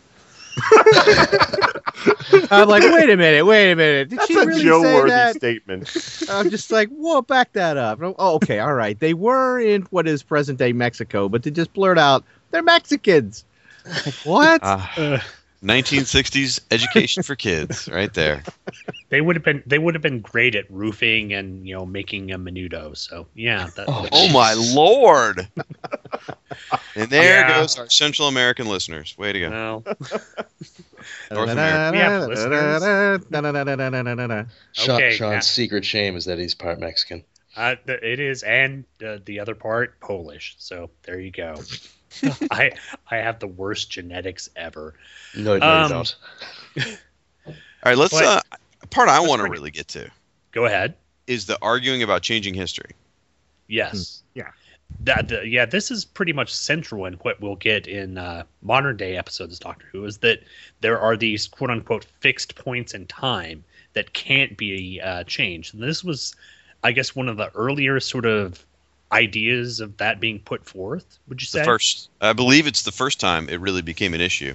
I'm 2.51 2.69
like, 2.69 2.83
wait 2.83 3.11
a 3.11 3.17
minute, 3.17 3.45
wait 3.45 3.73
a 3.73 3.77
minute. 3.77 4.09
Did 4.09 4.19
That's 4.19 4.29
she 4.29 4.39
a 4.39 4.47
really 4.47 4.63
Joe 4.63 4.83
say 4.83 4.95
Worthy 4.95 5.11
that? 5.11 5.37
statement. 5.37 6.27
I'm 6.31 6.51
just 6.51 6.71
like, 6.71 6.89
whoa, 6.89 7.23
back 7.23 7.53
that 7.53 7.77
up. 7.77 8.01
Oh, 8.03 8.35
okay, 8.37 8.59
all 8.59 8.75
right. 8.75 8.99
They 8.99 9.15
were 9.15 9.61
in 9.61 9.83
what 9.91 10.07
is 10.07 10.23
present 10.23 10.59
day 10.59 10.73
Mexico, 10.73 11.29
but 11.29 11.43
they 11.43 11.51
just 11.51 11.73
blurt 11.73 11.99
out, 11.99 12.25
they're 12.51 12.63
Mexicans. 12.63 13.45
Like, 13.85 14.15
what? 14.25 14.61
Ah, 14.63 15.25
1960s 15.63 16.61
education 16.71 17.23
for 17.23 17.37
kids, 17.37 17.87
right 17.89 18.13
there. 18.15 18.43
they 19.11 19.21
would 19.21 19.37
have 19.37 19.45
been 19.45 19.63
they 19.67 19.79
would 19.79 19.95
have 19.95 20.03
been 20.03 20.21
great 20.21 20.55
at 20.55 20.71
roofing 20.71 21.33
and 21.35 21.67
you 21.69 21.75
know 21.75 21.85
making 21.85 22.33
a 22.33 22.39
menudo. 22.39 22.97
So 22.97 23.27
yeah, 23.35 23.69
that, 23.77 23.85
Oh 23.89 24.33
my 24.33 24.55
lord! 24.75 25.49
And 26.97 27.11
there 27.11 27.41
Yeah. 27.41 27.59
goes 27.61 27.79
our 27.79 27.91
Central 27.91 28.29
American 28.29 28.69
listeners. 28.69 29.17
Way 29.19 29.33
to 29.35 29.41
go. 29.41 29.51
Well, 29.51 29.85
North 31.31 31.51
America. 31.51 32.27
Listeners. 32.29 32.83
Shawn, 34.73 34.97
Okay, 34.97 35.11
Shawn's 35.13 35.33
now- 35.35 35.41
secret 35.41 35.85
shame 35.85 36.17
is 36.17 36.25
that 36.25 36.39
he's 36.39 36.55
part 36.55 36.79
Mexican. 36.81 37.25
Uh, 37.57 37.75
it 37.87 38.21
is, 38.21 38.43
and 38.45 38.85
uh, 39.05 39.19
the 39.25 39.41
other 39.41 39.55
part 39.57 39.99
Polish. 40.01 40.55
So 40.59 40.89
there 41.03 41.19
you 41.19 41.33
go. 41.33 41.57
I 42.51 42.73
I 43.11 43.17
have 43.17 43.39
the 43.39 43.47
worst 43.47 43.91
genetics 43.91 44.51
ever. 44.57 44.95
No, 45.37 45.59
no, 45.59 45.67
Um, 45.67 45.83
you 45.83 45.89
don't. 45.89 46.17
All 47.47 47.55
right, 47.87 47.99
let's. 47.99 48.13
But- 48.13 48.25
uh, 48.25 48.57
part 48.91 49.09
I 49.09 49.21
want 49.21 49.43
to 49.43 49.49
really 49.49 49.71
get 49.71 49.89
to 49.89 50.11
Go 50.53 50.65
ahead. 50.67 50.95
is 51.27 51.47
the 51.47 51.59
arguing 51.63 52.03
about 52.03 52.23
changing 52.23 52.55
history. 52.55 52.91
Yes. 53.69 54.23
Yeah. 54.35 54.51
That 55.05 55.29
the, 55.29 55.47
yeah, 55.47 55.65
this 55.67 55.93
is 55.93 56.05
pretty 56.05 56.33
much 56.33 56.53
central 56.53 57.07
in 57.07 57.15
what 57.15 57.41
we'll 57.41 57.55
get 57.55 57.87
in 57.87 58.19
uh, 58.19 58.43
modern 58.61 58.97
day 58.97 59.17
episodes 59.17 59.55
of 59.55 59.61
Doctor 59.61 59.87
Who 59.93 60.05
is 60.05 60.19
that 60.19 60.41
there 60.81 60.99
are 60.99 61.17
these 61.17 61.47
quote 61.47 61.71
unquote 61.71 62.05
fixed 62.05 62.57
points 62.57 62.93
in 62.93 63.07
time 63.07 63.63
that 63.93 64.13
can't 64.13 64.57
be 64.57 65.01
uh, 65.01 65.23
changed. 65.25 65.75
And 65.75 65.83
this 65.83 66.03
was, 66.03 66.35
I 66.83 66.91
guess, 66.93 67.15
one 67.15 67.29
of 67.29 67.37
the 67.37 67.51
earlier 67.55 68.01
sort 68.01 68.27
of 68.27 68.65
ideas 69.13 69.81
of 69.81 69.97
that 69.99 70.21
being 70.21 70.39
put 70.41 70.65
forth. 70.65 71.19
Would 71.29 71.41
you 71.41 71.47
say? 71.47 71.61
The 71.61 71.65
first, 71.65 72.11
I 72.21 72.33
believe 72.33 72.67
it's 72.67 72.83
the 72.83 72.93
first 72.93 73.21
time 73.21 73.49
it 73.49 73.61
really 73.61 73.83
became 73.83 74.15
an 74.15 74.21
issue. 74.21 74.55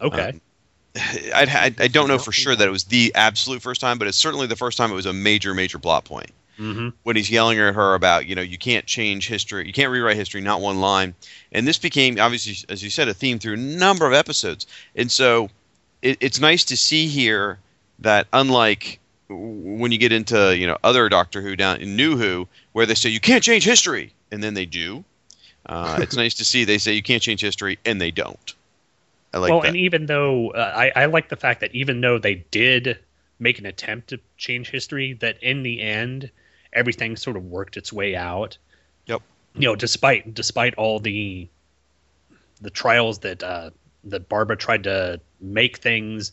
Okay. 0.00 0.28
Um, 0.28 0.40
I, 0.96 1.72
I, 1.78 1.84
I 1.84 1.88
don't 1.88 2.08
know 2.08 2.18
for 2.18 2.32
sure 2.32 2.54
that 2.54 2.66
it 2.66 2.70
was 2.70 2.84
the 2.84 3.12
absolute 3.14 3.62
first 3.62 3.80
time, 3.80 3.98
but 3.98 4.06
it's 4.08 4.18
certainly 4.18 4.46
the 4.46 4.56
first 4.56 4.78
time 4.78 4.90
it 4.90 4.94
was 4.94 5.06
a 5.06 5.12
major, 5.12 5.54
major 5.54 5.78
plot 5.78 6.04
point. 6.04 6.30
mm-hmm. 6.58 6.88
when 7.02 7.16
he's 7.16 7.30
yelling 7.30 7.58
at 7.58 7.74
her 7.74 7.94
about, 7.94 8.26
you 8.26 8.34
know, 8.34 8.42
you 8.42 8.58
can't 8.58 8.86
change 8.86 9.28
history, 9.28 9.66
you 9.66 9.72
can't 9.72 9.90
rewrite 9.90 10.16
history, 10.16 10.40
not 10.40 10.60
one 10.60 10.80
line. 10.80 11.14
And 11.52 11.66
this 11.66 11.78
became, 11.78 12.18
obviously, 12.18 12.56
as 12.68 12.82
you 12.82 12.90
said, 12.90 13.08
a 13.08 13.14
theme 13.14 13.38
through 13.38 13.54
a 13.54 13.58
number 13.58 14.06
of 14.06 14.12
episodes. 14.12 14.66
And 14.94 15.10
so 15.10 15.50
it, 16.02 16.18
it's 16.20 16.40
nice 16.40 16.64
to 16.64 16.76
see 16.76 17.06
here 17.08 17.58
that, 18.00 18.26
unlike 18.32 19.00
when 19.28 19.90
you 19.90 19.98
get 19.98 20.12
into, 20.12 20.56
you 20.56 20.66
know, 20.66 20.78
other 20.84 21.08
Doctor 21.08 21.40
Who 21.40 21.56
down 21.56 21.78
in 21.78 21.96
New 21.96 22.16
Who, 22.16 22.46
where 22.74 22.86
they 22.86 22.94
say 22.94 23.08
you 23.08 23.20
can't 23.20 23.42
change 23.42 23.64
history, 23.64 24.12
and 24.30 24.42
then 24.42 24.52
they 24.52 24.66
do. 24.66 25.04
Uh, 25.64 25.98
it's 26.02 26.16
nice 26.16 26.34
to 26.34 26.44
see 26.44 26.64
they 26.64 26.76
say 26.76 26.92
you 26.92 27.02
can't 27.02 27.22
change 27.22 27.40
history, 27.40 27.78
and 27.86 28.00
they 28.00 28.10
don't. 28.10 28.54
I 29.32 29.38
like 29.38 29.50
well, 29.50 29.60
that. 29.62 29.68
and 29.68 29.76
even 29.76 30.06
though 30.06 30.50
uh, 30.50 30.72
I, 30.76 30.92
I 30.94 31.06
like 31.06 31.28
the 31.28 31.36
fact 31.36 31.60
that 31.60 31.74
even 31.74 32.00
though 32.00 32.18
they 32.18 32.34
did 32.34 32.98
make 33.38 33.58
an 33.58 33.66
attempt 33.66 34.08
to 34.08 34.20
change 34.36 34.70
history, 34.70 35.14
that 35.14 35.42
in 35.42 35.62
the 35.62 35.80
end 35.80 36.30
everything 36.72 37.16
sort 37.16 37.36
of 37.36 37.44
worked 37.46 37.76
its 37.76 37.92
way 37.92 38.16
out. 38.16 38.58
Yep. 39.06 39.22
You 39.54 39.68
know, 39.68 39.76
despite 39.76 40.34
despite 40.34 40.74
all 40.74 40.98
the 40.98 41.48
the 42.60 42.70
trials 42.70 43.20
that 43.20 43.42
uh, 43.42 43.70
that 44.02 44.28
Barbara 44.28 44.56
tried 44.56 44.82
to 44.84 45.20
make 45.40 45.78
things 45.78 46.32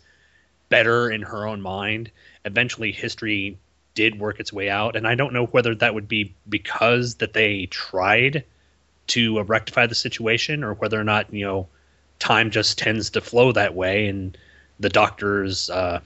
better 0.70 1.12
in 1.12 1.22
her 1.22 1.48
own 1.48 1.62
mind, 1.62 2.10
eventually 2.46 2.92
history 2.92 3.60
did 3.94 4.20
work 4.20 4.40
its 4.40 4.54
way 4.54 4.70
out, 4.70 4.96
and 4.96 5.08
I 5.08 5.16
don't 5.16 5.34
know 5.34 5.46
whether 5.46 5.76
that 5.76 5.94
would 5.94 6.08
be 6.08 6.34
because 6.48 7.16
that 7.16 7.34
they 7.34 7.66
tried 7.68 8.44
to 9.08 9.40
uh, 9.40 9.44
rectify 9.44 9.88
the 9.88 9.96
situation, 9.96 10.64
or 10.64 10.74
whether 10.74 11.00
or 11.00 11.04
not 11.04 11.34
you 11.34 11.46
know 11.46 11.68
time 12.20 12.52
just 12.52 12.78
tends 12.78 13.12
to 13.12 13.22
flow 13.22 13.52
that 13.52 13.76
way, 13.76 14.08
and 14.08 14.38
the 14.80 14.90
doctor's 14.90 15.70
uh, 15.70 16.00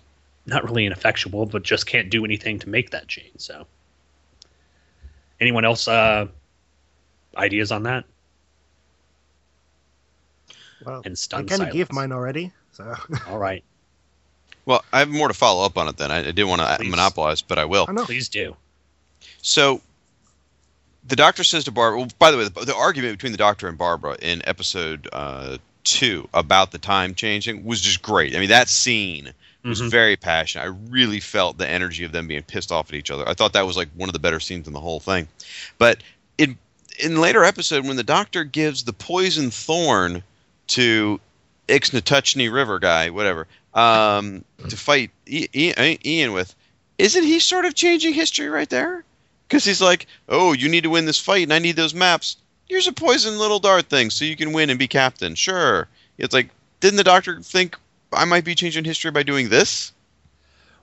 not 0.45 0.63
really 0.63 0.85
ineffectual, 0.85 1.45
but 1.45 1.63
just 1.63 1.85
can't 1.85 2.09
do 2.09 2.25
anything 2.25 2.59
to 2.59 2.69
make 2.69 2.91
that 2.91 3.07
change. 3.07 3.37
So, 3.37 3.67
anyone 5.39 5.65
else 5.65 5.87
uh, 5.87 6.27
ideas 7.37 7.71
on 7.71 7.83
that? 7.83 8.05
Well, 10.83 11.01
And 11.05 11.17
I 11.33 11.43
kind 11.43 11.63
of 11.63 11.71
gave 11.71 11.91
mine 11.91 12.11
already. 12.11 12.51
So 12.73 12.93
All 13.27 13.37
right, 13.37 13.63
well, 14.65 14.83
I 14.91 14.99
have 14.99 15.09
more 15.09 15.27
to 15.27 15.33
follow 15.33 15.65
up 15.65 15.77
on 15.77 15.87
it 15.87 15.97
then. 15.97 16.11
I, 16.11 16.19
I 16.19 16.23
didn't 16.23 16.47
want 16.49 16.61
to 16.61 16.77
Please. 16.77 16.89
monopolize, 16.89 17.41
but 17.41 17.57
I 17.59 17.65
will. 17.65 17.85
I 17.87 17.91
know. 17.93 18.05
please 18.05 18.29
do. 18.29 18.55
So 19.41 19.81
the 21.07 21.15
doctor 21.15 21.43
says 21.43 21.63
to 21.65 21.71
Barbara. 21.71 21.99
Well, 21.99 22.09
by 22.19 22.31
the 22.31 22.37
way, 22.37 22.47
the, 22.47 22.65
the 22.65 22.75
argument 22.75 23.13
between 23.17 23.31
the 23.31 23.37
doctor 23.37 23.67
and 23.67 23.77
Barbara 23.77 24.17
in 24.21 24.41
episode 24.47 25.07
uh, 25.13 25.57
two 25.83 26.27
about 26.33 26.71
the 26.71 26.79
time 26.79 27.13
changing 27.13 27.63
was 27.63 27.79
just 27.81 28.01
great. 28.01 28.35
I 28.35 28.39
mean, 28.39 28.49
that 28.49 28.69
scene 28.69 29.31
was 29.63 29.81
Mhm. 29.81 29.89
very 29.89 30.15
passionate. 30.15 30.63
I 30.63 30.67
really 30.89 31.19
felt 31.19 31.57
the 31.57 31.67
energy 31.67 32.03
of 32.03 32.11
them 32.11 32.27
being 32.27 32.43
pissed 32.43 32.71
off 32.71 32.89
at 32.89 32.95
each 32.95 33.09
other. 33.11 33.27
I 33.27 33.33
thought 33.33 33.53
that 33.53 33.65
was 33.67 33.75
like 33.77 33.89
one 33.95 34.09
of 34.09 34.13
the 34.13 34.19
better 34.19 34.39
scenes 34.39 34.67
in 34.67 34.73
the 34.73 34.79
whole 34.79 34.99
thing. 34.99 35.27
But 35.77 36.01
in 36.37 36.57
in 36.99 37.19
later 37.19 37.43
episode, 37.43 37.85
when 37.85 37.97
the 37.97 38.03
doctor 38.03 38.43
gives 38.43 38.83
the 38.83 38.93
poison 38.93 39.51
thorn 39.51 40.23
to 40.67 41.19
Ixnatuchny 41.67 42.51
River 42.51 42.79
guy, 42.79 43.09
whatever, 43.09 43.47
um, 43.75 44.43
to 44.69 44.75
fight 44.77 45.11
I- 45.31 45.49
I- 45.53 45.99
Ian 46.03 46.33
with, 46.33 46.55
isn't 46.97 47.23
he 47.23 47.39
sort 47.39 47.65
of 47.65 47.75
changing 47.75 48.13
history 48.13 48.47
right 48.49 48.69
there? 48.69 49.03
Because 49.47 49.63
he's 49.63 49.81
like, 49.81 50.07
oh, 50.29 50.53
you 50.53 50.69
need 50.69 50.83
to 50.83 50.89
win 50.89 51.05
this 51.05 51.19
fight, 51.19 51.43
and 51.43 51.53
I 51.53 51.59
need 51.59 51.75
those 51.75 51.93
maps. 51.93 52.37
Here's 52.67 52.87
a 52.87 52.93
poison 52.93 53.37
little 53.37 53.59
dart 53.59 53.85
thing, 53.89 54.09
so 54.09 54.25
you 54.25 54.35
can 54.35 54.53
win 54.53 54.69
and 54.71 54.79
be 54.79 54.87
captain. 54.87 55.35
Sure. 55.35 55.87
It's 56.17 56.33
like, 56.33 56.49
didn't 56.79 56.97
the 56.97 57.03
doctor 57.03 57.39
think 57.41 57.77
I 58.11 58.25
might 58.25 58.43
be 58.43 58.55
changing 58.55 58.85
history 58.85 59.11
by 59.11 59.21
doing 59.23 59.49
this? 59.49 59.91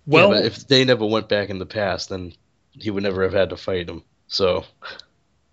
Well, 0.07 0.29
yeah, 0.29 0.35
but 0.41 0.45
if 0.45 0.67
they 0.69 0.85
never 0.85 1.07
went 1.07 1.29
back 1.29 1.49
in 1.51 1.59
the 1.59 1.67
past, 1.67 2.09
then 2.11 2.35
he 2.73 2.91
would 2.91 3.03
never 3.03 3.23
have 3.23 3.33
had 3.33 3.51
to 3.51 3.57
fight 3.57 3.89
him. 3.89 4.03
So 4.29 4.65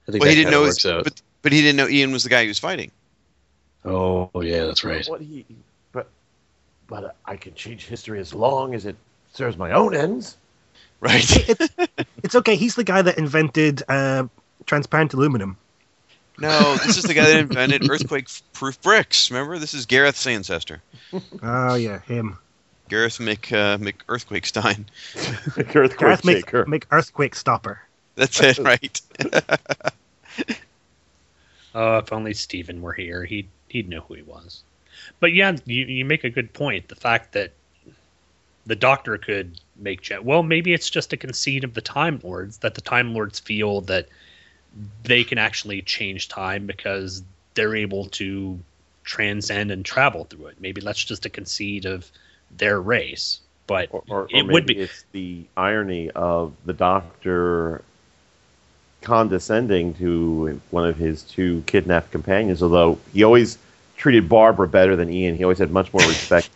I 0.08 0.12
think 0.12 0.22
Well, 0.22 0.30
that 0.30 0.30
he 0.30 0.36
didn't 0.36 0.46
kinda 0.46 0.52
know, 0.52 0.62
works 0.64 0.84
his, 0.84 0.92
out. 0.92 1.04
but 1.04 1.22
but 1.42 1.52
he 1.52 1.62
didn't 1.62 1.78
know 1.78 1.88
Ian 1.88 2.12
was 2.12 2.24
the 2.24 2.30
guy 2.30 2.42
he 2.44 2.48
was 2.48 2.60
fighting. 2.60 2.92
Oh 3.86 4.30
yeah, 4.42 4.66
that's 4.66 4.84
right. 4.84 5.08
What 5.08 5.22
he, 5.22 5.46
but, 6.90 7.02
but 7.02 7.16
I 7.26 7.36
can 7.36 7.54
change 7.54 7.86
history 7.86 8.20
as 8.20 8.34
long 8.34 8.74
as 8.74 8.86
it 8.86 8.96
serves 9.34 9.58
my 9.58 9.72
own 9.72 9.96
ends. 9.96 10.38
Right. 11.00 11.24
it's 11.50 11.74
it's 12.24 12.36
okay. 12.36 12.56
He's 12.56 12.76
the 12.76 12.84
guy 12.84 13.02
that 13.02 13.18
invented 13.18 13.84
uh, 13.88 14.26
transparent 14.66 15.14
aluminum. 15.14 15.58
No, 16.40 16.76
this 16.78 16.98
is 16.98 17.04
the 17.04 17.14
guy 17.14 17.26
that 17.26 17.38
invented 17.38 17.90
earthquake-proof 17.90 18.82
bricks. 18.82 19.30
Remember, 19.30 19.58
this 19.60 19.74
is 19.74 19.86
Gareth's 19.86 20.26
ancestor, 20.26 20.82
Oh 21.44 21.76
yeah, 21.76 22.00
him. 22.00 22.38
Gareth 22.88 23.20
Mc 23.20 23.52
uh, 23.52 23.78
Mc 23.78 24.06
Earthquakestein. 24.08 24.86
Earthquake 25.76 25.98
Gareth 25.98 26.26
make, 26.26 26.38
shaker. 26.38 26.66
make 26.66 26.86
earthquake 26.92 27.36
stopper. 27.36 27.82
That's 28.16 28.42
it, 28.42 28.58
right? 28.60 29.02
Oh, 31.76 31.98
if 31.98 32.12
only 32.12 32.34
Steven 32.34 32.82
were 32.82 32.94
here, 32.94 33.24
he'd 33.26 33.48
he'd 33.68 33.90
know 33.90 34.02
who 34.02 34.16
he 34.16 34.24
was. 34.24 34.64
But 35.20 35.34
yeah, 35.34 35.56
you, 35.66 35.86
you 35.86 36.06
make 36.06 36.24
a 36.24 36.30
good 36.30 36.54
point. 36.54 36.88
The 36.88 36.96
fact 36.96 37.34
that 37.34 37.52
the 38.66 38.76
Doctor 38.76 39.18
could 39.18 39.60
make 39.78 40.02
cha- 40.02 40.22
well, 40.22 40.44
maybe 40.44 40.74
it's 40.74 40.90
just 40.90 41.14
a 41.14 41.18
conceit 41.18 41.64
of 41.64 41.74
the 41.74 41.82
Time 41.82 42.20
Lords 42.24 42.58
that 42.60 42.76
the 42.76 42.82
Time 42.82 43.14
Lords 43.14 43.40
feel 43.40 43.82
that 43.82 44.08
they 45.04 45.24
can 45.24 45.38
actually 45.38 45.82
change 45.82 46.28
time 46.28 46.68
because 46.68 47.24
they're 47.56 47.76
able 47.76 48.06
to 48.06 48.60
transcend 49.04 49.72
and 49.72 49.84
travel 49.84 50.26
through 50.26 50.48
it. 50.48 50.58
Maybe 50.60 50.82
that's 50.82 51.04
just 51.04 51.26
a 51.26 51.30
conceit 51.30 51.86
of 51.86 52.10
their 52.56 52.80
race. 52.80 53.40
But 53.66 53.90
or, 53.92 54.04
or, 54.10 54.22
or 54.22 54.28
it 54.30 54.48
would 54.48 54.66
be 54.66 54.78
it's 54.78 55.06
the 55.12 55.46
irony 55.58 56.10
of 56.12 56.54
the 56.66 56.74
doctor 56.74 57.84
condescending 59.02 59.94
to 59.96 60.62
one 60.72 60.88
of 60.88 60.98
his 60.98 61.24
two 61.24 61.64
kidnapped 61.66 62.12
companions, 62.12 62.62
although 62.62 63.00
he 63.14 63.24
always 63.24 63.58
treated 64.00 64.28
Barbara 64.28 64.68
better 64.68 64.96
than 64.96 65.12
Ian. 65.12 65.36
He 65.36 65.44
always 65.44 65.60
had 65.60 65.70
much 65.72 65.94
more 65.94 66.02
respect. 66.08 66.50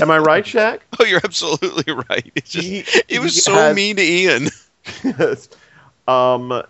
Am 0.00 0.10
I 0.10 0.18
right, 0.18 0.46
Shag? 0.46 0.82
Oh, 1.00 1.04
you're 1.04 1.20
absolutely 1.24 1.94
right. 2.10 2.30
It's 2.34 2.50
just, 2.50 2.66
He- 2.66 2.84
it 3.08 3.20
was 3.20 3.42
so 3.42 3.54
has- 3.54 3.74
mean 3.76 3.96
to 3.96 4.02
Ian. 4.02 4.48
Yes. 5.02 5.48
um, 6.08 6.62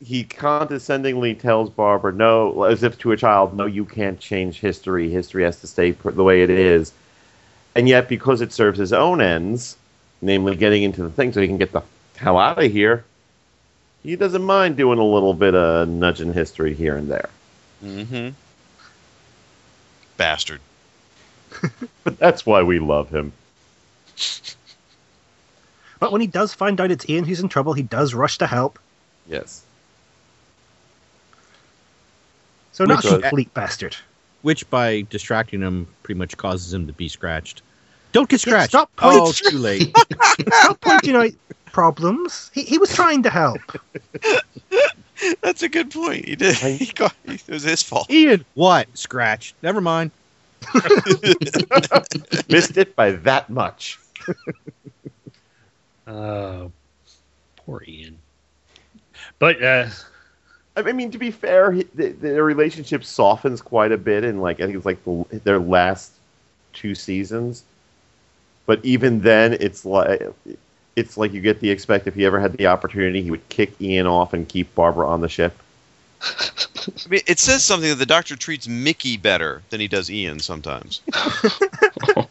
he 0.00 0.22
condescendingly 0.22 1.34
tells 1.34 1.70
Barbara, 1.70 2.12
"No," 2.12 2.62
as 2.62 2.84
if 2.84 2.96
to 2.98 3.10
a 3.10 3.16
child, 3.16 3.56
"No, 3.56 3.66
you 3.66 3.84
can't 3.84 4.20
change 4.20 4.60
history. 4.60 5.10
History 5.10 5.42
has 5.42 5.60
to 5.62 5.66
stay 5.66 5.90
the 5.90 6.22
way 6.22 6.42
it 6.42 6.50
is." 6.50 6.92
And 7.74 7.88
yet, 7.88 8.08
because 8.08 8.40
it 8.42 8.52
serves 8.52 8.78
his 8.78 8.92
own 8.92 9.20
ends, 9.20 9.76
namely 10.22 10.54
getting 10.54 10.84
into 10.84 11.02
the 11.02 11.10
thing 11.10 11.32
so 11.32 11.40
he 11.40 11.48
can 11.48 11.58
get 11.58 11.72
the 11.72 11.82
hell 12.16 12.38
out 12.38 12.62
of 12.62 12.70
here, 12.70 13.04
he 14.04 14.14
doesn't 14.14 14.44
mind 14.44 14.76
doing 14.76 15.00
a 15.00 15.04
little 15.04 15.34
bit 15.34 15.56
of 15.56 15.88
nudging 15.88 16.32
history 16.32 16.74
here 16.74 16.96
and 16.96 17.10
there. 17.10 17.28
Mm-hmm. 17.84 18.28
Bastard. 20.18 20.60
But 22.04 22.18
that's 22.18 22.44
why 22.44 22.62
we 22.62 22.78
love 22.78 23.08
him. 23.08 23.32
But 25.98 26.12
when 26.12 26.20
he 26.20 26.26
does 26.26 26.52
find 26.52 26.78
out 26.80 26.90
it's 26.90 27.08
Ian 27.08 27.24
who's 27.24 27.40
in 27.40 27.48
trouble, 27.48 27.72
he 27.72 27.82
does 27.82 28.12
rush 28.12 28.36
to 28.38 28.46
help. 28.46 28.78
Yes. 29.26 29.62
So 32.72 32.84
not 32.84 33.04
uh, 33.04 33.08
a 33.08 33.12
Which- 33.14 33.22
complete 33.22 33.54
bastard. 33.54 33.96
Which, 34.42 34.68
by 34.70 35.04
distracting 35.10 35.62
him, 35.62 35.88
pretty 36.04 36.16
much 36.18 36.36
causes 36.36 36.72
him 36.72 36.86
to 36.86 36.92
be 36.92 37.08
scratched. 37.08 37.62
Don't 38.12 38.28
get 38.28 38.44
Yeah, 38.46 38.52
scratched. 38.52 38.70
stop 38.70 38.90
oh, 38.98 39.32
too 39.32 39.58
late. 39.58 39.92
Stop 40.52 40.80
pointing 40.80 41.16
out 41.16 41.30
problems. 41.72 42.50
He, 42.54 42.62
he 42.62 42.78
was 42.78 42.94
trying 42.94 43.24
to 43.24 43.30
help. 43.30 43.60
That's 45.40 45.62
a 45.62 45.68
good 45.68 45.90
point. 45.90 46.26
He 46.26 46.36
did. 46.36 46.56
He 46.78 46.86
got, 46.86 47.14
it 47.24 47.46
was 47.48 47.62
his 47.62 47.82
fault. 47.82 48.10
Ian, 48.10 48.44
what? 48.54 48.88
Scratch. 48.96 49.54
Never 49.62 49.80
mind. 49.80 50.10
Missed 52.48 52.76
it 52.76 52.94
by 52.96 53.12
that 53.12 53.48
much. 53.48 53.98
Oh, 56.06 56.72
poor 57.56 57.84
Ian. 57.86 58.18
But 59.38 59.62
uh, 59.62 59.88
I 60.76 60.92
mean, 60.92 61.10
to 61.12 61.18
be 61.18 61.30
fair, 61.30 61.72
he, 61.72 61.86
the, 61.94 62.08
their 62.10 62.44
relationship 62.44 63.04
softens 63.04 63.60
quite 63.60 63.92
a 63.92 63.98
bit 63.98 64.24
in 64.24 64.40
like 64.40 64.60
I 64.60 64.66
think 64.66 64.76
it's 64.76 64.86
like 64.86 65.04
the, 65.04 65.24
their 65.44 65.58
last 65.58 66.12
two 66.72 66.94
seasons. 66.94 67.62
But 68.66 68.84
even 68.84 69.20
then, 69.20 69.54
it's 69.54 69.84
like 69.84 70.22
it's 70.98 71.16
like 71.16 71.32
you 71.32 71.40
get 71.40 71.60
the 71.60 71.70
expect 71.70 72.06
if 72.06 72.14
he 72.14 72.24
ever 72.24 72.40
had 72.40 72.52
the 72.56 72.66
opportunity, 72.66 73.22
he 73.22 73.30
would 73.30 73.48
kick 73.48 73.80
Ian 73.80 74.06
off 74.06 74.32
and 74.32 74.48
keep 74.48 74.74
Barbara 74.74 75.06
on 75.08 75.20
the 75.20 75.28
ship. 75.28 75.56
I 76.20 77.08
mean, 77.08 77.20
it 77.26 77.38
says 77.38 77.62
something 77.62 77.88
that 77.88 77.96
the 77.96 78.06
Doctor 78.06 78.34
treats 78.34 78.66
Mickey 78.66 79.16
better 79.16 79.62
than 79.70 79.80
he 79.80 79.86
does 79.88 80.10
Ian 80.10 80.40
sometimes. 80.40 81.00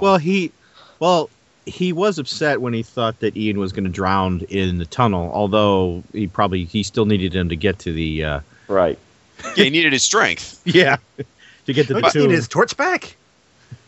Well, 0.00 0.18
he, 0.18 0.52
well, 0.98 1.30
he 1.66 1.92
was 1.92 2.18
upset 2.18 2.60
when 2.60 2.74
he 2.74 2.82
thought 2.82 3.20
that 3.20 3.36
Ian 3.36 3.58
was 3.58 3.72
going 3.72 3.84
to 3.84 3.90
drown 3.90 4.42
in 4.50 4.78
the 4.78 4.86
tunnel. 4.86 5.30
Although 5.32 6.02
he 6.12 6.26
probably 6.26 6.64
he 6.64 6.82
still 6.82 7.06
needed 7.06 7.34
him 7.34 7.48
to 7.48 7.56
get 7.56 7.78
to 7.80 7.92
the 7.92 8.24
uh, 8.24 8.40
right. 8.68 8.98
Yeah, 9.56 9.64
he 9.64 9.70
needed 9.70 9.92
his 9.92 10.02
strength. 10.02 10.60
Yeah, 10.66 10.96
to 11.66 11.72
get 11.72 11.86
to 11.88 11.94
the 11.94 12.00
Don't 12.02 12.12
tomb. 12.12 12.22
need 12.28 12.34
his 12.34 12.48
torch 12.48 12.76
back? 12.76 13.16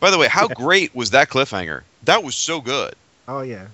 By 0.01 0.11
the 0.11 0.19
way, 0.19 0.29
how 0.29 0.49
great 0.49 0.95
was 0.95 1.11
that 1.11 1.29
cliffhanger? 1.29 1.83
That 2.05 2.23
was 2.23 2.35
so 2.35 2.61
good. 2.61 2.95
Oh 3.29 3.41
yeah. 3.41 3.67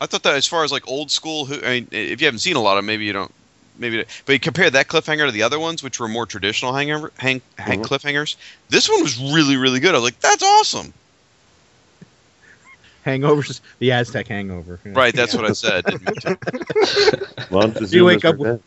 I 0.00 0.06
thought 0.06 0.24
that 0.24 0.34
as 0.34 0.46
far 0.46 0.64
as 0.64 0.72
like 0.72 0.88
old 0.88 1.10
school, 1.10 1.44
who 1.44 1.64
I 1.64 1.80
mean, 1.80 1.88
if 1.92 2.20
you 2.20 2.26
haven't 2.26 2.40
seen 2.40 2.56
a 2.56 2.60
lot 2.60 2.76
of, 2.76 2.84
maybe 2.84 3.04
you 3.04 3.12
don't, 3.12 3.32
maybe. 3.78 4.04
But 4.26 4.32
you 4.32 4.40
compare 4.40 4.68
that 4.68 4.88
cliffhanger 4.88 5.26
to 5.26 5.32
the 5.32 5.44
other 5.44 5.60
ones, 5.60 5.82
which 5.82 6.00
were 6.00 6.08
more 6.08 6.26
traditional 6.26 6.72
hangover, 6.72 7.12
hang, 7.18 7.40
hang 7.56 7.82
mm-hmm. 7.82 7.94
cliffhangers. 7.94 8.36
This 8.68 8.88
one 8.88 9.02
was 9.02 9.18
really, 9.18 9.56
really 9.56 9.78
good. 9.78 9.94
I 9.94 9.98
was 9.98 10.04
like, 10.04 10.20
that's 10.20 10.42
awesome. 10.42 10.92
Hangovers, 13.06 13.60
the 13.78 13.92
Aztec 13.92 14.28
hangover. 14.28 14.78
Right, 14.84 15.14
that's 15.14 15.34
what 15.34 15.44
I 15.44 15.52
said. 15.52 15.84
You 17.92 18.04
wake 18.04 18.24
up 18.24 18.38
with 18.38 18.60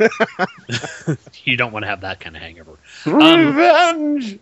you 1.44 1.56
don't 1.56 1.72
want 1.72 1.84
to 1.84 1.88
have 1.88 2.00
that 2.00 2.20
kind 2.20 2.36
of 2.36 2.42
hangover. 2.42 2.72
Revenge. 3.06 4.32
Um, 4.32 4.40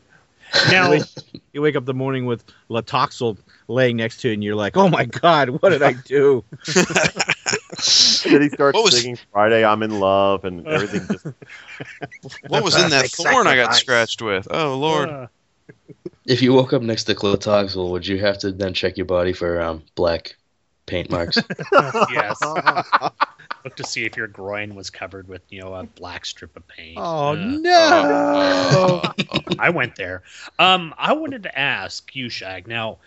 Now, 0.70 0.84
you 0.84 0.90
wake, 1.00 1.42
you 1.52 1.62
wake 1.62 1.76
up 1.76 1.84
the 1.84 1.94
morning 1.94 2.26
with 2.26 2.44
Tlotoxl 2.70 3.38
laying 3.68 3.96
next 3.96 4.20
to 4.22 4.28
you, 4.28 4.34
and 4.34 4.44
you're 4.44 4.54
like, 4.54 4.76
"Oh 4.76 4.88
my 4.88 5.04
god, 5.04 5.50
what 5.50 5.70
did 5.70 5.82
I 5.82 5.92
do?" 5.92 6.44
And 6.66 8.34
then 8.34 8.42
he 8.42 8.48
starts 8.50 8.78
singing 8.96 9.18
"Friday 9.32 9.64
I'm 9.64 9.82
in 9.82 9.98
Love" 10.00 10.44
and 10.44 10.66
everything. 10.68 11.06
Just 11.10 11.26
What 12.48 12.62
was 12.62 12.80
in 12.80 12.90
that 12.90 13.10
thorn 13.10 13.46
I 13.46 13.56
got 13.56 13.74
scratched 13.74 14.22
with? 14.22 14.46
Oh 14.50 14.76
Lord. 14.78 15.08
Uh, 15.08 15.26
If 16.26 16.42
you 16.42 16.52
woke 16.52 16.72
up 16.72 16.82
next 16.82 17.04
to 17.04 17.14
Tlotoxl, 17.14 17.90
would 17.90 18.06
you 18.06 18.18
have 18.18 18.38
to 18.38 18.52
then 18.52 18.74
check 18.74 18.96
your 18.96 19.06
body 19.06 19.32
for 19.32 19.60
um, 19.60 19.82
black 19.94 20.36
paint 20.86 21.10
marks? 21.10 21.38
yes. 22.12 22.38
Look 23.64 23.76
to 23.76 23.84
see 23.84 24.04
if 24.04 24.16
your 24.16 24.26
groin 24.26 24.74
was 24.74 24.90
covered 24.90 25.28
with, 25.28 25.42
you 25.48 25.60
know, 25.60 25.74
a 25.74 25.84
black 25.84 26.26
strip 26.26 26.56
of 26.56 26.66
paint. 26.68 26.98
Oh 27.00 27.30
Uh, 27.30 27.34
no! 27.60 29.02
I 29.58 29.70
went 29.70 29.96
there. 29.96 30.22
Um, 30.58 30.94
I 30.98 31.12
wanted 31.12 31.42
to 31.44 31.58
ask 31.58 32.14
you, 32.16 32.28
Shag. 32.28 32.66
Now, 32.66 32.98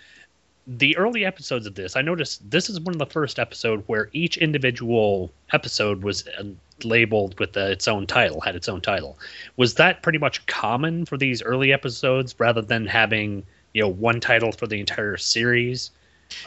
the 0.67 0.97
early 0.97 1.25
episodes 1.25 1.67
of 1.67 1.75
this, 1.75 1.95
I 1.95 2.01
noticed 2.01 2.49
this 2.49 2.69
is 2.69 2.79
one 2.79 2.95
of 2.95 2.99
the 2.99 3.05
first 3.05 3.37
episode 3.37 3.83
where 3.87 4.09
each 4.13 4.37
individual 4.37 5.31
episode 5.51 6.03
was 6.03 6.27
uh, 6.27 6.43
labeled 6.83 7.39
with 7.39 7.55
uh, 7.55 7.61
its 7.61 7.87
own 7.87 8.07
title, 8.07 8.41
had 8.41 8.55
its 8.55 8.67
own 8.69 8.81
title. 8.81 9.17
Was 9.57 9.75
that 9.75 10.01
pretty 10.01 10.17
much 10.19 10.45
common 10.47 11.05
for 11.05 11.17
these 11.17 11.41
early 11.43 11.71
episodes, 11.71 12.33
rather 12.39 12.61
than 12.61 12.85
having 12.87 13.43
you 13.73 13.81
know 13.81 13.89
one 13.89 14.19
title 14.19 14.51
for 14.51 14.67
the 14.67 14.79
entire 14.79 15.17
series? 15.17 15.91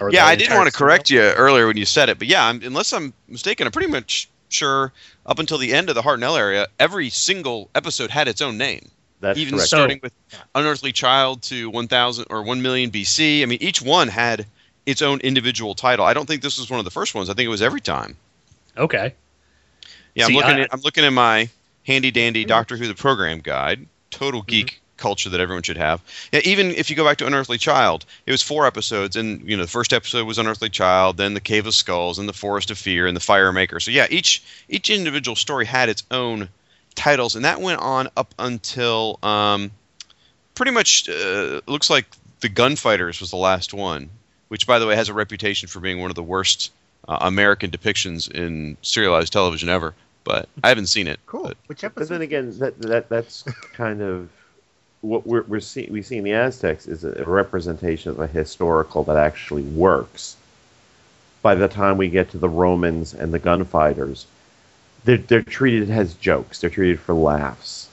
Or 0.01 0.11
yeah, 0.11 0.27
I 0.27 0.37
didn't 0.37 0.57
want 0.57 0.71
to 0.71 0.77
correct 0.77 1.11
you 1.11 1.21
earlier 1.21 1.67
when 1.67 1.77
you 1.77 1.85
said 1.85 2.09
it, 2.09 2.19
but 2.19 2.29
yeah, 2.29 2.47
I'm, 2.47 2.63
unless 2.63 2.93
I'm 2.93 3.13
mistaken, 3.29 3.67
I'm 3.67 3.73
pretty 3.73 3.91
much 3.91 4.29
sure 4.49 4.93
up 5.27 5.39
until 5.39 5.59
the 5.59 5.73
end 5.73 5.89
of 5.89 5.95
the 5.95 6.03
Hartnell 6.03 6.39
area, 6.39 6.69
every 6.79 7.11
single 7.11 7.69
episode 7.75 8.11
had 8.11 8.29
its 8.29 8.41
own 8.41 8.59
name. 8.59 8.91
That's 9.21 9.39
Even 9.39 9.55
correct. 9.55 9.69
starting 9.69 10.01
with 10.03 10.13
Unearthly 10.55 10.93
Child 10.93 11.43
to 11.45 11.69
1000 11.71 12.27
or 12.31 12.43
1 12.43 12.63
million 12.63 12.91
BC. 12.91 13.43
I 13.43 13.47
mean, 13.47 13.59
each 13.61 13.83
one 13.83 14.09
had 14.09 14.47
its 14.87 15.03
own 15.03 15.21
individual 15.21 15.75
title. 15.75 16.05
I 16.05 16.15
don't 16.15 16.27
think 16.27 16.43
this 16.43 16.59
was 16.59 16.71
one 16.71 16.79
of 16.79 16.85
the 16.85 16.91
first 16.91 17.15
ones. 17.15 17.29
I 17.29 17.35
think 17.35 17.47
it 17.47 17.51
was 17.51 17.63
every 17.63 17.81
time. 17.81 18.17
Okay. 18.77 19.15
Yeah, 20.15 20.27
I'm 20.27 20.33
looking 20.33 20.51
I- 20.53 20.61
at 20.61 20.73
I'm 20.73 20.81
looking 20.81 21.05
at 21.05 21.13
my 21.13 21.49
handy 21.85 22.11
dandy 22.11 22.43
hmm. 22.43 22.49
Doctor 22.49 22.77
Who 22.77 22.87
the 22.87 22.95
program 22.95 23.41
guide. 23.41 23.87
Total 24.11 24.41
hmm. 24.41 24.47
geek 24.47 24.81
culture 24.99 25.31
that 25.31 25.41
everyone 25.41 25.63
should 25.63 25.77
have. 25.79 26.03
Yeah, 26.33 26.41
even 26.45 26.71
if 26.73 26.91
you 26.91 26.97
go 26.97 27.05
back 27.05 27.17
to 27.19 27.27
Unearthly 27.27 27.57
Child, 27.59 28.05
it 28.27 28.31
was 28.33 28.43
four 28.43 28.67
episodes, 28.67 29.17
and 29.17 29.41
you 29.49 29.57
know 29.57 29.63
the 29.63 29.69
first 29.71 29.93
episode 29.93 30.27
was 30.27 30.39
Unearthly 30.39 30.69
Child, 30.69 31.17
then 31.17 31.35
the 31.35 31.41
Cave 31.41 31.67
of 31.67 31.75
Skulls, 31.75 32.19
and 32.19 32.29
the 32.29 32.33
Forest 32.33 32.71
of 32.71 32.79
Fear, 32.79 33.07
and 33.07 33.17
the 33.17 33.21
Fire 33.21 33.53
Maker. 33.53 33.81
So 33.81 33.91
yeah, 33.91 34.07
each 34.11 34.43
each 34.69 34.91
individual 34.91 35.37
story 35.37 35.65
had 35.65 35.89
its 35.89 36.03
own 36.11 36.49
titles, 36.95 37.35
and 37.37 37.45
that 37.45 37.61
went 37.61 37.81
on 37.81 38.09
up 38.17 38.35
until 38.39 39.19
um, 39.23 39.71
pretty 40.55 40.73
much 40.73 41.09
uh, 41.09 41.61
looks 41.67 41.89
like 41.89 42.07
the 42.41 42.49
Gunfighters 42.49 43.21
was 43.21 43.31
the 43.31 43.37
last 43.37 43.73
one, 43.75 44.11
which 44.49 44.67
by 44.67 44.79
the 44.79 44.87
way 44.87 44.97
has 44.97 45.09
a 45.09 45.15
reputation 45.15 45.69
for 45.69 45.81
being 45.81 46.01
one 46.01 46.11
of 46.11 46.17
the 46.17 46.23
worst 46.23 46.73
uh, 47.09 47.19
American 47.21 47.71
depictions 47.71 48.31
in 48.31 48.77
serialized 48.83 49.33
television 49.33 49.69
ever. 49.69 49.95
But 50.25 50.49
I 50.63 50.69
haven't 50.69 50.89
seen 50.89 51.07
it. 51.07 51.21
Cool. 51.27 51.45
but- 51.45 51.57
Which 51.69 51.81
But 51.81 51.87
episode? 51.93 52.15
then 52.15 52.23
again, 52.23 52.59
that 52.59 52.79
that 52.83 53.09
that's 53.09 53.45
kind 53.73 54.03
of 54.03 54.29
what 55.01 55.27
we're 55.27 55.43
we're 55.43 55.61
seeing. 55.61 55.93
We 55.93 56.03
see 56.03 56.19
in 56.19 56.25
the 56.25 56.33
Aztecs 56.33 56.87
is 56.87 57.05
a 57.05 57.25
representation 57.25 58.11
of 58.11 58.21
a 58.21 58.27
historical 58.27 59.05
that 59.05 59.17
actually 59.17 59.63
works. 59.63 60.37
By 61.43 61.55
the 61.55 61.69
time 61.69 61.97
we 61.97 62.09
get 62.09 62.31
to 62.33 62.39
the 62.39 62.49
Romans 62.49 63.15
and 63.15 63.33
the 63.33 63.39
gunfighters, 63.39 64.27
they're 65.05 65.19
they're 65.19 65.43
treated 65.43 65.91
as 65.91 66.15
jokes. 66.15 66.61
They're 66.61 66.71
treated 66.71 67.01
for 67.01 67.15
laughs. 67.15 67.89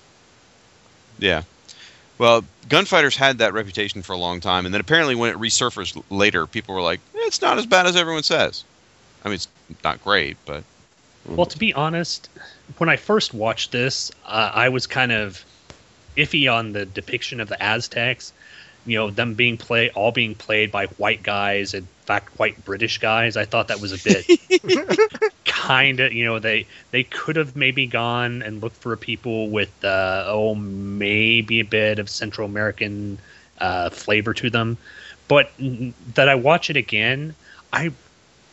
Yeah. 1.20 1.44
Well, 2.18 2.44
Gunfighters 2.70 3.16
had 3.16 3.40
that 3.40 3.54
reputation 3.54 4.02
for 4.02 4.14
a 4.14 4.18
long 4.18 4.40
time, 4.40 4.66
and 4.66 4.74
then 4.74 4.82
apparently 4.82 5.16
when 5.16 5.30
it 5.30 5.38
resurfaced 5.38 6.02
later, 6.10 6.48
people 6.48 6.74
were 6.74 6.82
like, 6.82 7.00
"Eh, 7.14 7.20
"It's 7.22 7.42
not 7.42 7.58
as 7.58 7.66
bad 7.66 7.86
as 7.86 7.96
everyone 7.96 8.24
says." 8.24 8.64
I 9.24 9.28
mean, 9.28 9.36
it's 9.36 9.48
not 9.84 10.04
great, 10.04 10.38
but 10.46 10.64
Well, 11.26 11.46
to 11.48 11.58
be 11.58 11.74
honest, 11.74 12.30
when 12.78 12.88
I 12.88 12.98
first 12.98 13.34
watched 13.34 13.72
this, 13.72 14.12
uh, 14.26 14.52
I 14.54 14.70
was 14.70 14.88
kind 14.88 15.12
of 15.12 15.44
iffy 16.16 16.52
on 16.52 16.74
the 16.74 16.86
depiction 16.86 17.40
of 17.40 17.50
the 17.50 17.62
Aztecs. 17.62 18.34
You 18.86 19.00
know, 19.00 19.10
them 19.10 19.34
being 19.34 19.58
play 19.58 19.90
all 19.90 20.12
being 20.12 20.36
played 20.36 20.72
by 20.72 20.86
white 20.86 21.24
guys, 21.24 21.74
in 21.74 21.88
fact, 22.06 22.38
white 22.38 22.64
British 22.64 23.00
guys. 23.00 23.36
I 23.36 23.46
thought 23.46 23.70
that 23.70 23.82
was 23.82 23.92
a 23.92 24.04
bit 24.04 25.32
kind 25.46 26.00
of. 26.00 26.14
You 26.14 26.26
know, 26.26 26.40
they 26.40 26.68
they 26.92 27.04
could 27.04 27.36
have 27.36 27.56
maybe 27.56 27.88
gone 27.88 28.44
and 28.44 28.62
looked 28.62 28.78
for 28.78 28.96
people 28.96 29.50
with 29.50 29.72
uh, 29.84 30.26
oh 30.28 30.54
maybe 30.54 31.62
a 31.62 31.66
bit 31.66 31.98
of 31.98 32.10
Central 32.10 32.48
American 32.48 33.18
uh, 33.60 33.90
flavor 33.90 34.34
to 34.36 34.52
them, 34.52 34.78
but 35.28 35.52
that 36.14 36.30
I 36.30 36.36
watch 36.36 36.70
it 36.70 36.78
again, 36.78 37.34
I 37.74 37.92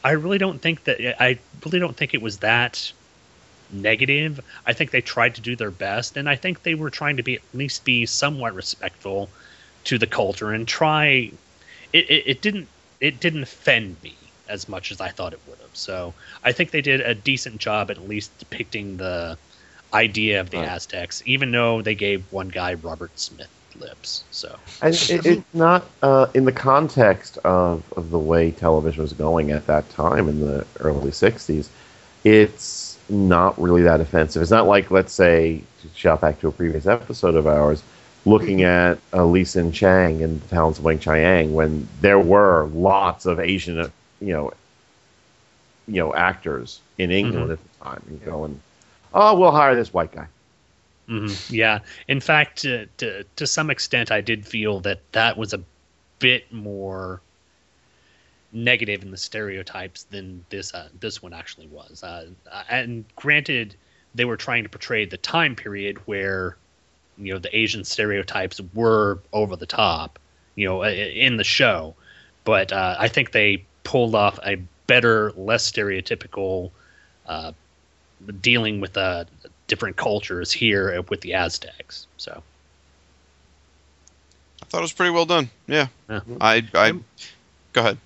I 0.02 0.12
really 0.12 0.38
don't 0.38 0.60
think 0.60 0.84
that 0.84 1.22
I 1.22 1.38
really 1.64 1.78
don't 1.78 1.96
think 1.96 2.14
it 2.14 2.22
was 2.22 2.38
that 2.38 2.92
negative. 3.72 4.40
I 4.66 4.72
think 4.72 4.90
they 4.90 5.00
tried 5.00 5.34
to 5.36 5.40
do 5.40 5.56
their 5.56 5.70
best, 5.70 6.16
and 6.16 6.28
I 6.28 6.36
think 6.36 6.62
they 6.62 6.74
were 6.74 6.90
trying 6.90 7.16
to 7.16 7.22
be 7.22 7.36
at 7.36 7.42
least 7.54 7.84
be 7.84 8.06
somewhat 8.06 8.54
respectful 8.54 9.30
to 9.84 9.98
the 9.98 10.06
culture 10.06 10.50
and 10.52 10.66
try. 10.68 11.32
It, 11.92 12.10
it, 12.10 12.24
it 12.26 12.42
didn't 12.42 12.68
it 13.00 13.20
didn't 13.20 13.42
offend 13.42 14.02
me 14.02 14.16
as 14.48 14.68
much 14.68 14.90
as 14.92 15.00
I 15.00 15.08
thought 15.10 15.32
it 15.32 15.40
would 15.46 15.58
have. 15.60 15.74
So 15.74 16.14
I 16.44 16.52
think 16.52 16.70
they 16.70 16.82
did 16.82 17.00
a 17.00 17.14
decent 17.14 17.58
job 17.58 17.90
at 17.90 17.98
least 18.08 18.38
depicting 18.38 18.96
the 18.96 19.38
idea 19.92 20.40
of 20.40 20.50
the 20.50 20.58
Right. 20.58 20.68
Aztecs, 20.68 21.22
even 21.26 21.50
though 21.50 21.82
they 21.82 21.94
gave 21.94 22.24
one 22.30 22.48
guy 22.48 22.74
Robert 22.74 23.18
Smith 23.18 23.50
lips. 23.74 24.24
So 24.30 24.58
And 24.82 24.94
it, 24.94 25.26
it's 25.26 25.54
not 25.54 25.84
uh, 26.02 26.26
in 26.34 26.44
the 26.44 26.52
context 26.52 27.38
of, 27.38 27.82
of 27.96 28.10
the 28.10 28.18
way 28.18 28.50
television 28.50 29.02
was 29.02 29.12
going 29.12 29.50
at 29.50 29.66
that 29.66 29.88
time 29.90 30.28
in 30.28 30.40
the 30.40 30.66
early 30.80 31.10
60s. 31.10 31.68
It's 32.24 32.62
not 33.08 33.60
really 33.60 33.82
that 33.82 34.00
offensive. 34.00 34.42
It's 34.42 34.50
not 34.50 34.66
like, 34.66 34.90
let's 34.90 35.12
say, 35.12 35.62
to 35.82 35.88
shout 35.94 36.20
back 36.20 36.40
to 36.40 36.48
a 36.48 36.52
previous 36.52 36.86
episode 36.86 37.34
of 37.34 37.46
ours, 37.46 37.82
looking 38.24 38.62
at 38.62 38.98
uh, 39.12 39.24
Li 39.24 39.42
H'sen 39.42 39.72
Chang 39.72 40.20
in 40.20 40.38
the 40.40 40.46
Talons 40.48 40.78
of 40.78 40.84
Weng-Chiang 40.84 41.52
when 41.54 41.88
there 42.00 42.18
were 42.20 42.66
lots 42.72 43.26
of 43.26 43.40
Asian, 43.40 43.78
uh, 43.80 43.88
you 44.20 44.32
know, 44.32 44.52
you 45.88 45.96
know, 45.96 46.14
actors 46.14 46.80
in 46.98 47.10
England 47.10 47.48
Mhm. 47.48 47.52
at 47.52 47.58
the 47.58 47.84
time. 47.84 48.02
You 48.10 48.16
go 48.24 48.44
and, 48.44 48.60
oh, 49.12 49.36
we'll 49.38 49.50
hire 49.50 49.74
this 49.74 49.92
white 49.92 50.12
guy. 50.12 50.26
Mm-hmm. 51.08 51.54
Yeah. 51.54 51.80
In 52.06 52.20
fact, 52.20 52.62
to, 52.62 52.86
to 52.98 53.24
to 53.36 53.46
some 53.46 53.68
extent, 53.70 54.12
I 54.12 54.20
did 54.20 54.46
feel 54.46 54.78
that 54.80 55.00
that 55.12 55.36
was 55.36 55.52
a 55.52 55.60
bit 56.20 56.50
more 56.52 57.20
negative 58.52 59.02
in 59.02 59.10
the 59.10 59.16
stereotypes 59.16 60.04
than 60.04 60.44
this 60.50 60.74
uh, 60.74 60.88
this 61.00 61.22
one 61.22 61.32
actually 61.32 61.66
was. 61.68 62.02
Uh, 62.02 62.26
and 62.68 63.04
granted, 63.16 63.74
they 64.14 64.24
were 64.24 64.36
trying 64.36 64.62
to 64.62 64.68
portray 64.68 65.04
the 65.04 65.16
time 65.16 65.56
period 65.56 65.98
where 66.06 66.56
you 67.16 67.32
know 67.32 67.38
the 67.38 67.56
Asian 67.56 67.84
stereotypes 67.84 68.60
were 68.74 69.18
over 69.32 69.56
the 69.56 69.66
top, 69.66 70.18
you 70.54 70.66
know, 70.66 70.84
in 70.84 71.36
the 71.36 71.44
show. 71.44 71.94
But 72.44 72.72
uh, 72.72 72.96
I 72.98 73.08
think 73.08 73.32
they 73.32 73.64
pulled 73.84 74.14
off 74.14 74.38
a 74.44 74.56
better, 74.86 75.32
less 75.32 75.70
stereotypical 75.70 76.70
uh, 77.26 77.52
dealing 78.40 78.80
with 78.80 78.96
uh, 78.96 79.24
different 79.66 79.96
cultures 79.96 80.52
here 80.52 81.00
with 81.08 81.20
the 81.22 81.34
Aztecs. 81.34 82.06
So 82.16 82.42
I 84.60 84.64
thought 84.66 84.78
it 84.78 84.82
was 84.82 84.92
pretty 84.92 85.12
well 85.12 85.26
done. 85.26 85.50
Yeah, 85.66 85.86
Yeah. 86.08 86.20
I 86.40 86.64
I 86.74 86.92
go 87.72 87.80
ahead. 87.80 87.98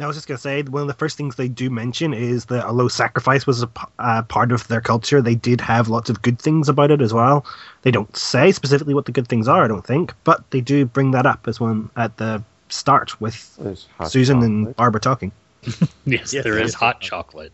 Now, 0.00 0.06
I 0.06 0.08
was 0.08 0.16
just 0.16 0.26
going 0.26 0.38
to 0.38 0.42
say, 0.42 0.62
one 0.62 0.80
of 0.80 0.88
the 0.88 0.94
first 0.94 1.18
things 1.18 1.36
they 1.36 1.46
do 1.46 1.68
mention 1.68 2.14
is 2.14 2.46
that 2.46 2.64
although 2.64 2.88
sacrifice 2.88 3.46
was 3.46 3.62
a 3.62 3.68
uh, 3.98 4.22
part 4.22 4.50
of 4.50 4.66
their 4.66 4.80
culture, 4.80 5.20
they 5.20 5.34
did 5.34 5.60
have 5.60 5.88
lots 5.90 6.08
of 6.08 6.22
good 6.22 6.38
things 6.38 6.70
about 6.70 6.90
it 6.90 7.02
as 7.02 7.12
well. 7.12 7.44
They 7.82 7.90
don't 7.90 8.16
say 8.16 8.50
specifically 8.50 8.94
what 8.94 9.04
the 9.04 9.12
good 9.12 9.28
things 9.28 9.46
are, 9.46 9.62
I 9.62 9.68
don't 9.68 9.86
think, 9.86 10.14
but 10.24 10.50
they 10.52 10.62
do 10.62 10.86
bring 10.86 11.10
that 11.10 11.26
up 11.26 11.46
as 11.46 11.60
one 11.60 11.90
at 11.96 12.16
the 12.16 12.42
start 12.70 13.20
with 13.20 13.54
There's 13.58 13.88
hot 13.98 14.10
Susan 14.10 14.42
and. 14.42 14.74
Barbara 14.74 15.02
talking. 15.02 15.32
yes, 15.64 15.92
Yes, 16.06 16.30
there 16.32 16.44
there 16.44 16.58
is 16.58 16.70
is. 16.70 16.74
hot 16.74 17.00
chocolate. 17.02 17.52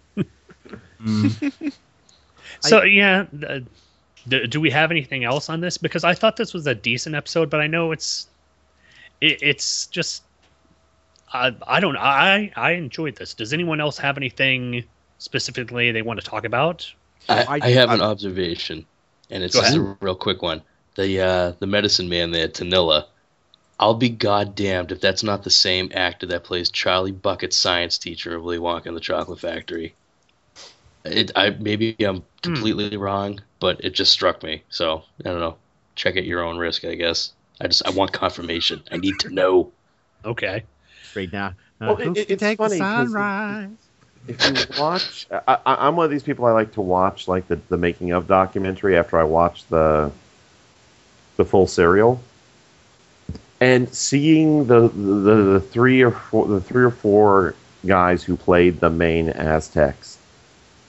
Mm. 1.02 1.72
So 2.60 2.84
yeah, 2.84 3.26
uh, 3.46 3.60
do, 4.28 4.46
do 4.46 4.60
we 4.60 4.70
have 4.70 4.90
anything 4.90 5.24
else 5.24 5.50
on 5.50 5.60
this? 5.60 5.76
Because 5.78 6.04
I 6.04 6.14
thought 6.14 6.36
this 6.36 6.54
was 6.54 6.66
a 6.66 6.74
decent 6.74 7.14
episode, 7.14 7.50
but 7.50 7.60
I 7.60 7.66
know 7.66 7.92
it's 7.92 8.28
it, 9.20 9.42
it's 9.42 9.88
just 9.88 10.22
I 11.36 11.56
I 11.66 11.80
don't 11.80 11.96
I 11.96 12.52
I 12.56 12.72
enjoyed 12.72 13.16
this. 13.16 13.34
Does 13.34 13.52
anyone 13.52 13.80
else 13.80 13.98
have 13.98 14.16
anything 14.16 14.84
specifically 15.18 15.92
they 15.92 16.02
want 16.02 16.20
to 16.20 16.26
talk 16.26 16.44
about? 16.44 16.90
I, 17.28 17.58
I 17.62 17.70
have 17.70 17.90
an 17.90 18.02
observation, 18.02 18.86
and 19.30 19.42
it's 19.42 19.54
just 19.54 19.76
a 19.76 19.96
real 20.00 20.14
quick 20.14 20.42
one. 20.42 20.62
The 20.94 21.20
uh, 21.20 21.52
the 21.58 21.66
medicine 21.66 22.08
man 22.08 22.30
there, 22.30 22.48
Tonila. 22.48 23.06
I'll 23.78 23.94
be 23.94 24.08
goddamned 24.08 24.90
if 24.90 25.02
that's 25.02 25.22
not 25.22 25.42
the 25.42 25.50
same 25.50 25.90
actor 25.94 26.26
that 26.26 26.44
plays 26.44 26.70
Charlie 26.70 27.12
Bucket's 27.12 27.58
science 27.58 27.98
teacher 27.98 28.34
in 28.34 28.42
Willy 28.42 28.58
Wonka 28.58 28.86
and 28.86 28.96
the 28.96 29.00
Chocolate 29.00 29.40
Factory. 29.40 29.94
It, 31.04 31.30
I 31.36 31.50
maybe 31.50 31.94
I'm 32.00 32.24
completely 32.42 32.96
wrong, 32.96 33.40
but 33.60 33.84
it 33.84 33.90
just 33.90 34.12
struck 34.12 34.42
me. 34.42 34.62
So 34.70 35.02
I 35.20 35.28
don't 35.28 35.40
know. 35.40 35.56
Check 35.94 36.16
at 36.16 36.24
your 36.24 36.42
own 36.42 36.56
risk, 36.56 36.84
I 36.84 36.94
guess. 36.94 37.32
I 37.60 37.66
just 37.66 37.86
I 37.86 37.90
want 37.90 38.12
confirmation. 38.12 38.82
I 38.90 38.96
need 38.96 39.18
to 39.20 39.30
know. 39.30 39.72
Okay. 40.24 40.64
Right 41.16 41.32
now. 41.32 41.46
Uh, 41.80 41.94
Well, 41.98 42.16
it- 42.16 42.30
it's 42.30 42.42
funny 42.54 42.78
sunrise? 42.78 43.68
if 44.28 44.46
you 44.46 44.80
watch, 44.80 45.26
I, 45.30 45.58
I, 45.66 45.86
I'm 45.86 45.96
one 45.96 46.04
of 46.04 46.10
these 46.10 46.22
people. 46.22 46.44
I 46.46 46.52
like 46.52 46.72
to 46.74 46.80
watch 46.80 47.28
like 47.28 47.48
the, 47.48 47.56
the 47.68 47.76
making 47.76 48.12
of 48.12 48.26
documentary 48.26 48.96
after 48.96 49.18
I 49.18 49.24
watch 49.24 49.66
the 49.68 50.10
the 51.36 51.44
full 51.44 51.66
serial, 51.66 52.20
and 53.60 53.88
seeing 53.92 54.66
the, 54.66 54.88
the 54.88 55.34
the 55.54 55.60
three 55.60 56.02
or 56.02 56.10
four 56.10 56.46
the 56.46 56.60
three 56.60 56.84
or 56.84 56.90
four 56.90 57.54
guys 57.86 58.22
who 58.24 58.36
played 58.36 58.80
the 58.80 58.90
main 58.90 59.28
Aztecs 59.30 60.18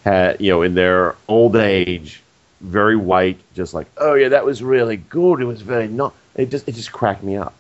had 0.04 0.40
you 0.42 0.52
know 0.52 0.62
in 0.62 0.74
their 0.74 1.16
old 1.28 1.56
age, 1.56 2.22
very 2.62 2.96
white, 2.96 3.40
just 3.56 3.74
like 3.74 3.88
oh 3.98 4.14
yeah, 4.16 4.30
that 4.30 4.46
was 4.46 4.64
really 4.64 4.98
good. 4.98 5.42
It 5.42 5.46
was 5.46 5.62
very 5.62 5.88
not. 5.88 6.14
It 6.36 6.50
just 6.50 6.68
it 6.68 6.74
just 6.76 6.92
cracked 6.92 7.24
me 7.24 7.38
up. 7.38 7.54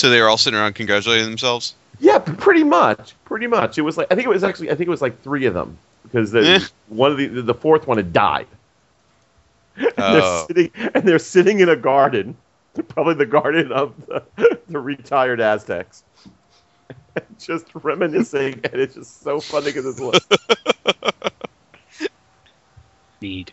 So 0.00 0.08
they 0.08 0.18
were 0.18 0.30
all 0.30 0.38
sitting 0.38 0.58
around 0.58 0.76
congratulating 0.76 1.26
themselves. 1.26 1.74
Yeah, 1.98 2.18
pretty 2.20 2.64
much, 2.64 3.14
pretty 3.26 3.46
much. 3.46 3.76
It 3.76 3.82
was 3.82 3.98
like 3.98 4.06
I 4.10 4.14
think 4.14 4.24
it 4.24 4.30
was 4.30 4.42
actually 4.42 4.70
I 4.70 4.74
think 4.74 4.86
it 4.88 4.90
was 4.90 5.02
like 5.02 5.20
three 5.22 5.44
of 5.44 5.52
them 5.52 5.76
because 6.04 6.30
the, 6.30 6.40
Eh. 6.40 6.60
one 6.88 7.12
of 7.12 7.18
the 7.18 7.26
the 7.26 7.52
fourth 7.52 7.86
one 7.86 7.98
had 7.98 8.10
died. 8.10 8.46
And 9.76 9.92
Oh. 9.98 10.12
they're 10.14 10.46
sitting 10.46 10.90
and 10.94 11.04
they're 11.06 11.18
sitting 11.18 11.60
in 11.60 11.68
a 11.68 11.76
garden, 11.76 12.34
probably 12.88 13.12
the 13.12 13.26
garden 13.26 13.72
of 13.72 13.92
the, 14.06 14.22
the 14.68 14.80
retired 14.80 15.38
Aztecs, 15.42 16.02
just 17.38 17.66
reminiscing, 17.74 18.54
and 18.64 18.80
it's 18.80 18.94
just 18.94 19.20
so 19.22 19.38
funny 19.38 19.66
because 19.66 19.84
it's 19.84 20.00
like, 20.00 20.22
Need. 23.20 23.52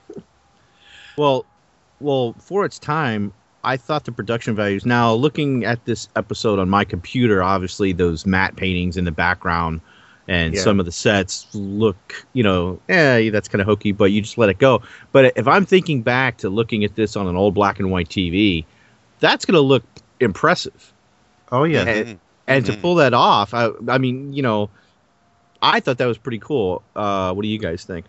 Well, 1.17 1.45
well, 1.99 2.35
for 2.39 2.63
its 2.63 2.79
time, 2.79 3.33
I 3.67 3.75
thought 3.75 4.05
the 4.05 4.13
production 4.13 4.55
values. 4.55 4.85
Now, 4.85 5.13
looking 5.13 5.65
at 5.65 5.83
this 5.83 6.07
episode 6.15 6.57
on 6.57 6.69
my 6.69 6.85
computer, 6.85 7.43
obviously 7.43 7.91
those 7.91 8.25
matte 8.25 8.55
paintings 8.55 8.95
in 8.95 9.03
the 9.03 9.11
background 9.11 9.81
and 10.29 10.53
Yeah. 10.53 10.61
some 10.61 10.79
of 10.79 10.85
the 10.85 10.91
sets 10.91 11.47
look, 11.53 12.25
you 12.31 12.43
know, 12.43 12.79
eh, 12.87 13.29
that's 13.29 13.49
kind 13.49 13.61
of 13.61 13.67
hokey, 13.67 13.91
but 13.91 14.05
you 14.05 14.21
just 14.21 14.37
let 14.37 14.47
it 14.49 14.57
go. 14.57 14.81
But 15.11 15.33
if 15.35 15.47
I'm 15.49 15.65
thinking 15.65 16.01
back 16.01 16.37
to 16.37 16.49
looking 16.49 16.85
at 16.85 16.95
this 16.95 17.17
on 17.17 17.27
an 17.27 17.35
old 17.35 17.53
black 17.53 17.77
and 17.79 17.91
white 17.91 18.07
TV, 18.07 18.63
that's 19.19 19.43
going 19.45 19.55
to 19.55 19.61
look 19.61 19.83
impressive. 20.21 20.93
Oh 21.51 21.65
yeah, 21.65 21.83
And, 21.83 22.19
and 22.47 22.65
to 22.67 22.73
pull 22.77 22.95
that 22.95 23.13
off, 23.13 23.53
I, 23.53 23.69
I 23.89 23.97
mean, 23.97 24.31
you 24.31 24.43
know, 24.43 24.69
I 25.61 25.81
thought 25.81 25.97
that 25.97 26.05
was 26.05 26.17
pretty 26.17 26.39
cool. 26.39 26.83
Uh, 26.95 27.33
what 27.33 27.41
do 27.41 27.49
you 27.49 27.59
guys 27.59 27.83
think? 27.83 28.05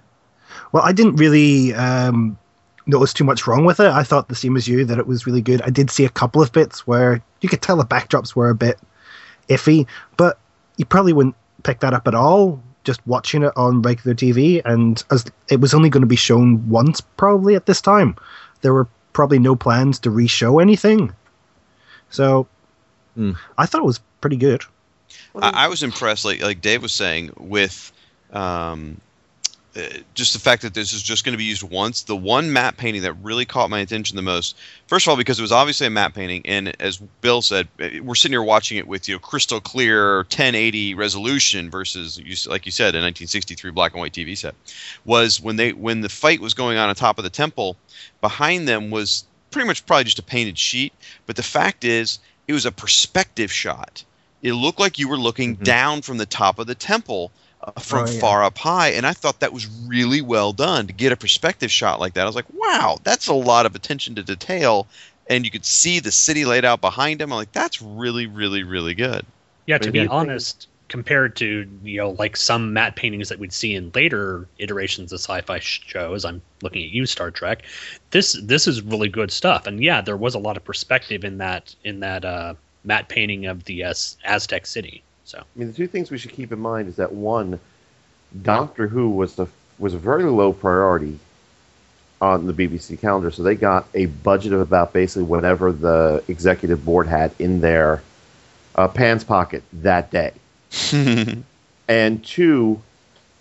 Well, 0.71 0.83
I 0.85 0.93
didn't 0.93 1.17
really 1.17 1.75
um, 1.75 2.39
notice 2.89 3.13
too 3.13 3.25
much 3.25 3.47
wrong 3.47 3.65
with 3.65 3.79
it. 3.79 3.91
I 3.91 4.03
thought 4.03 4.29
the 4.29 4.35
same 4.35 4.57
as 4.57 4.67
you 4.67 4.85
that 4.87 4.99
it 4.99 5.07
was 5.07 5.27
really 5.27 5.43
good. 5.43 5.63
I 5.63 5.71
did 5.71 5.91
see 5.91 6.05
a 6.05 6.11
couple 6.11 6.43
of 6.43 6.53
bits 6.53 6.87
where 6.87 7.23
you 7.41 7.49
could 7.49 7.63
tell 7.63 7.77
the 7.77 7.85
backdrops 7.85 8.35
were 8.35 8.51
a 8.51 8.55
bit 8.55 8.79
iffy, 9.49 9.87
but 10.17 10.39
you 10.77 10.85
probably 10.85 11.13
wouldn't 11.13 11.37
pick 11.63 11.81
that 11.81 11.95
up 11.95 12.09
at 12.09 12.15
all 12.15 12.61
just 12.85 13.07
watching 13.07 13.43
it 13.43 13.53
on 13.55 13.83
regular 13.83 14.15
TV. 14.15 14.63
And 14.65 15.03
as 15.11 15.27
it 15.49 15.61
was 15.61 15.75
only 15.75 15.91
going 15.91 16.01
to 16.01 16.07
be 16.07 16.17
shown 16.17 16.67
once, 16.69 17.01
probably 17.01 17.55
at 17.55 17.67
this 17.67 17.83
time, 17.83 18.17
there 18.63 18.73
were 18.73 18.89
probably 19.13 19.39
no 19.39 19.55
plans 19.55 19.99
to 20.01 20.11
re-show 20.11 20.59
anything. 20.59 21.13
So 22.11 22.47
I 23.59 23.67
thought 23.67 23.83
it 23.83 23.85
was 23.85 24.01
pretty 24.21 24.37
good. 24.37 24.63
I, 25.37 25.65
I 25.65 25.69
was 25.69 25.83
impressed, 25.83 26.25
like 26.25 26.41
like 26.41 26.61
Dave 26.61 26.83
was 26.83 26.93
saying, 26.93 27.33
with 27.37 27.93
um, 28.33 29.01
uh, 29.77 29.83
just 30.15 30.33
the 30.33 30.39
fact 30.39 30.63
that 30.63 30.75
this 30.75 30.93
is 30.93 31.03
just 31.03 31.25
going 31.25 31.35
to 31.35 31.39
be 31.39 31.45
used 31.45 31.63
once. 31.63 32.03
The 32.03 32.17
one 32.17 32.53
matte 32.53 32.77
painting 32.79 33.03
that 33.03 33.13
really 33.15 33.45
caught 33.45 33.71
my 33.71 33.81
attention 33.81 34.17
the 34.17 34.23
most, 34.23 34.57
first 34.87 35.07
of 35.07 35.11
all, 35.11 35.17
because 35.17 35.39
it 35.39 35.43
was 35.43 35.53
obviously 35.53 35.87
a 35.87 35.91
matte 35.91 36.15
painting, 36.15 36.43
and 36.47 36.75
as 36.81 36.97
Bill 37.21 37.43
said, 37.43 37.69
uh, 37.81 37.89
we're 38.03 38.15
sitting 38.15 38.33
here 38.33 38.43
watching 38.43 38.79
it 38.79 38.89
with 38.89 39.09
you 39.09 39.15
know 39.15 39.19
crystal 39.19 39.61
clear 39.61 40.19
1080 40.19 40.95
resolution 40.95 41.71
versus 41.71 42.19
like 42.47 42.67
you 42.67 42.73
said 42.73 42.95
a 42.95 42.99
1963 42.99 43.71
black 43.71 43.93
and 43.93 44.01
white 44.01 44.13
TV 44.13 44.37
set. 44.37 44.55
Was 45.05 45.41
when 45.41 45.57
they 45.57 45.73
when 45.73 46.01
the 46.01 46.09
fight 46.09 46.41
was 46.41 46.55
going 46.55 46.79
on 46.79 46.89
on 46.89 46.95
top 46.95 47.19
of 47.19 47.25
the 47.25 47.31
temple, 47.31 47.77
behind 48.21 48.67
them 48.67 48.91
was 48.91 49.25
pretty 49.51 49.67
much 49.67 49.85
probably 49.87 50.05
just 50.05 50.19
a 50.19 50.23
painted 50.23 50.59
sheet, 50.59 50.93
but 51.27 51.37
the 51.37 51.43
fact 51.43 51.85
is 51.85 52.19
it 52.47 52.53
was 52.53 52.67
a 52.67 52.73
perspective 52.73 53.53
shot. 53.53 54.05
It 54.43 54.53
looked 54.53 54.81
like 54.81 54.99
you 54.99 55.09
were 55.09 55.19
looking 55.19 55.57
down 55.57 56.03
from 56.03 56.17
the 56.17 56.27
top 56.27 56.59
of 56.59 56.67
the 56.67 56.75
temple 56.75 57.33
uh, 57.63 57.73
from 57.81 58.07
Oh, 58.07 58.11
yeah. 58.11 58.21
far 58.21 58.45
up 58.45 58.59
high, 58.59 58.89
and 58.91 59.07
I 59.07 59.13
thought 59.13 59.41
that 59.41 59.53
was 59.53 59.67
really 59.87 60.21
well 60.21 60.53
done 60.53 60.87
to 60.87 60.93
get 60.93 61.13
a 61.13 61.17
perspective 61.17 61.71
shot 61.71 62.01
like 62.01 62.15
that. 62.15 62.23
I 62.23 62.27
was 62.27 62.37
like, 62.37 62.53
wow, 62.53 62.99
that's 63.05 63.27
a 63.29 63.35
lot 63.35 63.67
of 63.67 63.75
attention 63.75 64.15
to 64.17 64.23
detail, 64.23 64.87
and 65.29 65.45
you 65.45 65.51
could 65.51 65.65
see 65.65 66.01
the 66.01 66.13
city 66.13 66.45
laid 66.45 66.65
out 66.65 66.81
behind 66.81 67.21
him. 67.21 67.33
I'm 67.33 67.37
like, 67.39 67.53
that's 67.53 67.83
really, 67.83 68.27
really, 68.27 68.63
really 68.63 68.95
good. 68.95 69.27
Yeah, 69.67 69.79
to 69.79 69.91
be 69.91 70.07
honest, 70.07 70.69
compared 70.89 71.37
to 71.37 71.69
you 71.83 71.99
know 71.99 72.11
like 72.13 72.37
some 72.37 72.73
matte 72.73 72.97
paintings 72.97 73.29
that 73.29 73.39
we'd 73.39 73.53
see 73.53 73.75
in 73.75 73.91
later 73.95 74.49
iterations 74.59 75.13
of 75.13 75.21
sci-fi 75.21 75.59
shows, 75.59 76.25
I'm 76.25 76.41
looking 76.63 76.83
at 76.85 76.91
you, 76.91 77.07
Star 77.07 77.31
Trek. 77.31 77.65
This 78.11 78.33
this 78.43 78.67
is 78.67 78.83
really 78.83 79.09
good 79.09 79.31
stuff, 79.31 79.67
and 79.67 79.83
yeah, 79.83 80.01
there 80.01 80.17
was 80.17 80.35
a 80.35 80.39
lot 80.39 80.57
of 80.57 80.65
perspective 80.65 81.25
in 81.25 81.39
that 81.39 81.75
in 81.85 82.01
that 82.01 82.25
uh, 82.25 82.55
matte 82.85 83.09
painting 83.09 83.47
of 83.47 83.65
the 83.65 83.85
uh, 83.85 83.95
Aztec 84.25 84.67
city. 84.67 85.03
So 85.29 85.39
I 85.41 85.59
mean, 85.59 85.69
the 85.69 85.75
two 85.75 85.87
things 85.87 86.11
we 86.11 86.17
should 86.17 86.33
keep 86.33 86.53
in 86.53 86.59
mind 86.59 86.89
is 86.89 86.97
that 86.97 87.13
one, 87.13 87.61
Doctor 88.41 88.89
Who 88.89 89.11
was 89.11 89.39
a 89.39 89.47
was 89.79 89.93
a 89.93 89.99
very 89.99 90.25
low 90.25 90.55
priority 90.55 91.19
on 92.23 92.47
the 92.47 92.55
BBC 92.55 92.99
calendar, 92.99 93.31
so 93.31 93.43
they 93.43 93.55
got 93.55 93.87
a 93.95 94.07
budget 94.07 94.55
of 94.55 94.61
about 94.61 94.95
basically 94.95 95.25
whatever 95.25 95.71
the 95.71 96.25
executive 96.29 96.83
board 96.83 97.07
had 97.07 97.31
in 97.39 97.61
their 97.61 98.03
uh, 98.75 98.89
pants 98.89 99.23
pocket 99.23 99.63
that 99.75 100.11
day. 100.11 100.33
and 101.89 102.25
two, 102.25 102.81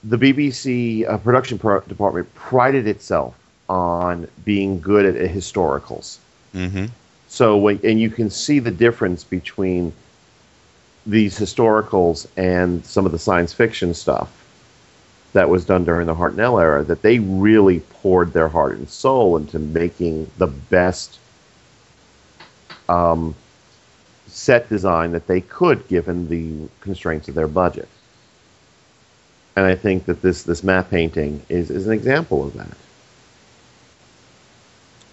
the 0.03 0.17
BBC 0.17 1.09
uh, 1.09 1.17
production 1.17 1.57
pro- 1.57 1.79
department 1.79 2.33
prided 2.35 2.85
itself 2.85 3.33
on 3.69 4.27
being 4.43 4.81
good 4.81 5.05
at 5.05 5.31
historicals. 5.31 6.17
Mm-hmm. 6.53 6.88
So 7.29 7.55
when 7.55 7.79
and 7.85 7.97
you 7.97 8.09
can 8.09 8.29
see 8.29 8.59
the 8.59 8.71
difference 8.71 9.23
between 9.23 9.93
these 11.08 11.39
historicals 11.39 12.28
and 12.36 12.86
some 12.86 13.05
of 13.05 13.12
the 13.12 13.20
science 13.20 13.53
fiction 13.53 13.93
stuff 13.93 14.43
that 15.34 15.49
was 15.49 15.66
done 15.66 15.86
during 15.86 16.05
the 16.05 16.14
Hartnell 16.14 16.62
era 16.62 16.84
that 16.84 17.01
they 17.01 17.20
really 17.20 17.80
poured 17.80 18.34
their 18.34 18.49
heart 18.49 18.78
and 18.78 18.89
soul 18.89 19.38
into 19.38 19.58
making 19.58 20.30
the 20.38 20.47
best 20.47 21.20
um, 22.89 23.34
set 24.28 24.68
design 24.70 25.12
that 25.14 25.28
they 25.28 25.41
could 25.41 25.88
given 25.88 26.28
the 26.28 26.70
constraints 26.82 27.28
of 27.28 27.36
their 27.36 27.47
budget. 27.47 27.88
And 29.55 29.66
I 29.66 29.76
think 29.76 30.05
that 30.05 30.22
this 30.22 30.43
this 30.43 30.64
map 30.64 30.89
painting 30.91 31.41
is, 31.49 31.72
is 31.72 31.88
an 31.88 31.93
example 31.93 32.45
of 32.45 32.53
that. 32.53 32.78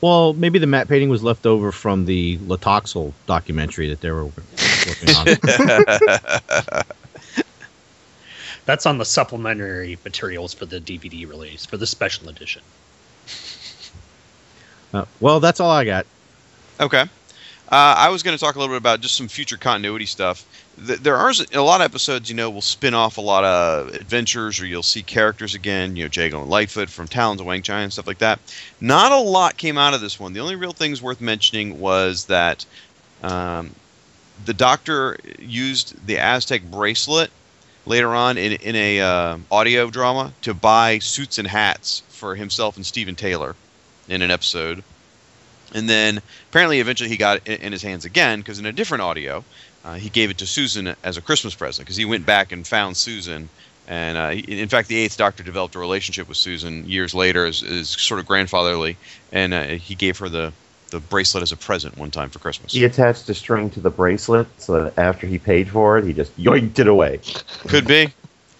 Well, 0.01 0.35
maybe 0.35 0.59
the 0.59 0.67
matte 0.67 0.89
painting 0.89 1.09
was 1.09 1.23
left 1.23 1.47
over 1.47 1.73
from 1.73 2.05
the 2.05 2.37
Tlotoxl 2.37 3.15
documentary 3.27 3.89
that 3.89 4.03
they 4.03 4.11
were 4.11 4.29
working 4.87 5.14
on. 5.16 6.85
That's 8.66 8.87
on 8.87 8.99
the 8.99 9.05
supplementary 9.05 9.99
materials 10.05 10.55
for 10.55 10.64
the 10.64 10.80
DVD 10.80 11.28
release 11.28 11.66
for 11.66 11.76
the 11.76 11.87
special 11.87 12.28
edition. 12.30 12.62
Uh, 14.93 15.05
well, 15.20 15.41
that's 15.41 15.61
all 15.61 15.70
I 15.70 15.85
got. 15.85 16.07
Okay. 16.80 17.03
Uh, 17.03 17.95
I 17.97 18.09
was 18.11 18.22
going 18.22 18.37
to 18.37 18.41
talk 18.43 18.55
a 18.55 18.59
little 18.59 18.72
bit 18.74 18.78
about 18.78 19.01
just 19.01 19.16
some 19.16 19.26
future 19.26 19.57
continuity 19.57 20.07
stuff. 20.07 20.47
Th- 20.87 20.99
There 20.99 21.16
are 21.16 21.32
a 21.53 21.61
lot 21.62 21.80
of 21.80 21.85
episodes, 21.85 22.28
you 22.30 22.37
know, 22.37 22.49
will 22.49 22.61
spin 22.61 22.95
off 22.95 23.18
a 23.18 23.20
lot 23.22 23.43
of 23.45 23.89
adventures, 23.95 24.61
or 24.61 24.66
you'll 24.66 24.82
see 24.82 25.03
characters 25.03 25.55
again, 25.55 25.97
you 25.97 26.05
know, 26.05 26.11
Jago 26.12 26.41
and 26.43 26.51
Lightfoot 26.51 26.89
from 26.89 27.09
Talons 27.09 27.41
of 27.41 27.47
Weng-Chiang 27.47 27.85
and 27.85 27.93
stuff 27.93 28.07
like 28.07 28.18
that. 28.18 28.39
Not 28.80 29.12
a 29.12 29.18
lot 29.18 29.57
came 29.57 29.76
out 29.76 29.95
of 29.95 30.01
this 30.01 30.20
one. 30.20 30.32
The 30.32 30.41
only 30.41 30.57
real 30.57 30.72
things 30.72 31.03
worth 31.03 31.20
mentioning 31.20 31.80
was 31.80 32.26
that 32.26 32.64
um, 33.22 33.74
the 34.45 34.55
Doctor 34.55 35.16
used 35.39 36.07
the 36.07 36.18
Aztec 36.18 36.62
bracelet 36.62 37.30
later 37.87 38.14
on 38.14 38.39
in, 38.39 38.53
in 38.53 38.76
a 38.76 39.01
uh, 39.01 39.39
audio 39.51 39.91
drama 39.91 40.32
to 40.43 40.55
buy 40.55 40.99
suits 40.99 41.39
and 41.39 41.47
hats 41.47 42.03
for 42.09 42.35
himself 42.35 42.76
and 42.76 42.87
Steven 42.87 43.14
Taylor 43.14 43.55
in 44.09 44.22
an 44.22 44.30
episode. 44.30 44.82
And 45.72 45.89
then 45.89 46.20
apparently, 46.51 46.80
eventually, 46.80 47.11
he 47.11 47.16
got 47.16 47.49
it 47.49 47.61
in, 47.61 47.72
his 47.72 47.82
hands 47.82 48.05
again 48.05 48.41
because 48.41 48.59
in 48.59 48.66
a 48.66 48.72
different 48.72 49.03
audio, 49.03 49.45
uh, 49.85 49.95
he 49.95 50.09
gave 50.09 50.30
it 50.30 50.39
to 50.39 50.47
Susan 50.47 50.95
as 51.03 51.16
a 51.16 51.22
Christmas 51.22 51.55
present 51.55 51.87
because 51.87 51.97
he 51.97 52.05
went 52.05 52.24
back 52.24 52.53
and 52.53 52.66
found 52.66 52.97
Susan. 52.97 53.49
And 53.87 54.16
uh, 54.16 54.30
in 54.30 54.68
fact, 54.68 54.89
the 54.89 54.97
Eighth 54.97 55.16
Doctor 55.16 55.43
developed 55.43 55.74
a 55.74 55.78
relationship 55.78 56.28
with 56.28 56.39
Susan 56.39 56.89
years 56.89 57.14
later 57.14 57.45
as, 57.45 57.62
as 57.62 57.91
sort 57.91 58.20
of 58.20 58.26
grandfatherly, 58.26 58.97
and 59.30 59.53
uh, 59.53 59.64
he 59.64 59.95
gave 59.95 60.18
her 60.18 60.28
the, 60.28 60.53
the 60.91 61.01
bracelet 61.01 61.43
as 61.43 61.53
a 61.53 61.57
present 61.57 61.97
one 61.99 62.11
time 62.11 62.30
for 62.30 62.39
Christmas. 62.39 62.72
He 62.72 62.85
attached 62.85 63.28
a 63.28 63.35
string 63.35 63.70
to 63.70 63.80
the 63.80 63.91
bracelet 63.91 64.47
so 64.59 64.85
that 64.85 64.99
after 64.99 65.26
he 65.26 65.39
paid 65.39 65.68
for 65.68 65.99
it, 65.99 66.05
he 66.05 66.12
just 66.12 66.37
yoinked 66.39 66.78
it 66.78 66.87
away. 66.87 67.20
Could 67.66 67.87
be. 67.87 68.09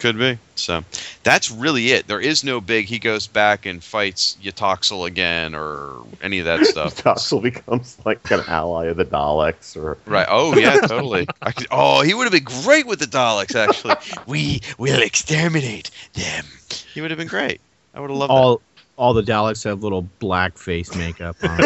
Could 0.04 0.18
be. 0.18 0.38
So 0.54 0.84
that's 1.22 1.50
really 1.50 1.92
it. 1.92 2.06
There 2.06 2.20
is 2.20 2.44
no 2.44 2.60
big. 2.60 2.86
He 2.86 2.98
goes 2.98 3.26
back 3.26 3.64
and 3.64 3.82
fights 3.82 4.36
Tlotoxl 4.42 5.06
again 5.06 5.54
or 5.54 6.02
any 6.22 6.40
of 6.40 6.44
that 6.44 6.66
stuff. 6.66 7.02
Toxel 7.02 7.42
becomes 7.42 7.96
like 8.04 8.30
an 8.30 8.40
ally 8.46 8.86
of 8.86 8.98
the 8.98 9.06
Daleks, 9.06 9.76
or 9.76 9.96
Right. 10.04 10.26
Oh 10.28 10.56
yeah, 10.58 10.80
totally. 10.80 11.26
I 11.40 11.52
could, 11.52 11.68
oh, 11.70 12.02
he 12.02 12.12
would 12.12 12.24
have 12.24 12.32
been 12.32 12.44
great 12.64 12.86
with 12.86 12.98
the 12.98 13.06
Daleks. 13.06 13.54
Actually, 13.54 13.94
we 14.26 14.60
will 14.76 15.00
exterminate 15.00 15.90
them. 16.12 16.44
He 16.92 17.00
would 17.00 17.10
have 17.10 17.18
been 17.18 17.28
great. 17.28 17.60
I 17.94 18.00
would 18.00 18.10
have 18.10 18.18
loved 18.18 18.30
all 18.30 18.60
all 18.97 19.12
the 19.14 19.22
Daleks 19.22 19.64
have 19.64 19.82
little 19.82 20.03
black 20.03 20.57
face 20.57 20.95
makeup 20.95 21.36
on. 21.42 21.57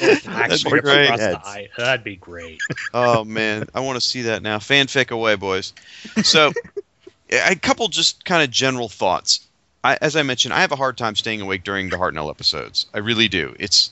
That'd 0.00 0.64
be 0.64 0.70
great. 0.80 1.04
across 1.04 1.18
the 1.18 1.24
Heads. 1.24 1.38
eye. 1.44 1.68
That'd 1.76 2.04
be 2.04 2.16
great. 2.16 2.60
oh 2.94 3.24
man, 3.24 3.68
I 3.74 3.80
want 3.80 3.96
to 3.96 4.00
see 4.00 4.22
that 4.22 4.42
now. 4.42 4.58
Fanfic 4.58 5.10
away, 5.10 5.34
boys. 5.36 5.72
So, 6.22 6.52
a 7.30 7.54
couple 7.56 7.88
just 7.88 8.24
kind 8.24 8.42
of 8.42 8.50
general 8.50 8.88
thoughts. 8.88 9.46
I, 9.82 9.98
as 10.00 10.16
I 10.16 10.22
mentioned, 10.22 10.54
I 10.54 10.60
have 10.60 10.72
a 10.72 10.76
hard 10.76 10.96
time 10.98 11.14
staying 11.14 11.40
awake 11.40 11.64
during 11.64 11.88
the 11.90 11.96
Hartnell 11.96 12.30
episodes. 12.30 12.86
I 12.92 12.98
really 12.98 13.28
do. 13.28 13.54
It's, 13.58 13.90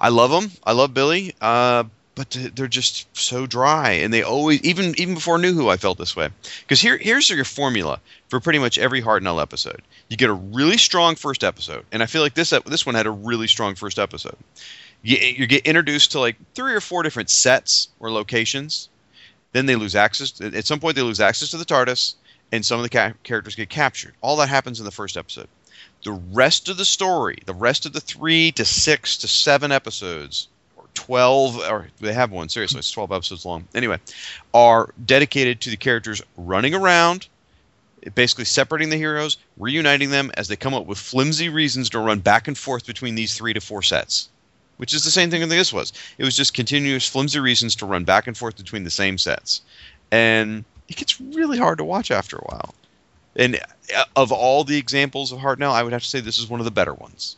I 0.00 0.08
love 0.10 0.30
them. 0.30 0.50
I 0.64 0.72
love 0.72 0.94
Billy. 0.94 1.34
Uh, 1.40 1.84
but 2.14 2.36
they're 2.54 2.68
just 2.68 3.06
so 3.16 3.46
dry, 3.46 3.90
and 3.90 4.12
they 4.12 4.22
always, 4.22 4.62
even 4.62 4.94
even 4.98 5.14
before 5.14 5.38
New 5.38 5.52
Who, 5.52 5.68
I 5.68 5.76
felt 5.76 5.98
this 5.98 6.14
way. 6.14 6.28
Because 6.60 6.80
here, 6.80 6.96
here's 6.96 7.28
your 7.28 7.44
formula 7.44 8.00
for 8.28 8.40
pretty 8.40 8.58
much 8.58 8.78
every 8.78 9.02
Hartnell 9.02 9.42
episode. 9.42 9.82
You 10.08 10.16
get 10.16 10.30
a 10.30 10.34
really 10.34 10.78
strong 10.78 11.16
first 11.16 11.42
episode, 11.42 11.84
and 11.92 12.02
I 12.02 12.06
feel 12.06 12.22
like 12.22 12.34
this 12.34 12.50
this 12.66 12.86
one 12.86 12.94
had 12.94 13.06
a 13.06 13.10
really 13.10 13.46
strong 13.46 13.74
first 13.74 13.98
episode 13.98 14.36
you, 15.04 15.18
you 15.18 15.46
get 15.46 15.66
introduced 15.66 16.12
to 16.12 16.20
like 16.20 16.36
three 16.54 16.74
or 16.74 16.80
four 16.80 17.02
different 17.02 17.30
sets 17.30 17.88
or 18.00 18.10
locations. 18.10 18.88
Then 19.52 19.66
they 19.66 19.76
lose 19.76 19.94
access. 19.94 20.40
At 20.40 20.66
some 20.66 20.80
point, 20.80 20.96
they 20.96 21.02
lose 21.02 21.20
access 21.20 21.50
to 21.50 21.58
the 21.58 21.64
TARDIS, 21.64 22.14
and 22.50 22.64
some 22.64 22.80
of 22.80 22.82
the 22.82 22.88
ca- 22.88 23.12
characters 23.22 23.54
get 23.54 23.68
captured. 23.68 24.14
All 24.20 24.36
that 24.36 24.48
happens 24.48 24.80
in 24.80 24.84
the 24.84 24.90
first 24.90 25.16
episode. 25.16 25.48
The 26.02 26.12
rest 26.12 26.68
of 26.68 26.76
the 26.76 26.84
story, 26.84 27.38
the 27.46 27.54
rest 27.54 27.86
of 27.86 27.92
the 27.92 28.00
three 28.00 28.50
to 28.52 28.64
six 28.64 29.18
to 29.18 29.28
seven 29.28 29.70
episodes, 29.70 30.48
or 30.94 31.04
twelve, 31.04 31.56
or 31.58 31.88
they 32.00 32.12
have 32.12 32.30
one 32.30 32.48
seriously, 32.48 32.78
it's 32.78 32.90
twelve 32.90 33.12
episodes 33.12 33.44
long. 33.44 33.66
Anyway, 33.74 33.98
are 34.52 34.90
dedicated 35.04 35.60
to 35.62 35.70
the 35.70 35.76
characters 35.76 36.22
running 36.36 36.74
around, 36.74 37.28
basically 38.14 38.44
separating 38.44 38.90
the 38.90 38.96
heroes, 38.96 39.36
reuniting 39.56 40.10
them 40.10 40.30
as 40.36 40.48
they 40.48 40.56
come 40.56 40.74
up 40.74 40.86
with 40.86 40.98
flimsy 40.98 41.48
reasons 41.48 41.90
to 41.90 41.98
run 41.98 42.20
back 42.20 42.48
and 42.48 42.58
forth 42.58 42.86
between 42.86 43.14
these 43.14 43.34
three 43.34 43.52
to 43.52 43.60
four 43.60 43.82
sets 43.82 44.28
which 44.76 44.92
is 44.92 45.04
the 45.04 45.10
same 45.10 45.30
thing 45.30 45.40
that 45.40 45.46
this 45.46 45.72
was. 45.72 45.92
It 46.18 46.24
was 46.24 46.36
just 46.36 46.52
continuous 46.52 47.08
flimsy 47.08 47.38
reasons 47.38 47.76
to 47.76 47.86
run 47.86 48.04
back 48.04 48.26
and 48.26 48.36
forth 48.36 48.56
between 48.56 48.82
the 48.82 48.90
same 48.90 49.18
sets, 49.18 49.62
and 50.10 50.64
it 50.88 50.96
gets 50.96 51.20
really 51.20 51.58
hard 51.58 51.78
to 51.78 51.84
watch 51.84 52.10
after 52.10 52.36
a 52.36 52.44
while. 52.44 52.74
And 53.36 53.60
uh, 53.96 54.04
of 54.16 54.32
all 54.32 54.64
the 54.64 54.76
examples 54.76 55.32
of 55.32 55.38
Hartnell, 55.38 55.72
I 55.72 55.82
would 55.82 55.92
have 55.92 56.02
to 56.02 56.08
say 56.08 56.20
this 56.20 56.38
is 56.38 56.48
one 56.48 56.60
of 56.60 56.64
the 56.64 56.72
better 56.72 56.94
ones. 56.94 57.36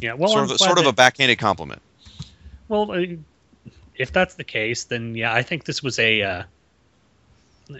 Yeah. 0.00 0.14
Well, 0.14 0.28
sort 0.28 0.44
I'm 0.44 0.50
of, 0.50 0.58
glad 0.58 0.66
sort 0.66 0.78
of 0.78 0.86
a 0.86 0.92
backhanded 0.92 1.38
compliment. 1.38 1.82
Well, 2.68 2.90
uh, 2.92 3.04
if 3.96 4.12
that's 4.12 4.34
the 4.34 4.44
case, 4.44 4.84
then 4.84 5.14
yeah, 5.14 5.32
I 5.32 5.42
think 5.42 5.64
this 5.64 5.82
was 5.82 5.98
a 5.98 6.22
uh, 6.22 6.42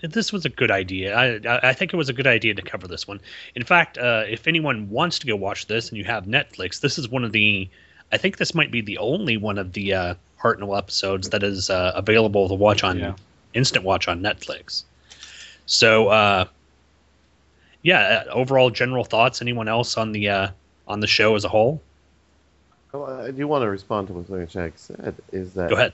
this 0.03 0.33
was 0.33 0.45
a 0.45 0.49
good 0.49 0.71
idea. 0.71 1.15
I 1.15 1.27
I- 1.49 1.69
I 1.71 1.73
think 1.73 1.93
it 1.93 1.97
was 1.97 2.09
a 2.09 2.13
good 2.13 2.27
idea 2.27 2.55
to 2.55 2.63
cover 2.63 2.89
this 2.89 3.07
one. 3.07 3.21
In 3.55 3.65
fact, 3.65 3.99
uh, 3.99 4.25
if 4.29 4.47
anyone 4.47 4.91
wants 4.91 5.19
to 5.21 5.27
go 5.27 5.37
watch 5.37 5.67
this 5.67 5.89
and 5.89 5.97
you 5.99 6.05
have 6.05 6.25
Netflix, 6.27 6.81
this 6.81 6.99
is 6.99 7.09
one 7.09 7.25
of 7.25 7.33
the. 7.33 7.69
I 8.11 8.17
think 8.17 8.39
this 8.39 8.55
might 8.55 8.71
be 8.71 8.81
the 8.81 8.99
only 8.99 9.37
one 9.37 9.59
of 9.59 9.73
the 9.75 9.93
uh, 9.95 10.15
Hartnell 10.43 10.77
episodes 10.79 11.29
that 11.31 11.43
is 11.43 11.69
uh, 11.71 11.93
available 11.95 12.49
to 12.49 12.55
watch 12.55 12.83
on 12.83 12.99
Yeah. 12.99 13.15
instant 13.55 13.85
watch 13.85 14.09
on 14.09 14.21
Netflix. 14.23 14.85
So, 15.67 16.09
uh, 16.09 16.47
yeah. 17.83 18.25
Uh, 18.27 18.31
overall, 18.33 18.71
general 18.71 19.05
thoughts. 19.05 19.43
Anyone 19.43 19.69
else 19.69 19.97
on 19.99 20.13
the 20.13 20.29
uh, 20.31 20.49
on 20.87 21.01
the 21.01 21.07
show 21.07 21.35
as 21.37 21.45
a 21.45 21.49
whole? 21.49 21.83
Well, 22.93 23.21
I 23.21 23.31
do 23.31 23.47
want 23.47 23.63
to 23.63 23.69
respond 23.71 24.09
to 24.09 24.15
what 24.15 24.49
Jack 24.49 24.73
said. 24.77 25.15
Is 25.33 25.55
that 25.55 25.71
Go 25.71 25.77
ahead. 25.77 25.93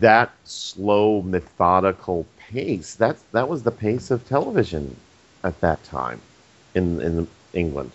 that 0.00 0.30
slow, 0.44 1.22
methodical 1.22 2.26
pace? 2.38 2.94
That's 2.94 3.22
that 3.32 3.48
was 3.48 3.62
the 3.62 3.70
pace 3.70 4.10
of 4.10 4.26
television 4.28 4.96
at 5.44 5.60
that 5.60 5.82
time 5.84 6.20
in 6.74 7.00
in 7.00 7.28
England. 7.54 7.92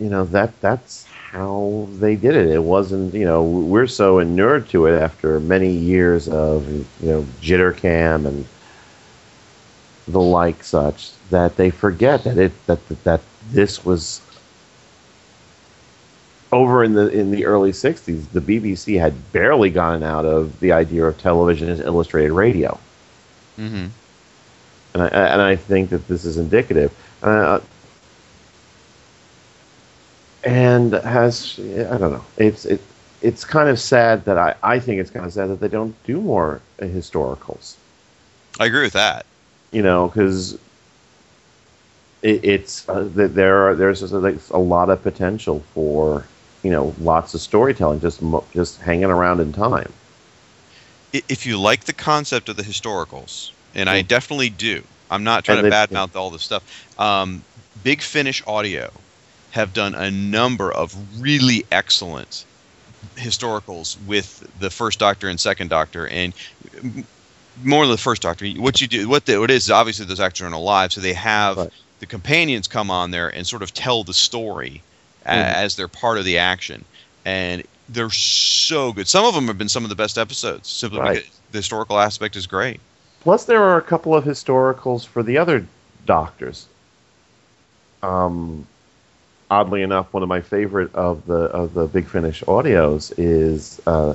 You 0.00 0.08
know 0.10 0.24
that 0.26 0.60
that's 0.60 1.04
how 1.30 1.88
they 1.98 2.16
did 2.16 2.34
it. 2.36 2.48
It 2.50 2.62
wasn't 2.64 3.14
you 3.14 3.24
know 3.24 3.42
we're 3.42 3.86
so 3.86 4.18
inured 4.18 4.68
to 4.70 4.86
it 4.86 4.98
after 4.98 5.40
many 5.40 5.70
years 5.70 6.28
of 6.28 6.68
you 6.70 7.10
know 7.10 7.22
jitter 7.40 7.76
cam 7.76 8.26
and 8.26 8.44
the 10.08 10.20
like 10.20 10.62
such 10.64 11.12
that 11.30 11.56
they 11.56 11.70
forget 11.70 12.24
that 12.24 12.38
it 12.38 12.52
that 12.66 12.86
that, 12.88 13.04
that 13.04 13.20
this 13.50 13.84
was 13.84 14.20
over 16.52 16.82
in 16.84 16.94
the 16.94 17.08
in 17.10 17.30
the 17.30 17.44
early 17.46 17.72
60s 17.72 18.30
the 18.32 18.40
BBC 18.40 18.98
had 18.98 19.32
barely 19.32 19.70
gotten 19.70 20.02
out 20.02 20.24
of 20.24 20.58
the 20.60 20.72
idea 20.72 21.04
of 21.04 21.18
television 21.18 21.68
as 21.68 21.80
illustrated 21.80 22.32
radio 22.32 22.78
Mm-hmm. 23.58 23.86
and 24.94 25.02
I 25.02 25.08
and 25.08 25.42
I 25.42 25.56
think 25.56 25.90
that 25.90 26.06
this 26.08 26.24
is 26.24 26.38
indicative 26.38 26.92
uh, 27.22 27.60
and 30.44 30.92
has 30.92 31.58
I 31.58 31.98
don't 31.98 32.12
know 32.12 32.24
it's 32.36 32.64
it 32.64 32.80
it's 33.20 33.44
kind 33.44 33.68
of 33.68 33.80
sad 33.80 34.24
that 34.26 34.38
I, 34.38 34.54
I 34.62 34.78
think 34.78 35.00
it's 35.00 35.10
kind 35.10 35.26
of 35.26 35.32
sad 35.32 35.50
that 35.50 35.60
they 35.60 35.68
don't 35.68 35.94
do 36.04 36.20
more 36.20 36.60
historicals 36.78 37.74
I 38.60 38.66
agree 38.66 38.82
with 38.82 38.92
that. 38.92 39.26
you 39.72 39.82
know 39.82 40.08
because 40.08 40.54
it, 42.22 42.44
it's 42.44 42.88
uh, 42.88 43.08
there 43.12 43.68
are 43.68 43.74
there's 43.74 44.12
like, 44.12 44.38
a 44.50 44.58
lot 44.58 44.88
of 44.90 45.02
potential 45.02 45.60
for 45.74 46.24
you 46.62 46.70
know 46.70 46.94
lots 47.00 47.34
of 47.34 47.40
storytelling 47.40 48.00
just 48.00 48.20
just 48.52 48.80
hanging 48.80 49.10
around 49.10 49.40
in 49.40 49.52
time 49.52 49.92
If 51.12 51.46
you 51.46 51.58
like 51.58 51.84
the 51.84 51.92
concept 51.94 52.48
of 52.48 52.56
the 52.56 52.62
historicals, 52.62 53.52
and 53.74 53.88
I 53.88 54.02
definitely 54.02 54.50
do, 54.50 54.82
I'm 55.10 55.24
not 55.24 55.44
trying 55.44 55.64
And 55.64 55.70
to 55.70 55.70
badmouth 55.70 56.14
all 56.14 56.28
this 56.30 56.42
stuff. 56.42 56.62
Um, 57.00 57.42
Big 57.82 58.02
Finish 58.02 58.42
Audio 58.46 58.90
have 59.52 59.72
done 59.72 59.94
a 59.94 60.10
number 60.10 60.70
of 60.70 60.94
really 61.18 61.64
excellent 61.72 62.44
historicals 63.16 63.96
with 64.06 64.46
the 64.58 64.68
first 64.68 64.98
Doctor 64.98 65.28
and 65.28 65.40
second 65.40 65.68
Doctor, 65.68 66.06
and 66.08 66.34
more 67.64 67.86
than 67.86 67.92
the 67.92 67.98
first 67.98 68.20
Doctor. 68.20 68.46
What 68.46 68.82
you 68.82 68.86
do, 68.86 69.08
what, 69.08 69.24
the, 69.24 69.38
what 69.38 69.50
it 69.50 69.54
is, 69.54 69.64
is 69.64 69.70
obviously 69.70 70.04
those 70.04 70.20
actors 70.20 70.42
aren't 70.42 70.54
alive, 70.54 70.92
so 70.92 71.00
they 71.00 71.14
have 71.14 71.70
the 72.00 72.06
companions 72.06 72.68
come 72.68 72.90
on 72.90 73.10
there 73.12 73.28
and 73.28 73.46
sort 73.46 73.62
of 73.62 73.72
tell 73.72 74.04
the 74.04 74.14
story 74.14 74.82
Mhm. 75.26 75.30
as 75.32 75.76
they're 75.76 75.88
part 75.88 76.18
of 76.18 76.24
the 76.24 76.38
action, 76.38 76.84
and 77.24 77.62
they're 77.88 78.10
so 78.10 78.92
good. 78.92 79.08
Some 79.08 79.24
of 79.24 79.34
them 79.34 79.46
have 79.46 79.58
been 79.58 79.68
some 79.68 79.82
of 79.84 79.88
the 79.90 79.96
best 79.96 80.18
episodes, 80.18 80.68
simply 80.68 81.00
Right. 81.00 81.14
because 81.16 81.30
the 81.52 81.58
historical 81.58 81.98
aspect 81.98 82.36
is 82.36 82.46
great. 82.46 82.80
Plus, 83.22 83.44
there 83.44 83.62
are 83.62 83.76
a 83.76 83.82
couple 83.82 84.14
of 84.14 84.24
historicals 84.24 85.06
for 85.06 85.22
the 85.22 85.38
other 85.38 85.66
doctors. 86.06 86.66
Um, 88.02 88.66
oddly 89.50 89.82
enough, 89.82 90.12
one 90.12 90.22
of 90.22 90.28
my 90.28 90.40
favorite 90.40 90.94
of 90.94 91.26
the 91.26 91.34
of 91.44 91.74
the 91.74 91.86
Big 91.86 92.06
Finish 92.06 92.42
audios 92.44 93.12
is 93.18 93.80
uh, 93.86 94.14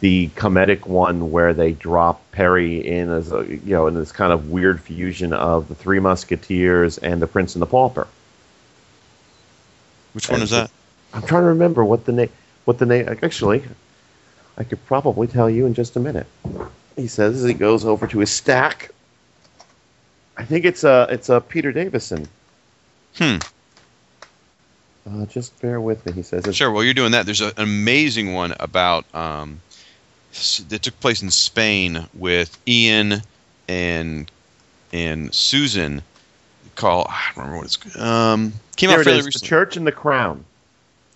the 0.00 0.28
comedic 0.36 0.86
one 0.86 1.30
where 1.30 1.54
they 1.54 1.72
drop 1.72 2.20
Peri 2.32 2.86
in 2.86 3.08
as 3.10 3.32
a 3.32 3.44
you 3.48 3.60
know 3.74 3.86
in 3.86 3.94
this 3.94 4.12
kind 4.12 4.32
of 4.32 4.50
weird 4.50 4.80
fusion 4.80 5.32
of 5.32 5.68
the 5.68 5.74
Three 5.74 6.00
Musketeers 6.00 6.98
and 6.98 7.22
the 7.22 7.26
Prince 7.26 7.54
and 7.54 7.62
the 7.62 7.66
Pauper. 7.66 8.06
Which 10.14 10.30
one 10.30 10.42
is 10.42 10.50
that? 10.50 10.70
I'm 11.12 11.22
trying 11.22 11.42
to 11.42 11.48
remember 11.48 11.84
what 11.84 12.06
the 12.06 12.12
name. 12.12 12.30
What 12.64 12.78
the 12.78 12.86
name? 12.86 13.08
Actually, 13.22 13.62
I 14.56 14.64
could 14.64 14.84
probably 14.86 15.26
tell 15.26 15.50
you 15.50 15.66
in 15.66 15.74
just 15.74 15.96
a 15.96 16.00
minute. 16.00 16.26
He 16.96 17.08
says 17.08 17.36
as 17.36 17.44
he 17.44 17.54
goes 17.54 17.84
over 17.84 18.06
to 18.06 18.18
his 18.20 18.30
stack. 18.30 18.90
I 20.36 20.44
think 20.44 20.64
it's 20.64 20.84
a 20.84 21.06
it's 21.10 21.28
a 21.28 21.40
Peter 21.40 21.72
Davison. 21.72 22.28
Hmm. 23.16 23.36
Uh, 25.06 25.26
just 25.26 25.60
bear 25.60 25.80
with 25.80 26.04
me. 26.06 26.12
He 26.12 26.22
says. 26.22 26.56
Sure. 26.56 26.70
While 26.70 26.84
you're 26.84 26.94
doing 26.94 27.12
that, 27.12 27.26
there's 27.26 27.40
an 27.40 27.52
amazing 27.56 28.32
one 28.32 28.54
about 28.58 29.04
um, 29.14 29.60
that 30.68 30.82
took 30.82 30.98
place 31.00 31.22
in 31.22 31.30
Spain 31.30 32.06
with 32.14 32.56
Ian 32.66 33.22
and 33.68 34.30
and 34.92 35.34
Susan. 35.34 36.02
Call 36.74 37.06
I 37.08 37.32
don't 37.34 37.44
remember 37.44 37.56
what 37.58 37.66
it's 37.66 37.96
um 37.98 38.52
came 38.76 38.90
Here 38.90 38.98
out 38.98 39.02
it 39.02 39.04
fairly 39.04 39.20
is, 39.20 39.26
recently. 39.26 39.46
The 39.46 39.48
Church 39.48 39.76
and 39.76 39.86
the 39.86 39.92
Crown. 39.92 40.44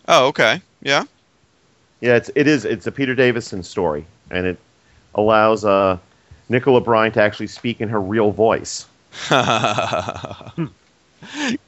Oh, 0.07 0.29
okay. 0.29 0.63
Yeah. 0.83 1.05
Yeah, 2.01 2.17
it's 2.17 2.31
it 2.35 2.47
is 2.47 2.65
it's 2.65 2.87
a 2.87 2.93
Peter 2.93 3.15
Davison 3.15 3.63
story, 3.63 4.07
and 4.31 4.47
it 4.47 4.59
allows 5.15 5.65
uh, 5.65 5.99
Nicola 6.49 6.81
Bryant 6.81 7.15
to 7.15 7.23
actually 7.23 7.49
speak 7.49 7.81
in 7.81 7.89
her 7.89 8.01
real 8.01 8.31
voice. 8.31 8.87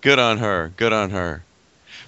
Good 0.00 0.18
on 0.18 0.38
her. 0.38 0.72
Good 0.76 0.92
on 0.92 1.10
her. 1.10 1.42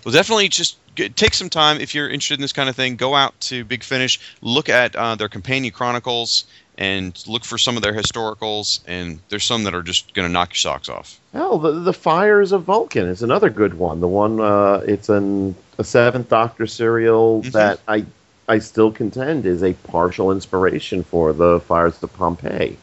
Well, 0.05 0.13
definitely 0.13 0.49
just 0.49 0.77
take 0.97 1.35
some 1.35 1.49
time 1.49 1.81
if 1.81 1.95
you're 1.95 2.09
interested 2.09 2.35
in 2.35 2.43
this 2.43 2.53
kind 2.53 2.69
of 2.69 2.77
thing. 2.77 2.97
Go 2.97 3.15
out 3.15 3.39
to 3.43 3.65
Big 3.65 3.83
Finish, 3.83 4.21
look 4.41 4.69
at 4.69 4.95
uh, 4.95 5.15
their 5.15 5.29
companion 5.29 5.73
chronicles, 5.73 6.45
and 6.79 7.23
look 7.27 7.45
for 7.45 7.59
some 7.59 7.77
of 7.77 7.83
their 7.83 7.93
historicals. 7.93 8.81
And 8.87 9.21
there's 9.29 9.45
some 9.45 9.65
that 9.65 9.75
are 9.75 9.83
just 9.83 10.15
going 10.15 10.27
to 10.29 10.33
knock 10.33 10.51
your 10.51 10.57
socks 10.57 10.89
off. 10.89 11.19
Hell, 11.33 11.59
the 11.59 11.73
the 11.73 11.93
Fires 11.93 12.53
of 12.53 12.65
Vulcan 12.65 13.07
is 13.09 13.23
another 13.23 13.51
good 13.51 13.75
one. 13.75 14.01
The 14.01 14.09
one 14.09 14.41
uh, 14.41 14.83
it's 14.87 15.09
an 15.09 15.55
a 15.79 15.85
Seventh 15.85 16.29
Doctor 16.29 16.67
serial 16.67 17.43
that 17.53 17.81
I 17.89 18.05
I 18.49 18.59
still 18.59 18.91
contend 18.91 19.47
is 19.47 19.63
a 19.63 19.73
partial 19.73 20.33
inspiration 20.33 21.03
for 21.05 21.33
the 21.33 21.61
Fires 21.61 22.03
of 22.03 22.13
Pompeii. 22.15 22.77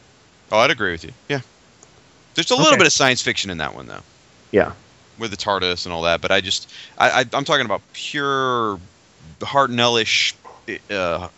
Oh, 0.50 0.58
I'd 0.58 0.70
agree 0.70 0.92
with 0.92 1.04
you. 1.04 1.12
Yeah. 1.28 1.40
There's 2.34 2.50
a 2.50 2.54
little 2.54 2.68
Okay. 2.72 2.78
bit 2.78 2.86
of 2.86 2.92
science 2.92 3.22
fiction 3.22 3.50
in 3.50 3.58
that 3.58 3.74
one, 3.74 3.86
though, 3.86 4.02
Yeah. 4.52 4.72
with 5.18 5.30
the 5.30 5.36
TARDIS 5.36 5.84
and 5.84 5.92
all 5.92 6.02
that. 6.02 6.20
But 6.20 6.30
I 6.32 6.40
just, 6.40 6.68
I, 6.98 7.20
I 7.20 7.24
I'm 7.32 7.44
talking 7.44 7.66
about 7.66 7.82
pure 7.92 8.78
Hartnellish 9.40 10.34
uh, 10.90 11.28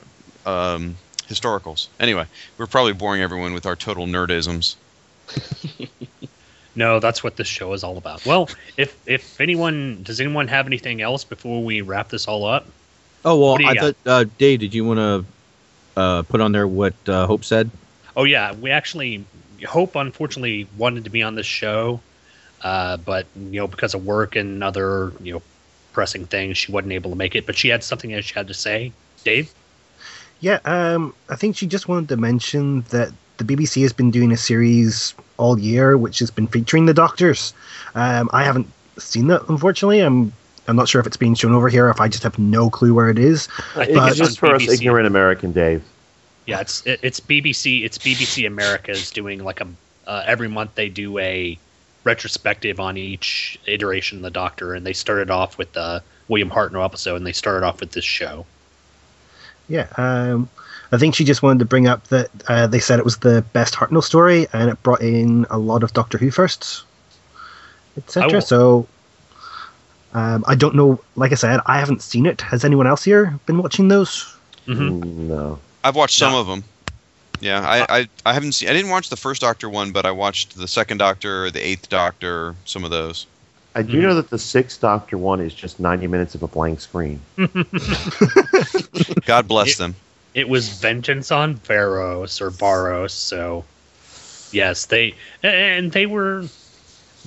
um, 0.46 0.96
historicals. 1.32 1.88
Anyway, 1.98 2.26
we're 2.58 2.66
probably 2.66 2.92
boring 2.92 3.22
everyone 3.22 3.54
with 3.54 3.66
our 3.66 3.76
total 3.76 4.06
nerdisms. 4.06 4.76
No, 6.74 7.00
that's 7.00 7.22
what 7.22 7.36
this 7.36 7.46
show 7.46 7.72
is 7.74 7.84
all 7.84 7.98
about. 7.98 8.24
Well, 8.24 8.48
if 8.76 8.96
if 9.06 9.40
anyone 9.40 10.02
does 10.02 10.20
anyone 10.20 10.48
have 10.48 10.66
anything 10.66 11.02
else 11.02 11.24
before 11.24 11.62
we 11.62 11.82
wrap 11.82 12.08
this 12.08 12.26
all 12.26 12.46
up? 12.46 12.66
Oh 13.24 13.38
well, 13.38 13.52
What 13.52 13.58
do 13.58 13.64
you 13.64 13.70
I 13.70 13.74
got? 13.74 13.96
thought 13.96 14.10
uh, 14.10 14.24
Dave, 14.38 14.60
did 14.60 14.74
you 14.74 14.84
want 14.84 14.98
to 14.98 16.00
uh, 16.00 16.22
put 16.22 16.40
on 16.40 16.52
there 16.52 16.66
what 16.66 16.94
uh, 17.06 17.26
Hope 17.26 17.44
said? 17.44 17.70
Oh 18.16 18.24
yeah, 18.24 18.54
we 18.54 18.70
actually 18.70 19.24
Hope 19.66 19.96
unfortunately 19.96 20.66
wanted 20.78 21.04
to 21.04 21.10
be 21.10 21.22
on 21.22 21.34
this 21.34 21.46
show, 21.46 22.00
uh, 22.62 22.96
but 22.96 23.26
you 23.36 23.60
know 23.60 23.66
because 23.66 23.92
of 23.94 24.06
work 24.06 24.34
and 24.34 24.64
other 24.64 25.12
you 25.20 25.34
know 25.34 25.42
pressing 25.92 26.24
things, 26.24 26.56
she 26.56 26.72
wasn't 26.72 26.92
able 26.92 27.10
to 27.10 27.16
make 27.16 27.34
it. 27.34 27.44
But 27.44 27.56
she 27.56 27.68
had 27.68 27.84
something 27.84 28.10
that 28.12 28.24
she 28.24 28.32
had 28.34 28.48
to 28.48 28.54
say. 28.54 28.92
Dave, 29.24 29.52
Yeah, 30.42 30.58
um, 30.64 31.14
I 31.30 31.36
think 31.36 31.56
she 31.56 31.68
just 31.68 31.86
wanted 31.86 32.08
to 32.08 32.16
mention 32.16 32.82
that 32.90 33.12
the 33.38 33.44
BBC 33.44 33.82
has 33.82 33.92
been 33.92 34.10
doing 34.10 34.32
a 34.32 34.36
series 34.36 35.14
all 35.36 35.56
year, 35.56 35.96
which 35.96 36.18
has 36.18 36.32
been 36.32 36.48
featuring 36.48 36.86
the 36.86 36.92
Doctors. 36.92 37.54
Um, 37.94 38.28
I 38.32 38.42
haven't 38.42 38.66
seen 38.98 39.28
that, 39.28 39.48
unfortunately. 39.48 40.00
I'm 40.00 40.32
I'm 40.66 40.74
not 40.74 40.88
sure 40.88 41.00
if 41.00 41.06
it's 41.06 41.16
being 41.16 41.36
shown 41.36 41.52
over 41.52 41.68
here, 41.68 41.86
or 41.86 41.90
if 41.90 42.00
I 42.00 42.08
just 42.08 42.24
have 42.24 42.40
no 42.40 42.70
clue 42.70 42.92
where 42.92 43.08
it 43.08 43.20
is. 43.20 43.48
I 43.76 43.86
think 43.86 43.98
it's 43.98 44.16
just 44.16 44.42
on 44.42 44.50
for 44.50 44.56
us 44.56 44.68
ignorant 44.68 45.06
American 45.06 45.52
Dave. 45.52 45.84
yeah, 46.46 46.58
it's 46.58 46.84
it, 46.86 46.98
it's 47.02 47.20
BBC. 47.20 47.84
It's 47.84 47.98
BBC 47.98 48.44
America's 48.44 49.12
doing 49.12 49.44
like 49.44 49.60
a 49.60 49.68
uh, 50.08 50.24
every 50.26 50.48
month 50.48 50.74
they 50.74 50.88
do 50.88 51.18
a 51.18 51.56
retrospective 52.02 52.80
on 52.80 52.96
each 52.96 53.60
iteration 53.66 54.18
of 54.18 54.22
the 54.22 54.30
Doctor, 54.30 54.74
and 54.74 54.84
they 54.84 54.92
started 54.92 55.30
off 55.30 55.56
with 55.56 55.72
the 55.72 56.02
William 56.26 56.50
Hartnell 56.50 56.84
episode, 56.84 57.14
and 57.14 57.24
they 57.24 57.32
started 57.32 57.64
off 57.64 57.78
with 57.78 57.92
this 57.92 58.04
show. 58.04 58.44
Yeah, 59.68 59.86
um, 59.96 60.48
I 60.90 60.98
think 60.98 61.14
she 61.14 61.24
just 61.24 61.42
wanted 61.42 61.60
to 61.60 61.64
bring 61.64 61.86
up 61.86 62.06
that 62.08 62.30
uh, 62.48 62.66
they 62.66 62.80
said 62.80 62.98
it 62.98 63.04
was 63.04 63.18
the 63.18 63.42
best 63.52 63.74
Hartnell 63.74 64.02
story, 64.02 64.46
and 64.52 64.70
it 64.70 64.82
brought 64.82 65.00
in 65.00 65.46
a 65.50 65.58
lot 65.58 65.82
of 65.82 65.92
Doctor 65.92 66.18
Who 66.18 66.30
firsts, 66.30 66.84
etc. 67.96 68.30
So 68.40 68.86
um, 70.14 70.44
I 70.46 70.54
don't 70.54 70.74
know. 70.74 71.00
Like 71.16 71.32
I 71.32 71.36
said, 71.36 71.60
I 71.66 71.78
haven't 71.78 72.02
seen 72.02 72.26
it. 72.26 72.40
Has 72.42 72.64
anyone 72.64 72.86
else 72.86 73.02
here 73.04 73.38
been 73.46 73.58
watching 73.58 73.88
those? 73.88 74.36
Mm-hmm. 74.66 75.02
Mm, 75.02 75.04
No. 75.28 75.58
I've 75.84 75.96
watched 75.96 76.16
some 76.18 76.34
of 76.34 76.46
them. 76.46 76.64
Yeah, 77.40 77.60
I, 77.60 77.98
I, 77.98 78.08
I 78.24 78.32
haven't 78.34 78.52
seen. 78.52 78.68
I 78.68 78.72
didn't 78.72 78.90
watch 78.92 79.08
the 79.08 79.16
first 79.16 79.40
Doctor 79.40 79.68
one, 79.68 79.90
but 79.90 80.06
I 80.06 80.12
watched 80.12 80.56
the 80.56 80.68
second 80.68 80.98
Doctor, 80.98 81.50
the 81.50 81.58
eighth 81.66 81.88
Doctor, 81.88 82.54
some 82.64 82.84
of 82.84 82.90
those. 82.90 83.26
I 83.74 83.82
do 83.82 84.02
know 84.02 84.14
that 84.16 84.28
the 84.28 84.38
Sixth 84.38 84.80
Doctor 84.80 85.16
one 85.16 85.40
is 85.40 85.54
just 85.54 85.80
90 85.80 86.06
minutes 86.06 86.34
of 86.34 86.42
a 86.42 86.46
blank 86.48 86.80
screen. 86.80 87.20
God 89.26 89.48
bless 89.48 89.70
It- 89.70 89.78
them. 89.78 89.94
It 90.34 90.48
was 90.48 90.68
Vengeance 90.70 91.30
on 91.30 91.56
Varos 91.56 92.40
or 92.40 92.50
Baros, 92.50 93.10
so 93.10 93.62
yes, 94.50 94.86
they 94.86 95.14
and 95.42 95.92
they 95.92 96.06
were 96.06 96.44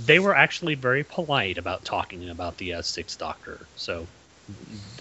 they 0.07 0.17
were 0.17 0.35
actually 0.35 0.73
very 0.73 1.03
polite 1.03 1.59
about 1.59 1.85
talking 1.85 2.27
about 2.31 2.57
the 2.57 2.73
uh, 2.73 2.81
Sixth 2.81 3.19
Doctor. 3.19 3.59
So 3.75 4.07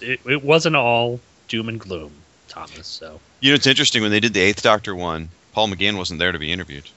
it, 0.03 0.19
it 0.27 0.43
wasn't 0.43 0.75
all 0.75 1.19
doom 1.47 1.67
and 1.69 1.79
gloom, 1.79 2.11
Thomas. 2.47 2.85
So 2.85 3.19
You 3.41 3.51
know, 3.51 3.55
it's 3.55 3.65
interesting 3.65 4.03
when 4.03 4.11
they 4.11 4.19
did 4.19 4.35
the 4.35 4.41
eighth 4.41 4.61
Doctor 4.61 4.93
one. 4.93 5.29
Paul 5.53 5.67
McGann 5.69 5.97
wasn't 5.97 6.19
there 6.19 6.31
to 6.31 6.37
be 6.37 6.51
interviewed. 6.51 6.87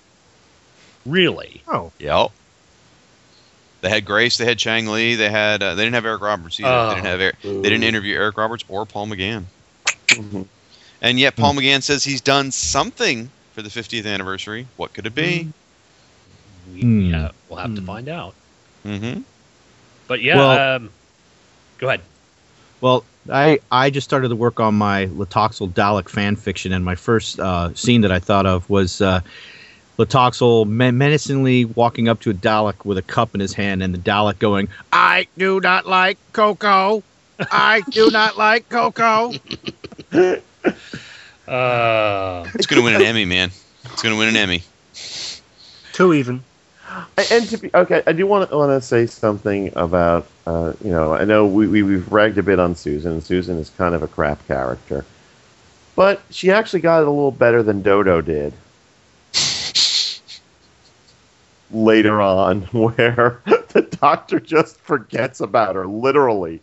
really, 1.07 1.63
Oh, 1.69 1.91
Yep. 2.01 2.33
They 3.81 3.89
had 3.91 4.05
Grace. 4.05 4.37
They 4.39 4.45
had 4.45 4.59
Chang 4.59 4.87
Lee. 4.87 5.15
They 5.15 5.31
had. 5.31 5.63
Uh, 5.63 5.75
they 5.75 5.85
didn't 5.85 5.95
have 5.95 6.05
Eric 6.07 6.23
Roberts 6.23 6.59
either. 6.59 6.69
Oh. 6.69 6.89
They 6.89 6.95
didn't 6.97 7.07
have. 7.07 7.21
Eric, 7.21 7.37
they 7.43 7.63
didn't 7.63 7.85
interview 7.85 8.17
Eric 8.17 8.37
Roberts 8.37 8.65
or 8.69 8.85
Paul 8.87 9.07
McGann. 9.07 9.45
Mhm. 10.09 10.47
And 11.01 11.19
yet, 11.21 11.37
Paul 11.37 11.55
McGann 11.55 11.83
says 11.83 12.03
he's 12.03 12.21
done 12.21 12.51
something 12.51 13.31
for 13.55 13.63
the 13.63 13.69
50th 13.69 14.05
anniversary. 14.07 14.67
What 14.77 14.93
could 14.95 15.07
it 15.07 15.15
be? 15.15 15.49
we, 16.75 16.81
Hmm. 16.83 17.01
yeah, 17.13 17.31
we'll 17.49 17.59
have 17.61 17.75
to 17.77 17.81
Hmm. 17.81 17.87
find 17.87 18.09
out. 18.09 18.35
Mm-hmm. 18.85 19.21
But 20.07 20.23
yeah, 20.23 20.37
Well- 20.37 20.77
um, 20.77 20.91
go 21.79 21.89
ahead. 21.89 22.01
Well, 22.81 23.05
I 23.31 23.59
I 23.71 23.91
just 23.91 24.05
started 24.05 24.29
to 24.29 24.37
work 24.37 24.61
on 24.61 24.75
my 24.75 25.07
Tlotoxl 25.07 25.73
Dalek 25.73 26.09
fan 26.09 26.37
fiction, 26.37 26.73
and 26.73 26.85
my 26.85 26.95
first 26.95 27.39
uh, 27.41 27.75
scene 27.75 28.01
that 28.03 28.13
I 28.13 28.19
thought 28.19 28.47
of 28.47 28.69
was 28.71 29.01
uh, 29.01 29.21
Tlotoxl 29.99 30.67
men- 30.67 30.97
menacingly 30.97 31.65
walking 31.65 32.09
up 32.09 32.21
to 32.21 32.31
a 32.31 32.35
Dalek 32.35 32.85
with 32.85 32.99
a 32.99 33.03
cup 33.03 33.35
in 33.35 33.41
his 33.41 33.53
hand, 33.53 33.83
and 33.83 33.93
the 33.93 33.99
Dalek 33.99 34.39
going, 34.39 34.69
"I 34.93 35.27
do 35.37 35.61
not 35.61 35.87
like 35.87 36.19
cocoa. 36.33 37.03
I 37.41 37.83
do 37.91 38.11
not 38.11 38.37
like 38.39 38.69
cocoa." 38.69 39.33
Uh, 41.47 42.47
It's 42.57 42.67
going 42.67 42.79
to 42.79 42.85
win 42.85 42.95
an 42.95 43.01
Emmy, 43.01 43.25
man. 43.25 43.51
It's 43.87 44.03
going 44.03 44.15
to 44.15 44.19
win 44.19 44.29
an 44.29 44.37
Emmy. 44.37 44.63
two 45.95 46.13
even. 46.13 46.43
And- 47.17 47.27
And 47.31 47.49
to 47.49 47.57
be 47.57 47.71
okay, 47.75 48.03
I 48.07 48.13
do 48.13 48.27
want 48.27 48.51
to 48.51 48.57
want 48.59 48.71
to 48.71 48.87
say 48.87 49.07
something 49.07 49.73
about 49.75 50.27
uh, 50.47 50.75
you 50.85 50.91
know 50.91 51.15
I 51.15 51.25
know 51.25 51.47
we, 51.47 51.67
we 51.67 51.83
we've 51.83 52.11
ragged 52.13 52.37
a 52.37 52.43
bit 52.43 52.59
on 52.59 52.75
Susan, 52.75 53.13
and 53.13 53.25
Susan 53.25 53.57
is 53.59 53.71
kind 53.71 53.95
of 53.95 54.03
a 54.03 54.07
crap 54.09 54.47
character, 54.47 55.07
but 55.97 56.21
she 56.31 56.51
actually 56.51 56.81
got 56.81 57.01
it 57.01 57.07
a 57.07 57.11
little 57.11 57.31
better 57.31 57.63
than 57.63 57.81
Dodo 57.81 58.21
did 58.21 58.53
later 61.71 62.21
on, 62.21 62.63
where 62.73 63.41
the 63.47 63.87
Doctor 64.01 64.41
just 64.41 64.79
forgets 64.81 65.41
about 65.41 65.77
her 65.77 65.87
literally. 65.87 66.61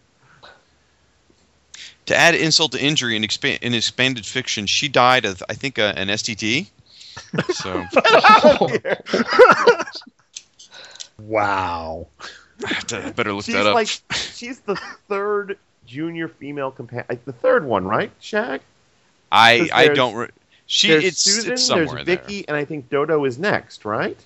To 2.08 2.16
add 2.16 2.36
insult 2.36 2.74
to 2.74 2.84
injury 2.84 3.16
in, 3.16 3.24
expa- 3.24 3.58
in 3.64 3.74
expanded 3.74 4.28
fiction, 4.28 4.68
she 4.68 4.88
died 4.88 5.26
of, 5.26 5.42
I 5.50 5.56
think, 5.56 5.80
uh, 5.80 5.94
an 5.96 6.10
STT. 6.10 6.68
So 7.54 7.84
wow. 11.20 12.08
I 12.66 12.74
have 12.74 12.88
to- 12.88 13.14
better 13.16 13.34
look 13.34 13.46
She's 13.46 13.56
that 13.56 13.68
up. 13.68 13.76
like 13.76 13.88
she's 14.14 14.60
the 14.62 14.76
third 15.08 15.58
junior 15.88 16.28
female 16.28 16.72
companion, 16.72 17.20
the 17.26 17.34
third 17.34 17.66
one, 17.66 17.86
right? 17.86 18.12
Shag. 18.20 18.62
I 19.32 19.60
'cause 19.60 19.70
I 19.74 19.88
don't. 19.90 20.16
Re- 20.16 20.30
she 20.68 20.88
there's 20.90 21.04
it's, 21.04 21.20
Susan, 21.20 21.54
it's 21.54 21.66
somewhere 21.66 21.86
there's 21.88 22.00
in 22.02 22.06
there. 22.06 22.18
Vicky, 22.18 22.48
and 22.48 22.58
I 22.58 22.66
think 22.66 22.90
Dodo 22.90 23.24
is 23.26 23.38
next, 23.38 23.86
right? 23.86 24.18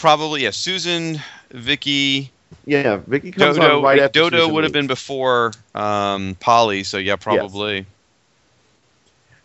Probably 0.00 0.44
yeah. 0.44 0.50
Susan, 0.50 1.20
Vicky, 1.50 2.30
Yeah, 2.64 3.02
Vicky 3.06 3.32
comes 3.32 3.58
Dodo. 3.58 3.76
on 3.76 3.82
right 3.82 3.98
after 3.98 4.20
Dodo 4.20 4.38
Susan 4.38 4.54
would 4.54 4.64
have 4.64 4.72
been 4.72 4.86
before 4.86 5.52
um, 5.74 6.36
Polly. 6.40 6.84
So 6.84 6.96
yeah, 6.96 7.16
probably. 7.16 7.84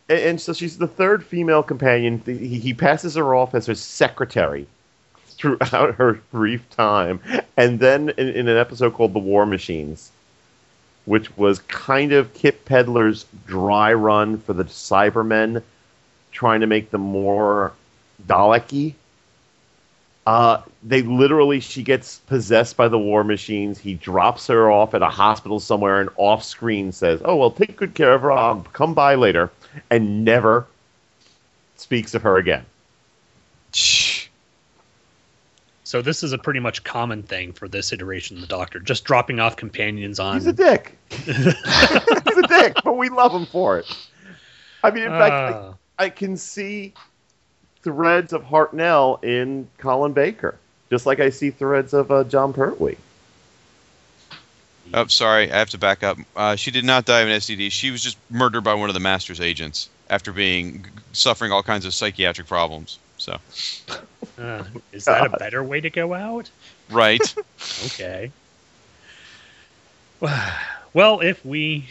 and, 0.08 0.20
and 0.20 0.42
so 0.42 0.54
she's 0.54 0.78
the 0.78 0.88
third 0.88 1.26
female 1.26 1.62
companion. 1.62 2.22
He, 2.26 2.60
he 2.60 2.74
passes 2.74 3.16
her 3.16 3.36
off 3.36 3.54
as 3.54 3.66
her 3.66 3.76
secretary 3.76 4.66
throughout 5.28 5.96
her 5.96 6.22
brief 6.32 6.70
time, 6.70 7.20
and 7.58 7.80
then 7.80 8.10
in, 8.18 8.30
in 8.30 8.48
an 8.48 8.58
episode 8.58 8.94
called 8.94 9.14
"The 9.14 9.20
War 9.20 9.46
Machines," 9.46 10.10
which 11.04 11.36
was 11.36 11.60
kind 11.60 12.14
of 12.14 12.34
Kit 12.34 12.64
Pedler's 12.64 13.26
dry 13.46 13.94
run 13.94 14.38
for 14.38 14.54
the 14.54 14.64
Cybermen, 14.64 15.62
trying 16.32 16.62
to 16.62 16.68
make 16.68 16.92
them 16.92 17.02
more 17.02 17.74
Dalek-y. 18.26 18.96
Uh, 20.26 20.62
they 20.82 21.04
literally, 21.04 21.60
she 21.60 21.84
gets 21.84 22.18
possessed 22.20 22.76
by 22.76 22.88
the 22.88 22.98
war 22.98 23.24
machines. 23.24 23.78
He 23.78 23.94
drops 23.94 24.48
her 24.48 24.72
off 24.72 24.96
at 24.96 25.04
a 25.04 25.10
hospital 25.10 25.60
somewhere 25.60 26.02
and 26.02 26.10
off 26.18 26.44
screen 26.44 26.92
says, 26.92 27.22
Oh, 27.24 27.36
well, 27.36 27.52
take 27.52 27.76
good 27.76 27.94
care 27.94 28.14
of 28.14 28.22
her. 28.24 28.32
I'll 28.32 28.62
come 28.74 28.94
by 28.96 29.16
later. 29.16 29.52
And 29.92 30.26
never 30.26 30.66
speaks 31.76 32.16
of 32.16 32.24
her 32.24 32.38
again. 32.38 32.66
So 35.84 36.02
this 36.02 36.24
is 36.24 36.34
a 36.34 36.38
pretty 36.38 36.60
much 36.60 36.84
common 36.84 37.22
thing 37.22 37.54
for 37.54 37.68
this 37.68 37.94
iteration 37.94 38.38
of 38.38 38.42
the 38.42 38.48
Doctor, 38.48 38.80
just 38.80 39.04
dropping 39.04 39.40
off 39.40 39.56
companions 39.56 40.20
on. 40.20 40.34
He's 40.36 40.48
a 40.48 40.54
dick. 40.54 40.98
He's 41.10 41.28
a 41.38 42.48
dick, 42.48 42.78
but 42.84 42.98
we 42.98 43.10
love 43.10 43.32
him 43.32 43.46
for 43.46 43.78
it. 43.78 43.86
I 44.84 44.90
mean, 44.90 45.04
in 45.04 45.10
fact, 45.10 45.56
Uh. 45.56 45.74
I, 46.00 46.06
I 46.06 46.10
can 46.10 46.38
see 46.38 46.94
threads 47.86 48.34
of 48.34 48.44
Hartnell 48.44 49.24
in 49.24 49.70
Colin 49.78 50.12
Baker, 50.12 50.58
just 50.90 51.06
like 51.06 51.20
I 51.22 51.30
see 51.30 51.52
threads 51.52 51.94
of 51.94 52.12
uh, 52.12 52.24
Jon 52.26 52.52
Pertwee. 52.52 52.98
Oh, 54.94 55.08
sorry, 55.08 55.52
I 55.52 55.58
have 55.58 55.70
to 55.70 55.78
back 55.78 56.04
up. 56.04 56.18
Uh, 56.36 56.56
she 56.56 56.72
did 56.72 56.84
not 56.84 57.06
die 57.06 57.22
of 57.22 57.30
an 57.30 57.36
STD. 57.40 57.72
She 57.72 57.92
was 57.92 58.04
just 58.04 58.18
murdered 58.30 58.62
by 58.64 58.74
one 58.74 58.90
of 58.90 58.94
the 58.94 59.00
Master's 59.00 59.40
agents 59.40 59.90
after 60.10 60.32
being 60.34 60.86
suffering 61.14 61.52
all 61.52 61.64
kinds 61.64 61.86
of 61.86 61.94
psychiatric 61.94 62.48
problems. 62.48 63.00
So, 63.18 63.38
Uh, 64.38 64.64
is 64.92 65.06
that 65.06 65.26
a 65.28 65.30
better 65.38 65.64
way 65.64 65.80
to 65.82 65.90
go 65.90 66.14
out? 66.14 66.50
right. 66.90 67.22
Okay. 67.86 68.32
Well, 70.94 71.20
if 71.20 71.46
we, 71.46 71.90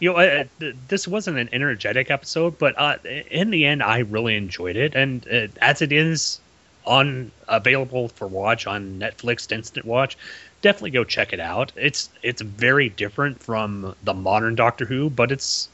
you 0.00 0.12
know, 0.12 0.44
th- 0.58 0.76
this 0.88 1.06
wasn't 1.06 1.38
an 1.38 1.48
energetic 1.52 2.10
episode, 2.10 2.58
but 2.58 2.74
uh, 2.78 2.96
in 3.30 3.50
the 3.50 3.66
end, 3.66 3.82
I 3.82 3.98
really 3.98 4.36
enjoyed 4.36 4.76
it, 4.76 4.94
and 4.94 5.26
uh, 5.28 5.46
as 5.60 5.82
it 5.82 5.92
is 5.92 6.40
on 6.86 7.30
available 7.46 8.08
for 8.08 8.26
watch 8.26 8.66
on 8.66 8.98
Netflix 8.98 9.52
Instant 9.52 9.84
Watch, 9.84 10.16
definitely 10.62 10.90
go 10.90 11.04
check 11.04 11.32
it 11.32 11.40
out. 11.40 11.72
It's 11.76 12.08
it's 12.22 12.40
very 12.40 12.88
different 12.88 13.42
from 13.42 13.94
the 14.02 14.14
modern 14.14 14.54
Doctor 14.54 14.86
Who, 14.86 15.10
but 15.10 15.30
it's 15.30 15.68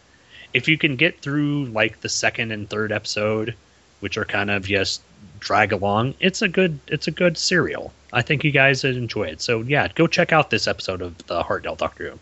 if 0.53 0.68
you 0.68 0.77
can 0.77 0.97
get 0.97 1.20
through 1.20 1.66
like 1.66 2.01
the 2.01 2.09
second 2.09 2.51
and 2.51 2.68
third 2.68 2.93
episode, 2.93 3.55
which 4.01 4.18
are 4.18 4.24
kind 4.24 4.51
of 4.51 4.66
just 4.66 5.03
drag 5.39 5.72
along, 5.72 6.14
it's 6.18 6.43
a 6.43 6.49
good 6.49 6.79
it's 6.89 7.07
a 7.07 7.12
good 7.12 7.39
serial. 7.39 7.93
I 8.12 8.22
think 8.22 8.45
you 8.45 8.51
guys 8.51 8.83
would 8.83 8.97
enjoy 8.97 9.24
it. 9.24 9.41
So 9.41 9.61
yeah, 9.62 9.89
go 9.95 10.07
check 10.07 10.33
out 10.33 10.51
this 10.51 10.66
episode 10.66 11.03
of 11.03 11.16
the 11.27 11.43
Hartnell 11.43 11.77
Doctor 11.77 12.11
Who. 12.11 12.18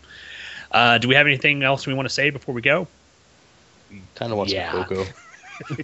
Uh, 0.75 0.97
do 0.97 1.07
we 1.07 1.15
have 1.15 1.25
anything 1.25 1.63
else 1.63 1.87
we 1.87 1.93
want 1.93 2.05
to 2.07 2.13
say 2.13 2.29
before 2.29 2.53
we 2.53 2.61
go? 2.61 2.85
Kind 4.15 4.31
of 4.31 4.37
want 4.37 4.49
Yeah. 4.49 4.71
some 4.73 4.83
cocoa. 4.83 5.05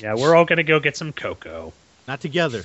Yeah, 0.00 0.14
we're 0.14 0.34
all 0.36 0.44
gonna 0.44 0.62
go 0.62 0.78
get 0.78 0.96
some 0.96 1.12
cocoa. 1.12 1.72
Not 2.06 2.20
together. 2.20 2.64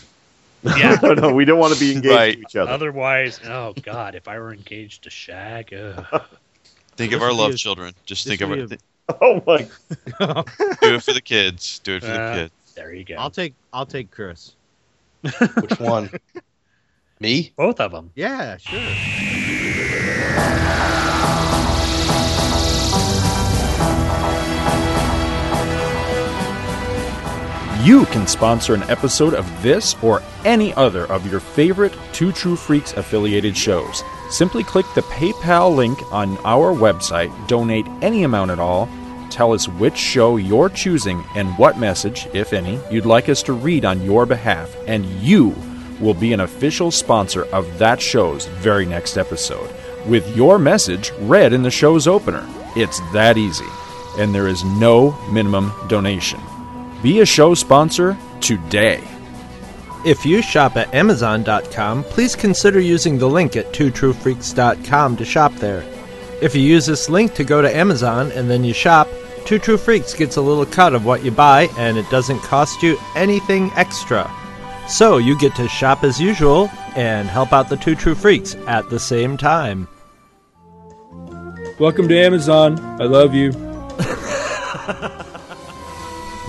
Yeah. 0.64 0.98
no, 1.04 1.14
no, 1.14 1.34
we 1.34 1.46
don't 1.46 1.58
want 1.60 1.74
to 1.74 1.80
be 1.80 1.92
engaged 1.92 2.14
Right. 2.16 2.34
to 2.36 2.40
each 2.42 2.56
other. 2.56 2.72
Otherwise, 2.72 3.40
oh 3.46 3.74
god, 3.82 4.14
if 4.16 4.28
I 4.28 4.38
were 4.38 4.54
engaged 4.54 5.04
to 5.04 5.10
Shag, 5.10 5.74
ugh. 5.74 6.06
Think 6.96 7.10
This 7.12 7.18
of 7.18 7.24
our 7.24 7.30
would 7.30 7.38
love 7.38 7.52
a- 7.54 7.58
children. 7.58 7.94
Just 8.06 8.28
think 8.28 8.42
of 8.42 8.50
would 8.50 8.60
it. 8.60 8.70
be 8.70 8.78
Oh 9.22 9.42
my! 9.48 9.58
Do 9.58 10.96
it 10.96 11.04
for 11.04 11.14
the 11.14 11.22
kids. 11.24 11.80
Do 11.80 11.96
it 11.96 12.02
for 12.02 12.08
the 12.08 12.22
Uh, 12.22 12.34
kids. 12.36 12.54
there 12.76 12.94
you 12.94 13.04
go. 13.04 13.16
I'll 13.16 13.32
take 13.32 13.54
I'll 13.74 13.86
take 13.88 14.12
Chris. 14.12 14.54
Which 15.22 15.80
one? 15.80 16.10
Me? 17.20 17.52
Both 17.56 17.80
of 17.80 17.92
them. 17.92 18.12
Yeah, 18.16 18.58
sure. 18.58 18.80
You 27.84 28.06
can 28.06 28.28
sponsor 28.28 28.74
an 28.74 28.84
episode 28.84 29.34
of 29.34 29.62
this 29.62 30.02
or 30.02 30.24
any 30.46 30.74
other 30.76 31.06
of 31.12 31.30
your 31.30 31.42
favorite 31.42 31.94
Two 32.14 32.32
True 32.32 32.56
Freaks 32.56 32.94
affiliated 32.94 33.58
shows. 33.58 34.04
Simply 34.30 34.64
click 34.64 34.86
the 34.96 35.02
PayPal 35.02 35.76
link 35.76 36.00
on 36.10 36.38
our 36.46 36.74
website, 36.74 37.30
donate 37.50 37.86
any 38.02 38.24
amount 38.24 38.52
at 38.52 38.60
all, 38.60 38.88
tell 39.30 39.52
us 39.52 39.68
which 39.68 39.98
show 39.98 40.38
you're 40.38 40.70
choosing 40.70 41.26
and 41.36 41.58
what 41.58 41.78
message, 41.78 42.26
if 42.34 42.54
any, 42.54 42.80
you'd 42.90 43.06
like 43.06 43.28
us 43.28 43.44
to 43.44 43.52
read 43.52 43.84
on 43.84 44.02
your 44.02 44.26
behalf, 44.26 44.74
and 44.88 45.06
you 45.22 45.54
will 46.00 46.14
be 46.14 46.32
an 46.32 46.40
official 46.40 46.90
sponsor 46.90 47.44
of 47.48 47.80
that 47.80 48.02
show's 48.02 48.46
very 48.46 48.86
next 48.86 49.18
episode, 49.18 49.70
with 50.06 50.36
your 50.36 50.60
message 50.60 51.12
read 51.20 51.54
in 51.54 51.64
the 51.64 51.72
show's 51.72 52.08
opener. 52.08 52.48
It's 52.76 53.00
that 53.12 53.38
easy, 53.38 53.66
and 54.18 54.34
there 54.34 54.48
is 54.48 54.64
no 54.64 55.12
minimum 55.32 55.72
donation. 55.88 56.40
Be 57.02 57.20
a 57.20 57.26
show 57.26 57.54
sponsor 57.54 58.18
today. 58.42 59.04
If 60.06 60.26
you 60.26 60.42
shop 60.42 60.76
at 60.76 60.94
Amazon.com, 60.94 62.04
please 62.06 62.36
consider 62.36 62.80
using 62.80 63.18
the 63.18 63.30
link 63.30 63.56
at 63.56 63.72
twotruefreaks.com 63.72 65.18
to 65.18 65.26
shop 65.26 65.54
there. 65.56 65.86
If 66.42 66.56
you 66.56 66.62
use 66.62 66.86
this 66.86 67.10
link 67.10 67.34
to 67.36 67.46
go 67.46 67.62
to 67.62 67.74
Amazon 67.74 68.32
and 68.34 68.50
then 68.50 68.66
you 68.66 68.74
shop, 68.74 69.08
Two 69.46 69.60
True 69.60 69.78
Freaks 69.78 70.14
gets 70.14 70.38
a 70.38 70.42
little 70.42 70.66
cut 70.66 70.94
of 70.94 71.06
what 71.06 71.24
you 71.24 71.32
buy 71.32 71.68
and 71.78 71.98
it 71.98 72.10
doesn't 72.10 72.40
cost 72.40 72.82
you 72.82 72.98
anything 73.16 73.72
extra. 73.76 74.30
So 74.88 75.18
you 75.18 75.38
get 75.38 75.56
to 75.56 75.68
shop 75.68 76.04
as 76.04 76.20
usual 76.20 76.70
and 76.96 77.28
help 77.28 77.54
out 77.54 77.70
the 77.70 77.78
Two 77.78 77.96
True 77.96 78.16
Freaks 78.16 78.56
at 78.68 78.90
the 78.90 79.00
same 79.00 79.38
time. 79.38 79.88
Welcome 81.80 82.08
to 82.10 82.16
Amazon. 82.18 82.80
I 83.02 83.06
love 83.06 83.34
you. 83.34 83.52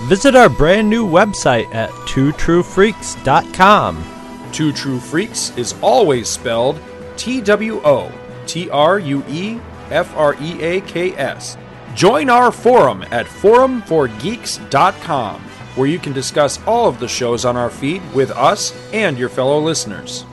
Visit 0.07 0.35
our 0.35 0.49
brand 0.49 0.87
new 0.87 1.07
website 1.07 1.73
at 1.73 1.89
twotruefreaks.com. 1.89 4.03
Two 4.51 4.71
True 4.71 4.99
Freaks 4.99 5.57
is 5.57 5.73
always 5.81 6.29
spelled 6.29 6.79
T 7.17 7.41
W 7.41 7.81
O 7.83 8.11
T 8.45 8.69
R 8.69 8.99
U 8.99 9.23
E 9.27 9.59
F 9.89 10.15
R 10.15 10.35
E 10.39 10.61
A 10.61 10.81
K 10.81 11.13
S. 11.13 11.57
Join 11.95 12.29
our 12.29 12.51
forum 12.51 13.03
at 13.09 13.25
forumforgeeks.com, 13.25 15.41
where 15.41 15.87
you 15.87 15.97
can 15.97 16.13
discuss 16.13 16.63
all 16.67 16.87
of 16.87 16.99
the 16.99 17.07
shows 17.07 17.45
on 17.45 17.57
our 17.57 17.71
feed 17.71 18.03
with 18.13 18.29
us 18.29 18.75
and 18.93 19.17
your 19.17 19.29
fellow 19.29 19.59
listeners. 19.59 20.23